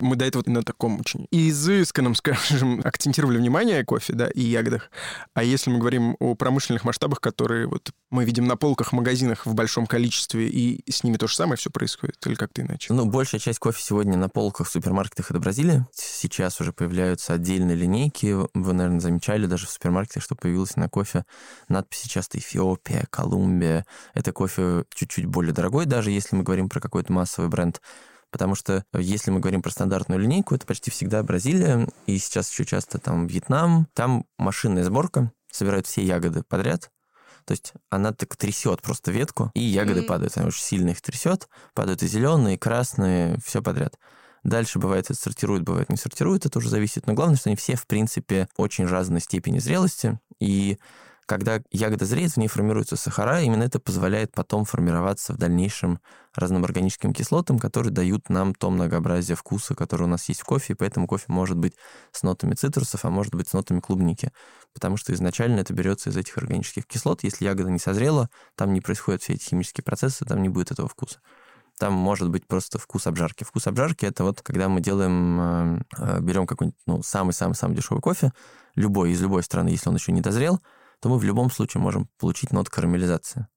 Мы 0.00 0.16
до 0.16 0.24
этого 0.24 0.42
на 0.46 0.62
таком 0.62 1.00
очень 1.00 1.26
изысканном, 1.30 2.14
скажем, 2.14 2.80
акцентировали 2.84 3.38
внимание 3.38 3.84
кофе, 3.84 4.14
да, 4.14 4.28
и 4.28 4.40
ягодах. 4.40 4.90
А 5.34 5.42
если 5.42 5.70
мы 5.70 5.78
говорим 5.78 6.16
о 6.18 6.34
промышленных 6.34 6.84
масштабах, 6.84 7.20
которые 7.20 7.66
вот 7.66 7.90
мы 8.10 8.24
видим 8.24 8.46
на 8.46 8.56
полках 8.56 8.92
магазинах 8.92 9.46
в 9.46 9.54
большом 9.54 9.86
количестве, 9.86 10.48
и 10.48 10.90
с 10.90 11.04
ними 11.04 11.16
то 11.16 11.26
же 11.26 11.36
самое 11.36 11.56
все 11.56 11.70
происходит, 11.70 12.16
или 12.26 12.34
как-то 12.34 12.62
иначе? 12.62 12.92
Ну, 12.92 13.06
большая 13.06 13.40
часть 13.40 13.58
кофе 13.58 13.82
сегодня 13.82 14.16
на 14.16 14.28
полках 14.28 14.66
в 14.66 14.70
супермаркетах 14.70 15.30
отобразили. 15.30 15.86
Сейчас 15.92 16.60
уже 16.60 16.72
появляются 16.72 17.34
отдельные 17.34 17.76
линейки. 17.76 18.36
Вы, 18.54 18.72
наверное, 18.72 19.00
замечали 19.00 19.46
даже 19.46 19.66
в 19.66 19.70
супермаркетах, 19.70 20.22
что 20.22 20.34
появилась 20.34 20.76
на 20.76 20.88
кофе 20.88 21.24
надписи 21.68 22.08
часто 22.08 22.38
Эфиопия, 22.38 23.06
Колумбия. 23.10 23.86
Это 24.14 24.32
кофе 24.32 24.84
чуть-чуть 24.94 25.26
более 25.26 25.52
дорогой, 25.52 25.86
даже 25.86 26.10
если 26.10 26.36
мы 26.36 26.42
говорим 26.42 26.68
про 26.68 26.80
какой-то 26.80 27.12
массовый 27.12 27.50
бренд 27.50 27.80
потому 28.30 28.54
что 28.54 28.84
э, 28.92 29.00
если 29.00 29.30
мы 29.30 29.40
говорим 29.40 29.62
про 29.62 29.70
стандартную 29.70 30.20
линейку, 30.20 30.54
это 30.54 30.66
почти 30.66 30.90
всегда 30.90 31.22
Бразилия, 31.22 31.88
и 32.06 32.18
сейчас 32.18 32.50
еще 32.50 32.64
часто 32.64 32.98
там 32.98 33.26
Вьетнам, 33.26 33.86
там 33.94 34.26
машинная 34.38 34.84
сборка, 34.84 35.32
собирают 35.50 35.86
все 35.86 36.02
ягоды 36.02 36.42
подряд, 36.42 36.90
то 37.44 37.52
есть 37.52 37.72
она 37.88 38.12
так 38.12 38.36
трясет 38.36 38.82
просто 38.82 39.10
ветку, 39.10 39.50
и 39.54 39.60
ягоды 39.60 40.00
mm-hmm. 40.00 40.06
падают. 40.06 40.36
Она 40.36 40.46
очень 40.46 40.62
сильно 40.62 40.90
их 40.90 41.00
трясет. 41.00 41.48
Падают 41.74 42.02
и 42.02 42.06
зеленые, 42.06 42.56
и 42.56 42.58
красные, 42.58 43.38
все 43.44 43.62
подряд. 43.62 43.98
Дальше 44.42 44.78
бывает 44.78 45.06
это 45.06 45.20
сортируют, 45.20 45.64
бывает 45.64 45.90
не 45.90 45.96
сортируют, 45.96 46.46
это 46.46 46.58
уже 46.58 46.70
зависит. 46.70 47.06
Но 47.06 47.14
главное, 47.14 47.36
что 47.36 47.48
они 47.48 47.56
все, 47.56 47.74
в 47.74 47.86
принципе, 47.86 48.48
очень 48.56 48.86
разной 48.86 49.20
степени 49.20 49.58
зрелости. 49.58 50.18
И 50.38 50.78
когда 51.30 51.60
ягода 51.70 52.06
зреет, 52.06 52.32
в 52.32 52.36
ней 52.38 52.48
формируются 52.48 52.96
сахара, 52.96 53.40
именно 53.40 53.62
это 53.62 53.78
позволяет 53.78 54.32
потом 54.32 54.64
формироваться 54.64 55.32
в 55.32 55.36
дальнейшем 55.36 56.00
разным 56.34 56.64
органическим 56.64 57.12
кислотам, 57.12 57.60
которые 57.60 57.92
дают 57.92 58.28
нам 58.30 58.52
то 58.52 58.68
многообразие 58.68 59.36
вкуса, 59.36 59.76
которое 59.76 60.06
у 60.06 60.08
нас 60.08 60.28
есть 60.28 60.40
в 60.40 60.44
кофе, 60.44 60.72
и 60.72 60.76
поэтому 60.76 61.06
кофе 61.06 61.26
может 61.28 61.56
быть 61.56 61.74
с 62.10 62.24
нотами 62.24 62.54
цитрусов, 62.54 63.04
а 63.04 63.10
может 63.10 63.32
быть 63.36 63.48
с 63.48 63.52
нотами 63.52 63.78
клубники, 63.78 64.32
потому 64.74 64.96
что 64.96 65.14
изначально 65.14 65.60
это 65.60 65.72
берется 65.72 66.10
из 66.10 66.16
этих 66.16 66.36
органических 66.36 66.84
кислот. 66.84 67.22
Если 67.22 67.44
ягода 67.44 67.70
не 67.70 67.78
созрела, 67.78 68.28
там 68.56 68.72
не 68.72 68.80
происходят 68.80 69.22
все 69.22 69.34
эти 69.34 69.44
химические 69.44 69.84
процессы, 69.84 70.24
там 70.24 70.42
не 70.42 70.48
будет 70.48 70.72
этого 70.72 70.88
вкуса 70.88 71.20
там 71.78 71.94
может 71.94 72.28
быть 72.28 72.46
просто 72.46 72.78
вкус 72.78 73.06
обжарки. 73.06 73.42
Вкус 73.42 73.66
обжарки 73.66 74.04
это 74.04 74.22
вот 74.22 74.42
когда 74.42 74.68
мы 74.68 74.82
делаем, 74.82 75.40
э, 75.40 75.82
э, 75.96 76.20
берем 76.20 76.46
какой-нибудь 76.46 76.78
ну, 76.84 77.02
самый-самый-самый 77.02 77.74
дешевый 77.74 78.02
кофе, 78.02 78.32
любой 78.74 79.12
из 79.12 79.22
любой 79.22 79.42
страны, 79.42 79.70
если 79.70 79.88
он 79.88 79.94
еще 79.94 80.12
не 80.12 80.20
дозрел, 80.20 80.60
то 81.00 81.08
мы 81.08 81.18
в 81.18 81.24
любом 81.24 81.50
случае 81.50 81.80
можем 81.82 82.08
получить 82.18 82.52
нот 82.52 82.68
карамелизации. 82.68 83.48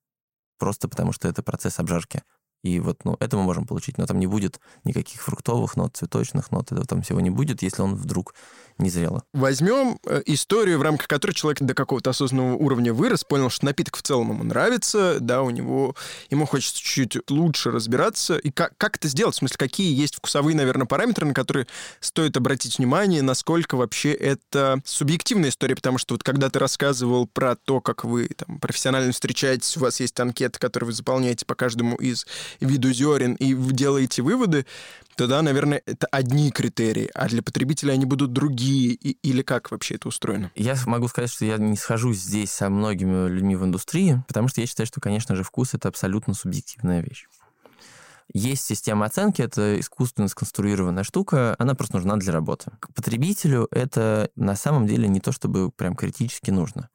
Просто 0.57 0.87
потому 0.87 1.11
что 1.11 1.27
это 1.27 1.43
процесс 1.43 1.79
обжарки. 1.79 2.23
И 2.63 2.79
вот, 2.79 3.03
ну, 3.03 3.17
это 3.19 3.35
мы 3.35 3.43
можем 3.43 3.67
получить, 3.67 3.97
но 3.97 4.05
там 4.05 4.19
не 4.19 4.27
будет 4.27 4.61
никаких 4.85 5.21
фруктовых 5.21 5.75
нот, 5.75 5.97
цветочных 5.97 6.49
нот, 6.51 6.71
этого 6.71 6.85
там 6.87 7.01
всего 7.01 7.19
не 7.19 7.29
будет, 7.29 7.61
если 7.61 7.81
он 7.81 7.95
вдруг 7.95 8.33
не 8.83 8.89
зрело. 8.89 9.23
Возьмем 9.33 9.97
э, 10.05 10.21
историю, 10.27 10.77
в 10.77 10.81
рамках 10.81 11.07
которой 11.07 11.31
человек 11.31 11.61
до 11.61 11.73
какого-то 11.73 12.11
осознанного 12.11 12.55
уровня 12.55 12.93
вырос, 12.93 13.23
понял, 13.23 13.49
что 13.49 13.65
напиток 13.65 13.97
в 13.97 14.01
целом 14.01 14.31
ему 14.31 14.43
нравится, 14.43 15.17
да, 15.19 15.41
у 15.41 15.49
него, 15.49 15.95
ему 16.29 16.45
хочется 16.45 16.77
чуть-чуть 16.81 17.31
лучше 17.31 17.71
разбираться. 17.71 18.37
И 18.37 18.51
как, 18.51 18.73
как 18.77 18.97
это 18.97 19.07
сделать? 19.07 19.35
В 19.35 19.39
смысле, 19.39 19.57
какие 19.57 19.93
есть 19.99 20.15
вкусовые, 20.15 20.55
наверное, 20.55 20.85
параметры, 20.85 21.25
на 21.25 21.33
которые 21.33 21.67
стоит 21.99 22.37
обратить 22.37 22.77
внимание, 22.77 23.21
насколько 23.21 23.75
вообще 23.75 24.11
это 24.11 24.81
субъективная 24.85 25.49
история, 25.49 25.75
потому 25.75 25.97
что 25.97 26.13
вот 26.13 26.23
когда 26.23 26.49
ты 26.49 26.59
рассказывал 26.59 27.27
про 27.27 27.55
то, 27.55 27.81
как 27.81 28.03
вы 28.03 28.27
там 28.27 28.59
профессионально 28.59 29.11
встречаетесь, 29.13 29.75
у 29.77 29.79
вас 29.79 29.99
есть 29.99 30.19
анкета, 30.19 30.59
которую 30.59 30.87
вы 30.87 30.93
заполняете 30.93 31.45
по 31.45 31.55
каждому 31.55 31.95
из 31.95 32.27
виду 32.59 32.91
зерен, 32.91 33.35
и 33.35 33.53
делаете 33.53 34.21
выводы, 34.21 34.65
то 35.15 35.27
да, 35.27 35.41
наверное, 35.41 35.81
это 35.85 36.07
одни 36.07 36.51
критерии, 36.51 37.09
а 37.13 37.27
для 37.27 37.43
потребителя 37.43 37.93
они 37.93 38.05
будут 38.05 38.33
другие. 38.33 38.93
И, 38.93 39.11
или 39.27 39.41
как 39.41 39.71
вообще 39.71 39.95
это 39.95 40.07
устроено? 40.07 40.51
Я 40.55 40.75
могу 40.85 41.07
сказать, 41.07 41.31
что 41.31 41.45
я 41.45 41.57
не 41.57 41.77
схожусь 41.77 42.19
здесь 42.19 42.51
со 42.51 42.69
многими 42.69 43.27
людьми 43.27 43.55
в 43.55 43.63
индустрии, 43.63 44.23
потому 44.27 44.47
что 44.47 44.61
я 44.61 44.67
считаю, 44.67 44.87
что, 44.87 45.01
конечно 45.01 45.35
же, 45.35 45.43
вкус— 45.43 45.73
это 45.73 45.87
абсолютно 45.87 46.33
субъективная 46.33 47.01
вещь. 47.01 47.27
Есть 48.33 48.65
система 48.65 49.05
оценки, 49.05 49.41
это 49.41 49.79
искусственно 49.79 50.27
сконструированная 50.27 51.03
штука, 51.03 51.55
она 51.59 51.75
просто 51.75 51.97
нужна 51.97 52.15
для 52.15 52.31
работы. 52.31 52.71
К 52.79 52.93
потребителю 52.93 53.67
это 53.69 54.29
на 54.35 54.55
самом 54.55 54.87
деле 54.87 55.07
не 55.07 55.19
то, 55.19 55.31
чтобы 55.31 55.71
прям 55.71 55.95
критически 55.95 56.49
нужно. 56.49 56.89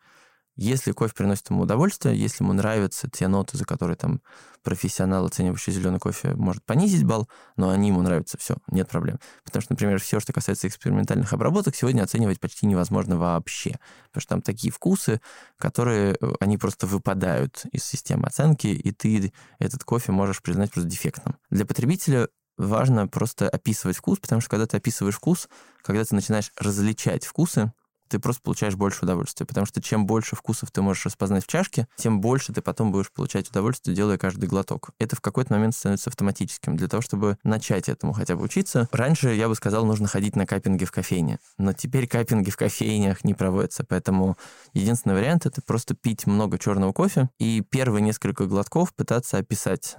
Если 0.59 0.91
кофе 0.91 1.15
приносит 1.15 1.51
ему 1.51 1.63
удовольствие, 1.63 2.19
если 2.19 2.43
ему 2.43 2.53
нравятся 2.53 3.09
те 3.09 3.29
ноты, 3.29 3.57
за 3.57 3.65
которые 3.65 3.97
там 3.97 4.21
профессионал, 4.65 5.27
оценивающий 5.27 5.73
зеленый 5.73 6.01
кофе, 6.01 6.35
может 6.35 6.65
понизить 6.65 7.05
балл, 7.05 7.29
но 7.57 7.71
они 7.71 7.89
ему 7.89 8.03
нравятся, 8.03 8.39
все, 8.39 8.57
нет 8.67 8.89
проблем. 8.89 9.21
Потому 9.45 9.63
что, 9.63 9.73
например, 9.75 10.01
все, 10.01 10.19
что 10.19 10.33
касается 10.33 10.67
экспериментальных 10.67 11.33
обработок, 11.33 11.77
сегодня 11.77 12.03
оценивать 12.03 12.41
почти 12.41 12.67
невозможно 12.67 13.17
вообще. 13.17 13.79
Потому 14.09 14.21
что 14.21 14.29
там 14.31 14.43
такие 14.43 14.73
вкусы, 14.73 15.21
которые, 15.59 16.17
э, 16.21 16.33
они 16.41 16.59
просто 16.59 16.89
выпадают 16.89 17.65
из 17.71 17.85
системы 17.85 18.27
оценки, 18.27 18.67
и 18.67 18.91
ты 18.91 19.33
этот 19.61 19.85
кофе 19.85 20.11
можешь 20.11 20.43
признать 20.43 20.73
просто 20.73 20.91
дефектным. 20.91 21.37
Для 21.51 21.67
потребителя 21.67 22.29
важно 22.57 23.07
просто 23.07 23.49
описывать 23.49 23.97
вкус, 23.97 24.19
потому 24.19 24.41
что 24.41 24.51
когда 24.51 24.67
ты 24.67 24.77
описываешь 24.77 25.15
вкус, 25.15 25.49
когда 25.83 26.05
ты 26.05 26.17
начинаешь 26.17 26.51
различать 26.57 27.25
вкусы, 27.25 27.73
ты 28.09 28.19
просто 28.19 28.43
получаешь 28.43 28.75
больше 28.75 29.05
удовольствия. 29.05 29.47
Потому 29.47 29.67
что 29.67 29.81
чем 29.81 30.07
больше 30.07 30.37
вкусов 30.37 30.71
ты 30.71 30.83
можешь 30.83 31.07
распознать 31.07 31.45
в 31.45 31.49
чашке, 31.49 31.87
тем 31.97 32.21
больше 32.21 32.53
ты 32.53 32.63
потом 32.63 32.93
будешь 32.93 33.13
получать 33.13 33.49
удовольствие, 33.51 33.95
делая 33.95 34.19
каждый 34.19 34.49
глоток. 34.49 34.91
Это 34.99 35.17
в 35.17 35.21
какой-то 35.21 35.53
момент 35.53 35.75
становится 35.75 36.11
автоматическим. 36.11 36.77
Для 36.77 36.89
того, 36.89 37.01
чтобы 37.01 37.39
начать 37.45 37.89
этому 37.89 38.13
хотя 38.13 38.37
бы 38.37 38.43
учиться, 38.45 38.89
раньше, 38.93 39.35
я 39.35 39.49
бы 39.49 39.55
сказал, 39.55 39.85
нужно 39.85 40.09
ходить 40.09 40.37
на 40.37 40.47
каппинги 40.47 40.85
в 40.85 40.93
кофейне. 40.93 41.39
Но 41.59 41.73
теперь 41.73 42.07
каппинги 42.07 42.51
в 42.51 42.57
кофейнях 42.57 43.25
не 43.25 43.35
проводятся. 43.35 43.85
Поэтому 43.85 44.37
единственный 44.73 45.15
вариант— 45.15 45.47
это 45.47 45.63
просто 45.63 45.95
пить 45.95 46.27
много 46.27 46.59
черного 46.59 46.93
кофе 46.93 47.31
и 47.39 47.61
первые 47.61 48.03
несколько 48.03 48.47
глотков 48.47 48.95
пытаться 48.95 49.39
описать 49.39 49.97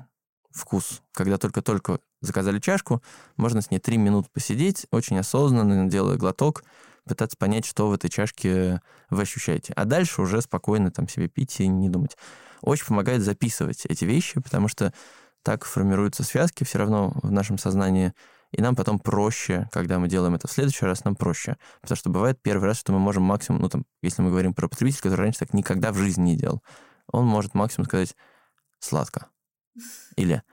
вкус. 0.52 1.02
Когда 1.14 1.38
только-только 1.38 2.00
заказали 2.22 2.60
чашку, 2.60 3.02
можно 3.38 3.62
с 3.62 3.72
ней 3.72 3.80
три 3.80 3.98
минуты 3.98 4.30
посидеть, 4.34 4.88
очень 4.92 5.18
осознанно, 5.20 5.90
делая 5.90 6.18
глоток, 6.18 6.64
пытаться 7.10 7.36
понять, 7.38 7.66
что 7.66 7.90
в 7.90 7.94
этой 7.94 8.10
чашке 8.10 8.82
вы 9.10 9.22
ощущаете. 9.24 9.74
А 9.76 9.86
дальше 9.86 10.22
уже 10.22 10.42
спокойно 10.42 10.92
там 10.92 11.08
себе 11.08 11.28
пить 11.28 11.60
и 11.60 11.68
не 11.68 11.90
думать. 11.90 12.16
Очень 12.62 12.86
помогает 12.86 13.22
записывать 13.22 13.86
эти 13.86 14.06
вещи, 14.06 14.40
потому 14.40 14.68
что 14.68 14.94
так 15.44 15.66
формируются 15.66 16.24
связки 16.24 16.64
все 16.64 16.80
равно 16.80 17.12
в 17.22 17.32
нашем 17.32 17.58
сознании, 17.58 18.14
и 18.52 18.62
нам 18.62 18.76
потом 18.76 19.00
проще, 19.00 19.70
когда 19.72 20.00
мы 20.00 20.08
делаем 20.08 20.36
это 20.36 20.48
в 20.48 20.52
следующий 20.52 20.86
раз, 20.86 21.04
нам 21.04 21.16
проще. 21.16 21.58
Потому 21.82 21.98
что 21.98 22.10
бывает 22.10 22.42
первый 22.42 22.66
раз, 22.66 22.80
что 22.80 22.92
мы 22.92 23.00
можем 23.00 23.24
максимум, 23.24 23.62
ну 23.62 23.70
там, 23.70 23.86
если 24.02 24.22
мы 24.22 24.30
говорим 24.30 24.54
про 24.54 24.68
потребителя, 24.68 25.04
который 25.04 25.22
раньше 25.22 25.40
так 25.40 25.54
никогда 25.54 25.92
в 25.92 25.98
жизни 25.98 26.32
не 26.32 26.38
делал, 26.38 26.62
он 27.12 27.26
может 27.26 27.54
максимум 27.54 27.86
сказать 27.86 28.16
«сладко» 28.80 29.28
или 30.16 30.44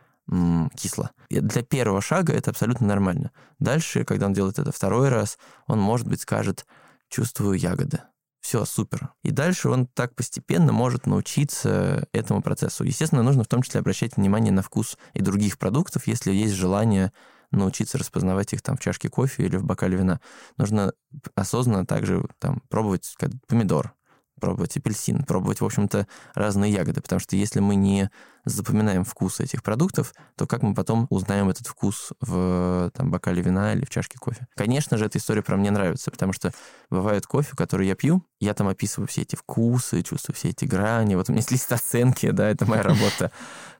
кисло. 0.75 1.11
И 1.29 1.41
для 1.41 1.63
первого 1.63 2.01
шага 2.01 2.33
это 2.33 2.51
абсолютно 2.51 2.87
нормально. 2.87 3.31
Дальше, 3.59 4.05
когда 4.05 4.27
он 4.27 4.33
делает 4.33 4.59
это 4.59 4.73
второй 4.73 5.09
раз, 5.09 5.39
он, 5.67 5.81
может 5.81 6.07
быть, 6.07 6.21
скажет 6.21 6.67
«чувствую 7.09 7.59
ягоды». 7.59 8.01
Все, 8.41 8.65
супер. 8.65 9.13
И 9.25 9.33
дальше 9.33 9.69
он 9.69 9.89
так 9.89 10.15
постепенно 10.15 10.73
может 10.73 11.07
научиться 11.07 12.07
этому 12.13 12.43
процессу. 12.43 12.85
Естественно, 12.85 13.25
нужно 13.25 13.43
в 13.43 13.49
том 13.49 13.61
числе 13.63 13.81
обращать 13.81 14.17
внимание 14.17 14.53
на 14.53 14.63
вкус 14.63 14.97
и 15.15 15.21
других 15.21 15.59
продуктов, 15.59 16.07
если 16.07 16.33
есть 16.33 16.55
желание 16.55 17.13
научиться 17.51 17.99
распознавать 17.99 18.53
их 18.53 18.63
там 18.63 18.77
в 18.77 18.81
чашке 18.81 19.09
кофе 19.09 19.47
или 19.47 19.57
в 19.57 19.65
бокале 19.65 19.97
вина. 19.97 20.21
Нужно 20.59 20.93
осознанно 21.35 21.87
также 21.87 22.25
там 22.39 22.63
пробовать 22.69 23.17
помидор, 23.49 23.96
пробовать 24.41 24.77
апельсин, 24.77 25.25
пробовать, 25.25 25.61
в 25.61 25.65
общем-то, 25.65 26.07
разные 26.35 26.73
ягоды, 26.73 27.01
потому 27.01 27.21
что 27.21 27.37
если 27.37 27.61
мы 27.61 27.75
не 27.75 28.11
запоминаем 28.47 29.05
вкус 29.05 29.41
этих 29.41 29.63
продуктов, 29.63 30.15
то 30.37 30.47
как 30.47 30.63
мы 30.63 30.75
потом 30.75 31.07
узнаем 31.11 31.49
этот 31.49 31.67
вкус 31.67 32.13
в 32.21 32.91
там, 32.95 33.11
бокале 33.11 33.43
вина 33.43 33.75
или 33.75 33.85
в 33.85 33.91
чашке 33.91 34.19
кофе? 34.19 34.47
Конечно 34.55 34.97
же, 34.97 35.07
эта 35.07 35.19
история 35.19 35.43
про 35.43 35.57
мне 35.57 35.71
нравится, 35.71 36.11
потому 36.11 36.33
что 36.33 36.53
бывает 36.89 37.27
кофе, 37.27 37.57
который 37.57 37.89
я 37.89 37.97
пью, 37.97 38.25
я 38.39 38.55
там 38.55 38.69
описываю 38.69 39.09
все 39.09 39.23
эти 39.23 39.35
вкусы, 39.35 40.03
чувствую 40.03 40.37
все 40.37 40.51
эти 40.51 40.65
грани, 40.65 41.17
вот 41.17 41.29
у 41.29 41.33
меня 41.33 41.41
есть 41.41 41.51
лист 41.51 41.73
оценки, 41.73 42.31
да, 42.31 42.49
это 42.49 42.67
моя 42.67 42.83
работа, 42.83 43.33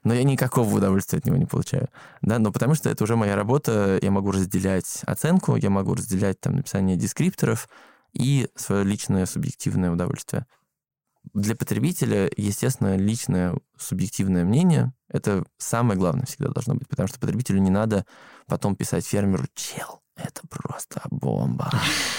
но 0.03 0.13
я 0.13 0.23
никакого 0.23 0.75
удовольствия 0.75 1.19
от 1.19 1.25
него 1.25 1.37
не 1.37 1.45
получаю, 1.45 1.87
да, 2.21 2.37
но 2.37 2.51
потому 2.51 2.75
что 2.75 2.89
это 2.89 3.03
уже 3.05 3.15
моя 3.15 3.35
работа, 3.35 3.97
я 4.01 4.11
могу 4.11 4.31
разделять 4.31 5.01
оценку, 5.05 5.55
я 5.55 5.69
могу 5.69 5.93
разделять 5.93 6.41
там 6.41 6.57
написание 6.57 6.97
дескрипторов, 6.97 7.69
и 8.17 8.49
свое 8.55 8.83
личное 8.83 9.25
субъективное 9.25 9.91
удовольствие. 9.91 10.45
Для 11.33 11.55
потребителя, 11.55 12.29
естественно, 12.37 12.95
личное 12.95 13.55
субъективное 13.77 14.45
мнение— 14.45 14.93
это 15.09 15.45
самое 15.57 15.99
главное 15.99 16.25
всегда 16.25 16.49
должно 16.49 16.75
быть, 16.75 16.87
потому 16.87 17.07
что 17.07 17.19
потребителю 17.19 17.59
не 17.59 17.69
надо 17.69 18.05
потом 18.47 18.75
писать 18.75 19.05
фермеру 19.05 19.45
«Чел, 19.53 20.01
это 20.17 20.41
просто 20.47 21.01
бомба. 21.11 21.69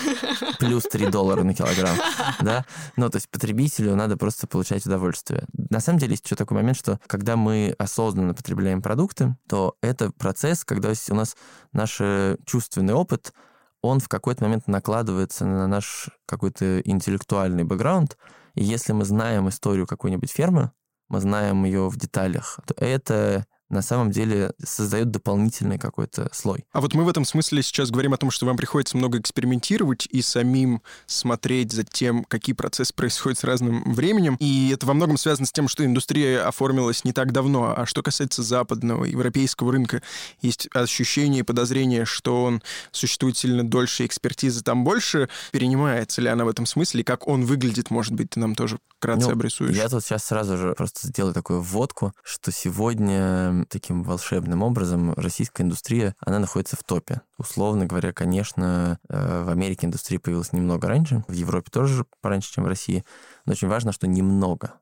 Плюс 0.59 0.85
3 0.85 1.09
доллара 1.09 1.43
на 1.43 1.55
килограмм. 1.55 1.97
Да? 2.41 2.65
Ну, 2.97 3.11
то 3.11 3.17
есть 3.17 3.29
потребителю 3.29 3.97
надо 3.97 4.17
просто 4.17 4.47
получать 4.47 4.87
удовольствие. 4.87 5.47
На 5.71 5.81
самом 5.81 5.99
деле 5.99 6.13
есть 6.13 6.25
еще 6.25 6.37
такой 6.37 6.57
момент, 6.57 6.77
что 6.77 7.01
когда 7.07 7.37
мы 7.37 7.75
осознанно 7.79 8.35
потребляем 8.35 8.83
продукты, 8.83 9.37
то 9.49 9.75
это 9.83 10.13
процесс, 10.13 10.65
когда 10.65 10.93
у 11.11 11.15
нас 11.15 11.37
наш 11.73 12.01
чувственный 12.45 12.95
опыт 12.95 13.33
он 13.83 14.01
в 14.01 14.09
какой-то 14.09 14.45
момент 14.45 14.67
накладывается 14.67 15.45
на 15.45 15.67
наш 15.67 16.11
какой-то 16.27 16.81
интеллектуальный 16.81 17.65
бэкграунд. 17.65 18.17
И 18.55 18.65
если 18.65 18.93
мы 18.93 19.05
знаем 19.05 19.49
историю 19.49 19.87
какой-нибудь 19.87 20.31
фермы, 20.31 20.73
мы 21.09 21.21
знаем 21.21 21.65
ее 21.65 21.89
в 21.89 21.97
деталях, 21.97 22.61
то 22.67 22.75
это 22.75 23.47
на 23.71 23.83
самом 23.83 24.11
деле 24.11 24.53
создает 24.65 25.11
дополнительный 25.11 25.79
какой-то 25.79 26.31
слой. 26.33 26.65
А 26.73 26.81
вот 26.81 26.95
мы 26.95 27.05
в 27.05 27.09
этом 27.09 27.25
смысле 27.25 27.63
сейчас 27.63 27.91
говорим 27.91 28.15
о 28.15 28.17
том, 28.17 28.31
что 28.31 28.47
вам 28.47 28.57
приходится 28.57 28.97
много 28.97 29.19
экспериментировать 29.19 30.07
и 30.11 30.23
самим 30.23 30.83
смотреть 31.07 31.73
за 31.73 31.85
тем, 31.85 32.25
какие 32.25 32.55
процессы 32.55 32.95
происходят 32.95 33.39
с 33.39 33.45
разным 33.45 33.93
временем. 33.93 34.37
И 34.41 34.71
это 34.71 34.87
во 34.87 34.95
многом 34.95 35.19
связано 35.19 35.47
с 35.47 35.53
тем, 35.53 35.69
что 35.69 35.85
индустрия 35.85 36.47
оформилась 36.47 37.05
не 37.05 37.13
так 37.13 37.33
давно. 37.33 37.75
А 37.77 37.87
что 37.87 38.03
касается 38.03 38.43
западного, 38.43 39.05
европейского 39.05 39.73
рынка, 39.73 40.03
есть 40.41 40.69
ощущение 40.75 41.41
и 41.41 41.45
подозрение, 41.45 42.05
что 42.05 42.45
он 42.45 42.63
существует 42.91 43.37
сильно 43.37 43.69
дольше, 43.69 44.07
экспертизы 44.07 44.63
там 44.63 44.85
больше. 44.85 45.29
Перенимается 45.53 46.23
ли 46.23 46.29
она 46.29 46.45
в 46.45 46.49
этом 46.49 46.67
смысле? 46.67 47.03
И 47.03 47.05
как 47.05 47.29
он 47.29 47.45
выглядит, 47.45 47.91
может 47.91 48.15
быть, 48.15 48.31
ты 48.31 48.41
нам 48.41 48.55
тоже 48.55 48.79
вкратце 48.97 49.27
ну, 49.27 49.33
обрисуешь? 49.33 49.77
Я 49.77 49.89
тут 49.89 50.05
сейчас 50.05 50.25
сразу 50.25 50.57
же 50.57 50.75
просто 50.75 51.07
сделаю 51.07 51.35
такую 51.35 51.61
вводку, 51.61 52.13
что 52.23 52.51
сегодня 52.51 53.58
таким 53.67 54.03
волшебным 54.03 54.63
образом 54.63 55.13
российская 55.15 55.63
индустрия, 55.63 56.15
она 56.21 56.39
находится 56.39 56.77
в 56.77 56.85
топе. 56.85 57.23
Условно 57.39 57.87
говоря, 57.87 58.13
конечно, 58.13 58.99
э, 59.09 59.45
в 59.45 59.49
Америке 59.51 59.87
индустрия 59.87 60.19
появилась 60.19 60.53
немного 60.53 60.89
раньше, 60.89 61.25
в 61.29 61.33
Европе 61.33 61.71
тоже 61.71 62.05
пораньше, 62.21 62.53
чем 62.53 62.65
в 62.65 62.69
России, 62.69 63.05
но 63.45 63.53
очень 63.53 63.69
важно, 63.69 63.93
что 63.93 64.07
немного. 64.07 64.75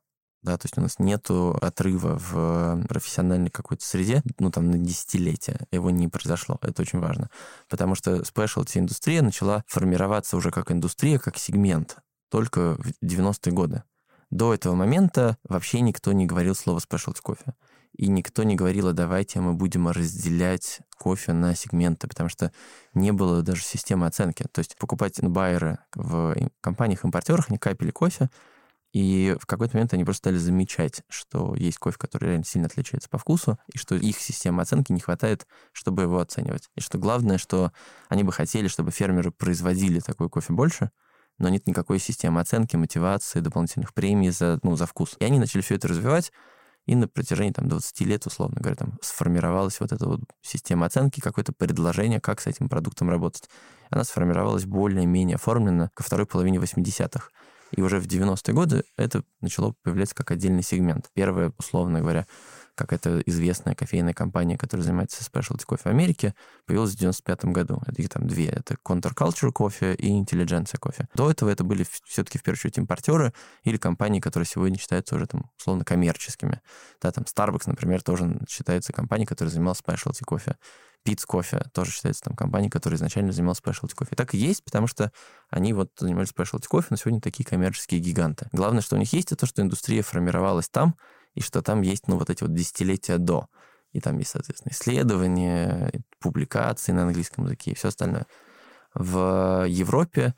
Да, 0.43 0.57
то 0.57 0.65
есть 0.65 0.77
у 0.77 0.81
нас 0.81 0.99
нет 0.99 1.27
отрыва 1.29 2.17
в 2.17 2.85
профессиональной 2.87 3.49
какой-то 3.49 3.83
среде, 3.83 4.21
ну, 4.39 4.51
там, 4.51 4.69
на 4.69 4.77
десятилетия. 4.77 5.59
Его 5.71 5.89
не 5.89 6.07
произошло. 6.07 6.57
Это 6.61 6.83
очень 6.83 6.99
важно. 6.99 7.29
Потому 7.67 7.95
что 7.95 8.23
спешлти 8.23 8.77
индустрия 8.77 9.21
начала 9.21 9.63
формироваться 9.67 10.37
уже 10.37 10.51
как 10.51 10.71
индустрия, 10.71 11.17
как 11.19 11.37
сегмент 11.37 11.97
только 12.29 12.75
в 12.75 13.03
90-е 13.03 13.51
годы. 13.51 13.83
До 14.29 14.53
этого 14.53 14.75
момента 14.75 15.37
вообще 15.43 15.79
никто 15.81 16.11
не 16.11 16.25
говорил 16.25 16.53
слово 16.53 16.79
specialty 16.79 17.19
кофе 17.21 17.53
и 17.97 18.07
никто 18.07 18.43
не 18.43 18.55
говорил, 18.55 18.87
а 18.87 18.93
давайте 18.93 19.39
мы 19.39 19.53
будем 19.53 19.87
разделять 19.89 20.79
кофе 20.97 21.33
на 21.33 21.55
сегменты, 21.55 22.07
потому 22.07 22.29
что 22.29 22.51
не 22.93 23.11
было 23.11 23.41
даже 23.41 23.63
системы 23.63 24.05
оценки. 24.05 24.45
То 24.51 24.59
есть 24.59 24.77
покупать 24.77 25.19
байеры 25.21 25.79
в 25.95 26.35
компаниях-импортерах, 26.61 27.49
они 27.49 27.57
капели 27.57 27.91
кофе, 27.91 28.29
и 28.93 29.35
в 29.39 29.45
какой-то 29.45 29.75
момент 29.75 29.93
они 29.93 30.03
просто 30.03 30.29
стали 30.29 30.37
замечать, 30.37 31.01
что 31.09 31.55
есть 31.55 31.77
кофе, 31.77 31.97
который 31.97 32.29
реально 32.29 32.45
сильно 32.45 32.67
отличается 32.67 33.09
по 33.09 33.17
вкусу, 33.17 33.59
и 33.73 33.77
что 33.77 33.95
их 33.95 34.19
системы 34.19 34.61
оценки 34.61 34.91
не 34.91 34.99
хватает, 34.99 35.47
чтобы 35.71 36.03
его 36.03 36.19
оценивать. 36.19 36.69
И 36.75 36.81
что 36.81 36.97
главное, 36.97 37.37
что 37.37 37.71
они 38.09 38.23
бы 38.23 38.31
хотели, 38.31 38.67
чтобы 38.67 38.91
фермеры 38.91 39.31
производили 39.31 39.99
такой 39.99 40.29
кофе 40.29 40.53
больше, 40.53 40.91
но 41.39 41.49
нет 41.49 41.67
никакой 41.67 41.99
системы 41.99 42.41
оценки, 42.41 42.75
мотивации, 42.75 43.39
дополнительных 43.39 43.93
премий 43.93 44.29
за, 44.29 44.59
ну, 44.63 44.75
за 44.75 44.85
вкус. 44.85 45.15
И 45.19 45.25
они 45.25 45.39
начали 45.39 45.61
все 45.61 45.75
это 45.75 45.87
развивать, 45.87 46.31
и 46.87 46.95
на 46.95 47.07
протяжении 47.07 47.51
там, 47.51 47.67
20 47.67 48.01
лет, 48.01 48.25
условно 48.25 48.59
говоря, 48.59 48.77
там 48.77 48.97
сформировалась 49.01 49.79
вот 49.81 49.91
эта 49.91 50.07
вот 50.07 50.21
система 50.41 50.85
оценки, 50.85 51.19
какое-то 51.19 51.51
предложение, 51.51 52.21
как 52.21 52.39
с 52.39 52.47
этим 52.47 52.69
продуктом 52.69 53.09
работать. 53.09 53.49
Она 53.89 54.05
сформировалась 54.05 54.65
более-менее 54.65 55.35
оформленно 55.35 55.91
ко 55.93 56.03
второй 56.03 56.25
половине 56.25 56.59
80-х. 56.59 57.29
И 57.71 57.81
уже 57.81 57.99
в 57.99 58.07
90-е 58.07 58.53
годы 58.53 58.83
это 58.95 59.23
начало 59.41 59.75
появляться 59.83 60.15
как 60.15 60.31
отдельный 60.31 60.63
сегмент. 60.63 61.11
Первое, 61.13 61.51
условно 61.57 61.99
говоря, 61.99 62.25
какая-то 62.77 63.21
известная 63.25 63.75
кофейная 63.75 64.13
компания, 64.13 64.57
которая 64.57 64.85
занимается 64.85 65.23
specialty 65.23 65.65
кофе 65.65 65.83
в 65.83 65.87
Америке, 65.87 66.35
появилась 66.65 66.93
в 66.93 66.97
95 66.97 67.45
году. 67.45 67.81
Это 67.85 68.01
их 68.01 68.09
там 68.09 68.27
две. 68.27 68.47
Это 68.47 68.75
Counterculture 68.75 69.51
кофе 69.51 69.93
и 69.95 70.09
Intelligentsia 70.21 70.77
кофе. 70.77 71.07
До 71.15 71.29
этого 71.29 71.49
это 71.49 71.63
были 71.63 71.85
все-таки 72.05 72.37
в 72.37 72.43
первую 72.43 72.59
очередь 72.59 72.77
импортеры 72.77 73.33
или 73.63 73.77
компании, 73.77 74.19
которые 74.19 74.45
сегодня 74.45 74.77
считаются 74.77 75.15
уже 75.15 75.27
там 75.27 75.49
условно 75.59 75.83
коммерческими. 75.83 76.61
Да, 77.01 77.11
там 77.11 77.25
Starbucks, 77.25 77.63
например, 77.65 78.01
тоже 78.01 78.39
считается 78.47 78.93
компанией, 78.93 79.27
которая 79.27 79.51
занималась 79.51 79.81
specialty 79.85 80.23
кофе. 80.23 80.55
Пиц 81.03 81.25
кофе 81.25 81.63
тоже 81.73 81.91
считается 81.91 82.23
там 82.23 82.35
компанией, 82.35 82.69
которая 82.69 82.97
изначально 82.97 83.31
занималась 83.31 83.59
specialty 83.59 83.95
кофе. 83.95 84.15
так 84.15 84.33
и 84.33 84.37
есть, 84.37 84.63
потому 84.63 84.87
что 84.87 85.11
они 85.49 85.71
вот 85.71 85.91
занимались 85.97 86.29
specialty 86.29 86.67
кофе, 86.67 86.87
но 86.89 86.97
сегодня 86.97 87.21
такие 87.21 87.45
коммерческие 87.45 88.01
гиганты. 88.01 88.49
Главное, 88.51 88.81
что 88.81 88.97
у 88.97 88.99
них 88.99 89.13
есть, 89.13 89.27
это 89.27 89.37
то, 89.37 89.45
что 89.45 89.61
индустрия 89.61 90.03
формировалась 90.03 90.67
там, 90.67 90.95
и 91.37 91.41
что 91.41 91.61
там 91.61 91.83
есть, 91.83 92.07
ну, 92.07 92.17
вот 92.17 92.31
эти 92.31 92.41
вот 92.41 92.55
десятилетия 92.55 93.19
до. 93.19 93.47
И 93.91 93.99
там 93.99 94.17
есть, 94.17 94.31
соответственно, 94.31 94.73
исследования, 94.73 95.91
публикации 96.19 96.91
на 96.93 97.03
английском 97.03 97.45
языке 97.45 97.71
и 97.71 97.75
все 97.75 97.89
остальное. 97.89 98.25
В 98.95 99.65
Европе 99.69 100.33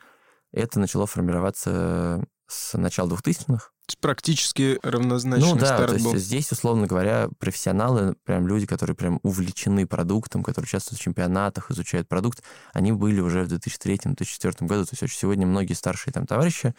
это 0.52 0.78
начало 0.78 1.08
формироваться 1.08 2.26
с 2.48 2.78
начала 2.78 3.08
2000-х, 3.08 3.70
практически 4.02 4.78
равнозначный 4.84 5.54
ну, 5.54 5.58
да, 5.58 5.68
старт 5.68 5.88
то 5.88 5.94
есть 5.94 6.06
был. 6.06 6.16
здесь, 6.18 6.52
условно 6.52 6.86
говоря, 6.86 7.30
профессионалы, 7.40 8.16
прям 8.26 8.46
люди, 8.46 8.66
которые 8.66 8.96
прям 8.96 9.22
увлечены 9.24 9.88
продуктом, 9.88 10.44
которые 10.44 10.66
участвуют 10.68 11.00
в 11.00 11.04
чемпионатах, 11.04 11.72
изучают 11.72 12.10
продукт, 12.10 12.44
они 12.74 12.92
были 12.92 13.22
уже 13.22 13.46
в 13.46 13.48
2003-2004 13.54 14.68
году. 14.68 14.84
То 14.84 14.92
есть 14.92 15.04
очень 15.04 15.18
сегодня 15.18 15.48
многие 15.48 15.74
старшие 15.74 16.14
там 16.14 16.28
товарищи, 16.28 16.76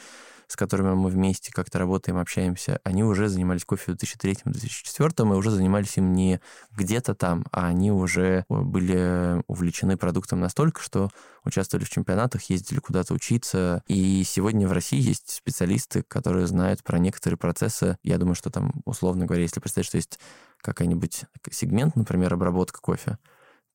с 0.50 0.56
которыми 0.56 0.94
мы 0.94 1.10
вместе 1.10 1.52
как-то 1.52 1.78
работаем, 1.78 2.18
общаемся, 2.18 2.80
они 2.82 3.04
уже 3.04 3.28
занимались 3.28 3.64
кофе 3.64 3.92
в 3.92 3.94
2003-2004 3.94 5.32
и 5.32 5.36
уже 5.36 5.52
занимались 5.52 5.96
им 5.96 6.12
не 6.12 6.40
где-то 6.72 7.14
там, 7.14 7.44
а 7.52 7.68
они 7.68 7.92
уже 7.92 8.44
были 8.48 9.40
увлечены 9.46 9.96
продуктом 9.96 10.40
настолько, 10.40 10.82
что 10.82 11.10
участвовали 11.44 11.84
в 11.84 11.90
чемпионатах, 11.90 12.42
ездили 12.50 12.80
куда-то 12.80 13.14
учиться. 13.14 13.84
И 13.86 14.24
сегодня 14.24 14.66
в 14.66 14.72
России 14.72 15.00
есть 15.00 15.30
специалисты, 15.30 16.02
которые 16.02 16.48
знают 16.48 16.82
про 16.82 16.98
некоторые 16.98 17.38
процессы. 17.38 17.96
Я 18.02 18.18
думаю, 18.18 18.34
что 18.34 18.50
там, 18.50 18.72
условно 18.84 19.26
говоря, 19.26 19.42
если 19.42 19.60
представить, 19.60 19.86
что 19.86 19.98
есть 19.98 20.18
какой-нибудь 20.62 21.26
сегмент, 21.52 21.94
например, 21.94 22.34
обработка 22.34 22.80
кофе, 22.80 23.18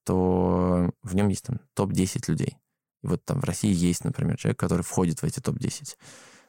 то 0.04 0.92
в 1.04 1.16
нем 1.16 1.30
есть 1.30 1.46
там 1.46 1.62
топ-10 1.74 2.26
людей. 2.28 2.58
И 3.02 3.08
вот 3.08 3.24
там 3.24 3.40
в 3.40 3.46
России 3.46 3.74
есть, 3.74 4.04
например, 4.04 4.36
человек, 4.36 4.60
который 4.60 4.82
входит 4.82 5.22
в 5.22 5.24
эти 5.24 5.40
топ-10. 5.40 5.96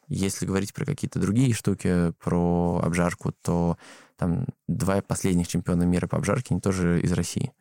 Если 0.08 0.46
говорить 0.46 0.72
про 0.72 0.84
какие-то 0.84 1.18
другие 1.18 1.52
штуки, 1.52 2.12
про 2.20 2.80
обжарку, 2.82 3.32
то 3.42 3.76
там 4.16 4.46
два 4.66 5.02
последних 5.02 5.48
чемпиона 5.48 5.82
мира 5.82 6.06
по 6.06 6.16
обжарке, 6.16 6.48
они 6.50 6.60
тоже 6.60 7.00
из 7.00 7.12
России. 7.12 7.52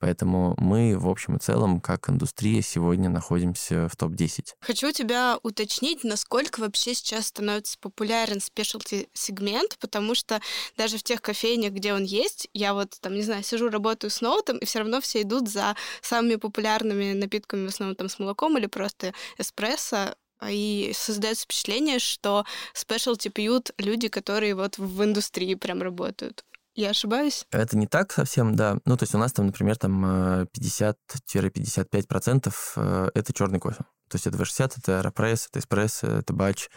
Поэтому 0.00 0.54
мы, 0.58 0.96
в 0.96 1.08
общем 1.08 1.36
и 1.36 1.40
целом, 1.40 1.80
как 1.80 2.08
индустрия, 2.08 2.62
сегодня 2.62 3.08
находимся 3.08 3.88
в 3.88 3.96
топ-10. 3.96 4.54
Хочу 4.60 4.92
тебя 4.92 5.38
уточнить, 5.42 6.04
насколько 6.04 6.60
вообще 6.60 6.94
сейчас 6.94 7.26
становится 7.26 7.76
популярен 7.80 8.40
спешлти 8.40 9.08
сегмент, 9.12 9.76
потому 9.80 10.14
что 10.14 10.40
даже 10.76 10.98
в 10.98 11.02
тех 11.02 11.20
кофейнях, 11.20 11.72
где 11.72 11.94
он 11.94 12.04
есть, 12.04 12.48
я 12.54 12.74
вот 12.74 12.96
там, 13.00 13.14
не 13.14 13.22
знаю, 13.22 13.42
сижу, 13.42 13.70
работаю 13.70 14.10
с 14.10 14.20
ноутом, 14.20 14.58
и 14.58 14.64
все 14.66 14.78
равно 14.78 15.00
все 15.00 15.22
идут 15.22 15.48
за 15.48 15.74
самыми 16.00 16.36
популярными 16.36 17.12
напитками, 17.12 17.66
в 17.66 17.70
основном 17.70 17.96
там 17.96 18.08
с 18.08 18.20
молоком 18.20 18.56
или 18.56 18.66
просто 18.66 19.12
эспрессо, 19.36 20.14
и 20.46 20.92
создается 20.94 21.44
впечатление, 21.44 21.98
что 21.98 22.44
спешлти 22.74 23.28
пьют 23.28 23.70
люди, 23.78 24.08
которые 24.08 24.54
вот 24.54 24.76
в 24.78 25.04
индустрии 25.04 25.54
прям 25.54 25.82
работают. 25.82 26.44
Я 26.74 26.90
ошибаюсь? 26.90 27.46
Это 27.50 27.76
не 27.76 27.86
так 27.88 28.12
совсем, 28.12 28.54
да. 28.54 28.78
Ну, 28.84 28.96
то 28.96 29.02
есть 29.02 29.12
у 29.12 29.18
нас 29.18 29.32
там, 29.32 29.46
например, 29.46 29.76
там 29.76 30.44
50-55% 30.44 32.46
э, 32.46 32.50
э, 32.76 33.10
это 33.14 33.32
черный 33.32 33.58
кофе. 33.58 33.84
То 34.08 34.14
есть 34.14 34.28
это 34.28 34.36
V60, 34.36 34.74
это 34.78 34.98
Аэропресс, 34.98 35.48
это 35.50 35.58
эспрессо, 35.58 36.06
это 36.06 36.32
бач, 36.32 36.68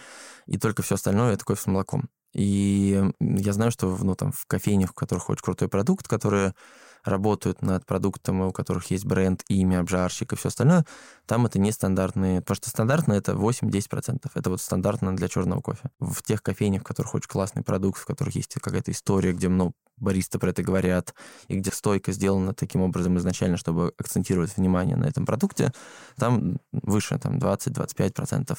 и 0.48 0.58
только 0.58 0.82
все 0.82 0.96
остальное 0.96 1.34
это 1.34 1.46
кофе 1.46 1.62
с 1.62 1.68
молоком. 1.68 2.10
И 2.34 3.00
я 3.20 3.54
знаю, 3.54 3.70
что 3.72 3.96
ну, 4.02 4.16
там, 4.16 4.32
в 4.32 4.48
кофейнях, 4.48 4.92
в 4.92 4.96
которых 4.96 5.30
очень 5.30 5.44
крутой 5.44 5.68
продукт, 5.68 6.08
которые 6.08 6.56
работают 7.04 7.62
над 7.62 7.86
продуктом, 7.86 8.42
у 8.42 8.52
которых 8.52 8.92
есть 8.92 9.06
бренд, 9.06 9.44
имя, 9.48 9.80
обжарщик 9.80 10.34
и 10.34 10.36
все 10.36 10.50
остальное, 10.50 10.86
там 11.26 11.46
это 11.46 11.60
нестандартные, 11.60 12.42
потому 12.42 12.56
что 12.56 12.70
стандартно 12.70 13.14
это 13.14 13.34
8-10%. 13.34 14.30
Это 14.34 14.50
вот 14.50 14.62
стандартно 14.62 15.16
для 15.16 15.28
черного 15.28 15.62
кофе. 15.62 15.90
В 16.00 16.22
тех 16.24 16.42
кофейнях, 16.44 16.82
в 16.82 16.86
которых 16.86 17.16
очень 17.16 17.30
классный 17.30 17.64
продукт, 17.64 18.00
в 18.00 18.06
которых 18.06 18.36
есть 18.36 18.54
какая-то 18.56 18.92
история, 18.92 19.34
где 19.34 19.48
много 19.48 19.74
баристы 20.02 20.40
про 20.40 20.50
это 20.50 20.64
говорят, 20.64 21.14
и 21.48 21.56
где 21.58 21.72
стойка 21.72 22.12
сделана 22.12 22.54
таким 22.54 22.82
образом 22.82 23.18
изначально, 23.18 23.58
чтобы 23.58 23.94
акцентировать 23.98 24.58
внимание 24.58 24.98
на 24.98 25.06
этом 25.06 25.26
продукте, 25.26 25.72
там 26.18 26.58
выше, 26.72 27.18
там 27.20 27.38
20-25%. 27.38 28.58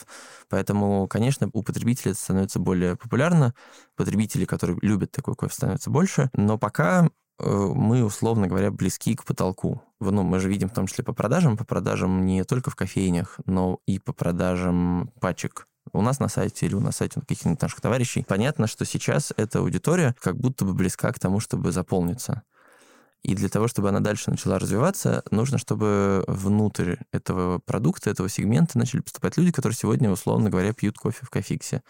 Поэтому, 0.49 1.07
конечно, 1.09 1.51
у 1.53 1.63
потребителей 1.63 2.13
это 2.13 2.21
становится 2.21 2.59
более 2.59 2.97
популярно, 2.97 3.55
потребители, 3.97 4.45
которые 4.45 4.79
любят 4.83 5.11
такой 5.11 5.35
кофе, 5.35 5.55
становится 5.55 5.91
больше, 5.91 6.31
но 6.35 6.59
пока 6.59 7.11
мы, 7.43 8.05
условно 8.05 8.47
говоря, 8.47 8.71
близки 8.71 9.15
к 9.15 9.25
потолку. 9.25 9.83
Ну, 10.01 10.23
мы 10.23 10.39
же 10.39 10.49
видим 10.49 10.69
в 10.69 10.75
том 10.75 10.87
числе 10.87 11.05
по 11.05 11.13
продажам, 11.13 11.57
по 11.57 11.65
продажам 11.65 12.25
не 12.25 12.45
только 12.45 12.71
в 12.71 12.77
кофейнях, 12.77 13.39
но 13.47 13.81
и 13.87 13.99
по 13.99 14.13
продажам 14.13 15.11
пачек 15.21 15.67
у 15.93 16.03
нас 16.03 16.21
на 16.21 16.29
сайте 16.29 16.67
или 16.67 16.75
у 16.75 16.81
нас 16.81 16.87
на 16.87 16.93
сайте 16.93 17.21
каких-нибудь 17.21 17.61
наших 17.61 17.81
товарищей, 17.81 18.25
понятно, 18.27 18.67
что 18.67 18.85
сейчас 18.85 19.33
эта 19.37 19.59
аудитория 19.59 20.15
как 20.21 20.37
будто 20.37 20.65
бы 20.65 20.75
близка 20.75 21.13
к 21.13 21.19
тому, 21.19 21.41
чтобы 21.41 21.73
заполниться. 21.73 22.43
И 23.23 23.37
для 23.37 23.49
того, 23.49 23.69
чтобы 23.69 23.89
она 23.89 24.01
дальше 24.01 24.31
начала 24.31 24.59
развиваться, 24.59 25.23
нужно, 25.31 25.57
чтобы 25.57 26.25
внутрь 26.27 26.97
этого 27.13 27.61
продукта, 27.61 28.11
этого 28.11 28.29
сегмента 28.29 28.77
начали 28.77 29.01
поступать 29.01 29.37
люди, 29.37 29.53
которые 29.53 29.77
сегодня, 29.77 30.11
условно 30.11 30.51
говоря, 30.51 30.73
пьют 30.73 30.99
кофе 30.99 31.25
в 31.25 31.31
кофиксе, 31.31 31.83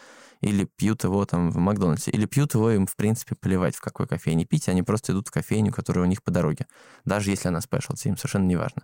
или 0.42 0.64
пьют 0.64 1.04
его 1.04 1.24
там 1.24 1.50
в 1.50 1.56
Макдональдсе, 1.56 2.10
или 2.10 2.26
пьют 2.26 2.52
его 2.52 2.70
им, 2.70 2.86
в 2.86 2.96
принципе, 2.96 3.34
плевать, 3.34 3.76
в 3.76 3.80
какой 3.80 4.06
кофейне 4.06 4.44
пить, 4.44 4.68
они 4.68 4.82
просто 4.82 5.12
идут 5.12 5.28
в 5.28 5.30
кофейню, 5.30 5.72
которая 5.72 6.04
у 6.04 6.08
них 6.08 6.22
по 6.22 6.30
дороге. 6.30 6.66
Даже 7.06 7.30
если 7.30 7.48
она 7.48 7.62
спешлти, 7.62 8.08
им 8.08 8.18
совершенно 8.18 8.46
не 8.46 8.56
важно. 8.56 8.82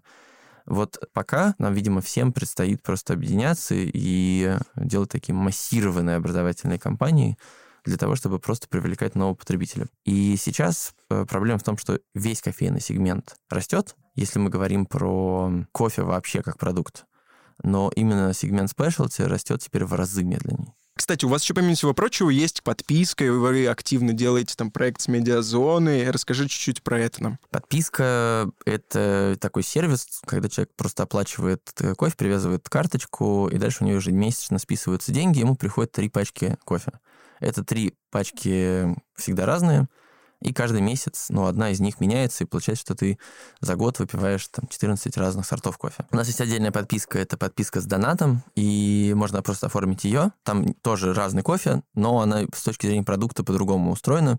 Вот 0.64 0.98
пока 1.12 1.54
нам, 1.58 1.74
видимо, 1.74 2.00
всем 2.00 2.32
предстоит 2.32 2.82
просто 2.82 3.12
объединяться 3.14 3.74
и 3.76 4.56
делать 4.76 5.10
такие 5.10 5.34
массированные 5.34 6.16
образовательные 6.16 6.78
кампании 6.78 7.36
для 7.84 7.96
того, 7.96 8.16
чтобы 8.16 8.38
просто 8.38 8.68
привлекать 8.68 9.14
нового 9.14 9.34
потребителя. 9.34 9.86
И 10.04 10.36
сейчас 10.36 10.94
э, 11.10 11.24
проблема 11.26 11.58
в 11.58 11.64
том, 11.64 11.76
что 11.76 12.00
весь 12.14 12.42
кофейный 12.42 12.80
сегмент 12.80 13.36
растет, 13.48 13.96
если 14.14 14.38
мы 14.38 14.50
говорим 14.50 14.86
про 14.86 15.50
кофе 15.72 16.02
вообще 16.02 16.42
как 16.42 16.58
продукт. 16.58 17.04
Но 17.62 17.90
именно 17.94 18.32
сегмент 18.34 18.70
specialty 18.70 19.26
растет 19.26 19.62
теперь 19.62 19.84
в 19.84 19.94
разы 19.94 20.22
медленнее. 20.22 20.74
Кстати, 20.98 21.24
у 21.24 21.28
вас 21.28 21.44
еще, 21.44 21.54
помимо 21.54 21.76
всего 21.76 21.94
прочего, 21.94 22.28
есть 22.28 22.64
подписка, 22.64 23.24
и 23.24 23.30
вы 23.30 23.68
активно 23.68 24.12
делаете 24.12 24.54
там 24.56 24.72
проект 24.72 25.00
с 25.00 25.06
медиазоны. 25.06 26.10
Расскажи 26.10 26.48
чуть-чуть 26.48 26.82
про 26.82 26.98
это 26.98 27.22
нам. 27.22 27.38
Подписка— 27.50 28.50
это 28.66 29.36
такой 29.40 29.62
сервис, 29.62 30.20
когда 30.26 30.48
человек 30.48 30.70
просто 30.76 31.04
оплачивает 31.04 31.62
э, 31.78 31.94
кофе, 31.94 32.16
привязывает 32.16 32.68
карточку, 32.68 33.48
и 33.48 33.58
дальше 33.58 33.84
у 33.84 33.86
него 33.86 33.98
ежемесячно 33.98 34.58
списываются 34.58 35.12
деньги, 35.12 35.38
ему 35.38 35.54
приходят 35.54 35.92
три 35.92 36.08
пачки 36.08 36.56
кофе. 36.64 36.90
Это 37.40 37.64
три 37.64 37.94
пачки 38.10 38.94
всегда 39.16 39.46
разные, 39.46 39.88
и 40.40 40.52
каждый 40.52 40.80
месяц, 40.80 41.26
ну, 41.30 41.46
одна 41.46 41.70
из 41.70 41.80
них 41.80 42.00
меняется, 42.00 42.44
и 42.44 42.46
получается, 42.46 42.82
что 42.82 42.94
ты 42.94 43.18
за 43.60 43.74
год 43.74 43.98
выпиваешь 43.98 44.46
там 44.48 44.68
14 44.68 45.16
разных 45.16 45.46
сортов 45.46 45.78
кофе. 45.78 46.06
У 46.12 46.16
нас 46.16 46.28
есть 46.28 46.40
отдельная 46.40 46.70
подписка, 46.70 47.18
это 47.18 47.36
подписка 47.36 47.80
с 47.80 47.86
донатом, 47.86 48.44
и 48.54 49.12
можно 49.16 49.42
просто 49.42 49.66
оформить 49.66 50.04
ее. 50.04 50.32
Там 50.44 50.74
тоже 50.74 51.12
разный 51.12 51.42
кофе, 51.42 51.82
но 51.94 52.20
она 52.20 52.42
с 52.54 52.62
точки 52.62 52.86
зрения 52.86 53.02
продукта 53.02 53.42
по-другому 53.42 53.90
устроена 53.90 54.38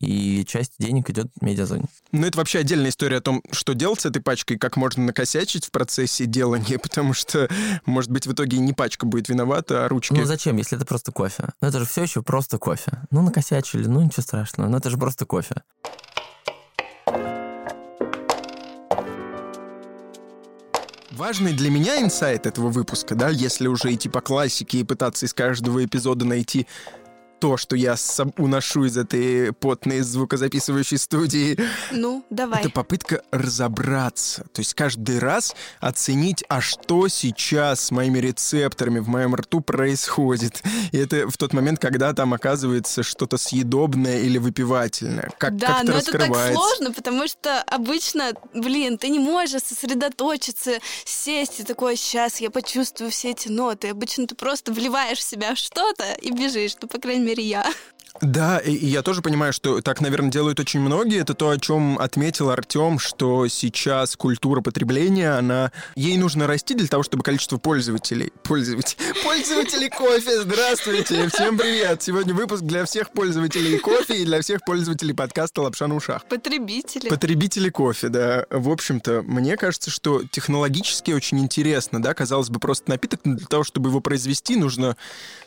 и 0.00 0.44
часть 0.46 0.72
денег 0.78 1.10
идет 1.10 1.28
в 1.38 1.44
медиазоне. 1.44 1.84
Ну, 2.12 2.26
это 2.26 2.38
вообще 2.38 2.60
отдельная 2.60 2.90
история 2.90 3.18
о 3.18 3.20
том, 3.20 3.42
что 3.50 3.74
делать 3.74 4.00
с 4.00 4.06
этой 4.06 4.20
пачкой, 4.20 4.58
как 4.58 4.76
можно 4.76 5.04
накосячить 5.04 5.66
в 5.66 5.70
процессе 5.70 6.26
делания, 6.26 6.78
потому 6.82 7.14
что, 7.14 7.48
может 7.84 8.10
быть, 8.10 8.26
в 8.26 8.32
итоге 8.32 8.58
не 8.58 8.72
пачка 8.72 9.06
будет 9.06 9.28
виновата, 9.28 9.84
а 9.84 9.88
ручки. 9.88 10.14
Ну, 10.14 10.24
зачем, 10.24 10.56
если 10.56 10.76
это 10.76 10.86
просто 10.86 11.12
кофе? 11.12 11.52
Ну, 11.60 11.68
это 11.68 11.80
же 11.80 11.86
все 11.86 12.02
еще 12.02 12.22
просто 12.22 12.58
кофе. 12.58 13.02
Ну, 13.10 13.22
накосячили, 13.22 13.86
ну, 13.86 14.02
ничего 14.02 14.22
страшного, 14.22 14.68
но 14.68 14.78
это 14.78 14.90
же 14.90 14.96
просто 14.96 15.26
кофе. 15.26 15.62
Важный 21.16 21.54
для 21.54 21.70
меня 21.70 22.02
инсайт 22.02 22.44
этого 22.44 22.68
выпуска, 22.68 23.14
да, 23.14 23.30
если 23.30 23.68
уже 23.68 23.94
идти 23.94 24.06
по 24.06 24.20
классике 24.20 24.80
и 24.80 24.84
пытаться 24.84 25.24
из 25.24 25.32
каждого 25.32 25.82
эпизода 25.82 26.26
найти 26.26 26.66
то, 27.38 27.56
что 27.56 27.76
я 27.76 27.96
уношу 28.36 28.84
из 28.84 28.96
этой 28.96 29.52
потной 29.52 30.00
звукозаписывающей 30.00 30.98
студии. 30.98 31.58
Ну, 31.90 32.24
давай. 32.30 32.60
Это 32.60 32.70
попытка 32.70 33.22
разобраться. 33.30 34.44
То 34.52 34.60
есть 34.60 34.74
каждый 34.74 35.18
раз 35.18 35.54
оценить, 35.80 36.44
а 36.48 36.60
что 36.60 37.08
сейчас 37.08 37.86
с 37.86 37.90
моими 37.90 38.18
рецепторами 38.18 38.98
в 38.98 39.08
моем 39.08 39.34
рту 39.34 39.60
происходит. 39.60 40.62
И 40.92 40.98
это 40.98 41.28
в 41.28 41.36
тот 41.36 41.52
момент, 41.52 41.78
когда 41.78 42.12
там 42.12 42.34
оказывается 42.34 43.02
что-то 43.02 43.36
съедобное 43.36 44.20
или 44.20 44.38
выпивательное. 44.38 45.30
Как, 45.38 45.56
да, 45.56 45.78
как 45.78 45.84
но 45.84 45.92
это 45.92 46.12
так 46.12 46.52
сложно, 46.52 46.92
потому 46.92 47.28
что 47.28 47.62
обычно, 47.62 48.32
блин, 48.54 48.98
ты 48.98 49.08
не 49.08 49.18
можешь 49.18 49.62
сосредоточиться, 49.62 50.72
сесть 51.04 51.60
и 51.60 51.64
такой, 51.64 51.96
сейчас 51.96 52.40
я 52.40 52.50
почувствую 52.50 53.10
все 53.10 53.30
эти 53.30 53.48
ноты. 53.48 53.88
Обычно 53.88 54.26
ты 54.26 54.34
просто 54.34 54.72
вливаешь 54.72 55.18
в 55.18 55.22
себя 55.22 55.56
что-то 55.56 56.12
и 56.20 56.30
бежишь. 56.30 56.76
Ну, 56.80 56.88
по 56.88 56.98
крайней 56.98 57.24
мере, 57.26 57.42
я. 57.42 57.64
Да, 58.20 58.58
и, 58.58 58.72
и 58.72 58.86
я 58.86 59.02
тоже 59.02 59.22
понимаю, 59.22 59.52
что 59.52 59.80
так, 59.80 60.00
наверное, 60.00 60.30
делают 60.30 60.60
очень 60.60 60.80
многие. 60.80 61.20
Это 61.20 61.34
то, 61.34 61.50
о 61.50 61.58
чем 61.58 61.98
отметил 61.98 62.50
Артем, 62.50 62.98
что 62.98 63.46
сейчас 63.48 64.16
культура 64.16 64.60
потребления, 64.60 65.32
она 65.32 65.72
ей 65.94 66.16
нужно 66.16 66.46
расти 66.46 66.74
для 66.74 66.86
того, 66.86 67.02
чтобы 67.02 67.22
количество 67.22 67.58
пользователей, 67.58 68.32
пользователей, 68.42 68.98
пользователей 69.22 69.90
кофе, 69.90 70.42
здравствуйте, 70.42 71.28
всем 71.28 71.58
привет. 71.58 72.02
Сегодня 72.02 72.34
выпуск 72.34 72.62
для 72.62 72.84
всех 72.84 73.10
пользователей 73.12 73.78
кофе 73.78 74.22
и 74.22 74.24
для 74.24 74.40
всех 74.40 74.60
пользователей 74.64 75.14
подкаста 75.14 75.62
«Лапша 75.62 75.86
на 75.86 75.96
ушах». 75.96 76.26
Потребители. 76.28 77.08
Потребители 77.08 77.68
кофе, 77.68 78.08
да. 78.08 78.46
В 78.50 78.70
общем-то, 78.70 79.22
мне 79.22 79.56
кажется, 79.56 79.90
что 79.90 80.22
технологически 80.24 81.12
очень 81.12 81.38
интересно, 81.40 82.02
да, 82.02 82.14
казалось 82.14 82.50
бы, 82.50 82.60
просто 82.60 82.90
напиток, 82.90 83.20
но 83.24 83.36
для 83.36 83.46
того, 83.46 83.64
чтобы 83.64 83.90
его 83.90 84.00
произвести, 84.00 84.56
нужно 84.56 84.96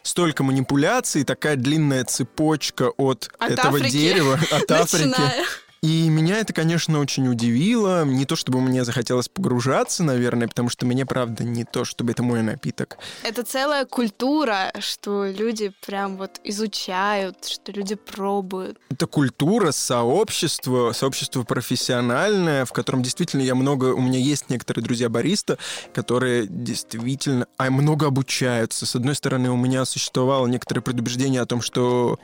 столько 0.04 0.44
манипуляций, 0.44 1.24
такая 1.24 1.56
длинная 1.56 2.04
цепочка 2.04 2.59
цепочка 2.60 2.89
от, 2.97 3.30
от 3.39 3.51
этого 3.51 3.78
Африки. 3.78 3.91
дерева, 3.91 4.39
от 4.51 4.72
Африки. 4.72 5.05
Начиная. 5.05 5.45
И 5.82 6.10
меня 6.10 6.40
это, 6.40 6.52
конечно, 6.54 7.00
очень 7.00 7.28
удивило. 7.28 8.04
Не 8.04 8.26
то, 8.26 8.36
чтобы 8.36 8.60
мне 8.60 8.84
захотелось 8.84 9.30
погружаться, 9.30 10.04
наверное, 10.04 10.48
потому 10.48 10.70
что 10.70 10.86
мне, 10.86 11.06
правда, 11.06 11.44
не 11.44 11.64
то, 11.64 11.86
чтобы 11.86 12.12
это 12.12 12.22
мой 12.22 12.42
напиток. 12.42 12.98
Это 13.24 13.44
целая 13.44 13.86
культура, 13.86 14.74
что 14.80 15.26
люди 15.26 15.72
прям 15.86 16.18
вот 16.18 16.42
изучают, 16.44 17.46
что 17.46 17.72
люди 17.72 17.96
пробуют. 17.96 18.78
Это 18.90 19.08
культура, 19.08 19.72
сообщество, 19.72 20.92
сообщество 20.92 21.44
профессиональное, 21.44 22.66
в 22.66 22.74
котором 22.74 23.02
действительно 23.02 23.42
я 23.42 23.56
много... 23.56 23.94
У 23.94 24.02
меня 24.02 24.20
есть 24.20 24.50
некоторые 24.50 24.84
друзья-бариста, 24.84 25.58
которые 25.94 26.46
действительно 26.48 27.48
а, 27.58 27.70
много 27.70 28.08
обучаются. 28.08 28.86
С 28.86 28.96
одной 28.96 29.16
стороны, 29.16 29.50
у 29.50 29.58
меня 29.58 29.86
существовало 29.86 30.48
некоторое 30.48 30.82
предубеждение 30.82 31.42
о 31.42 31.46
том, 31.46 31.62
что 31.62 32.20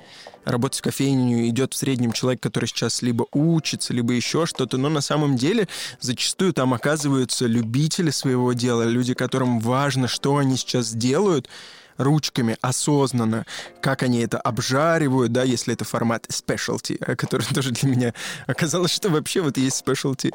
работать 0.46 0.80
в 0.80 0.84
кофейне 0.84 1.50
идет 1.50 1.74
в 1.74 1.78
среднем 1.78 2.12
человек, 2.12 2.41
который 2.41 2.66
сейчас 2.66 3.02
либо 3.02 3.26
учится, 3.34 3.93
либо 3.93 4.14
еще 4.14 4.46
что-то, 4.46 4.78
но 4.78 4.89
на 4.89 5.02
самом 5.02 5.36
деле 5.36 5.68
зачастую 6.00 6.54
там 6.54 6.74
оказываются 6.74 7.46
любители 7.46 8.12
своего 8.12 8.54
дела, 8.54 8.84
люди, 8.84 9.14
которым 9.14 9.60
важно, 9.60 10.08
что 10.08 10.38
они 10.38 10.58
сейчас 10.58 10.93
делают, 10.93 11.50
ручками 11.98 12.58
осознанно, 12.62 13.46
как 13.82 14.04
они 14.04 14.20
это 14.20 14.39
обжаривают, 14.39 15.32
да, 15.32 15.43
если 15.43 15.74
это 15.74 15.86
формат 15.86 16.28
specialty, 16.28 16.98
который 17.16 17.46
тоже 17.54 17.72
для 17.72 17.89
меня 17.89 18.14
оказалось, 18.48 18.91
что 18.91 19.10
вообще 19.10 19.41
вот 19.41 19.58
есть 19.58 19.84
specialty. 19.86 20.34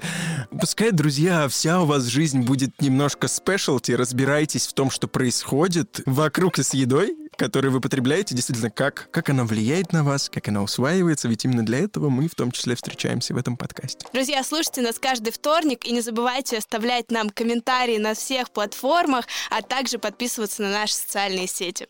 Пускай, 0.58 0.90
друзья, 0.90 1.48
вся 1.48 1.82
у 1.82 1.86
вас 1.86 2.04
жизнь 2.04 2.40
будет 2.40 2.80
немножко 2.80 3.26
specialty, 3.26 3.94
разбирайтесь 3.94 4.66
в 4.66 4.72
том, 4.72 4.90
что 4.90 5.08
происходит 5.08 6.00
вокруг 6.06 6.58
и 6.58 6.62
с 6.62 6.74
едой, 6.74 7.16
которые 7.40 7.70
вы 7.70 7.80
потребляете, 7.80 8.34
действительно, 8.34 8.70
как, 8.70 9.08
как 9.10 9.30
она 9.30 9.44
влияет 9.44 9.94
на 9.94 10.04
вас, 10.04 10.28
как 10.28 10.48
она 10.48 10.62
усваивается, 10.62 11.26
ведь 11.26 11.46
именно 11.46 11.64
для 11.64 11.78
этого 11.78 12.10
мы 12.10 12.28
в 12.28 12.34
том 12.34 12.50
числе 12.50 12.74
встречаемся 12.74 13.32
в 13.32 13.38
этом 13.38 13.56
подкасте. 13.56 14.06
Друзья, 14.12 14.44
слушайте 14.44 14.82
нас 14.82 14.98
каждый 14.98 15.32
вторник 15.32 15.86
и 15.86 15.92
не 15.92 16.02
забывайте 16.02 16.58
оставлять 16.58 17.10
нам 17.10 17.30
комментарии 17.30 17.96
на 17.96 18.12
всех 18.12 18.50
платформах, 18.50 19.24
а 19.48 19.62
также 19.62 19.98
подписываться 19.98 20.60
на 20.60 20.70
наши 20.70 20.92
социальные 20.92 21.46
сети. 21.46 21.88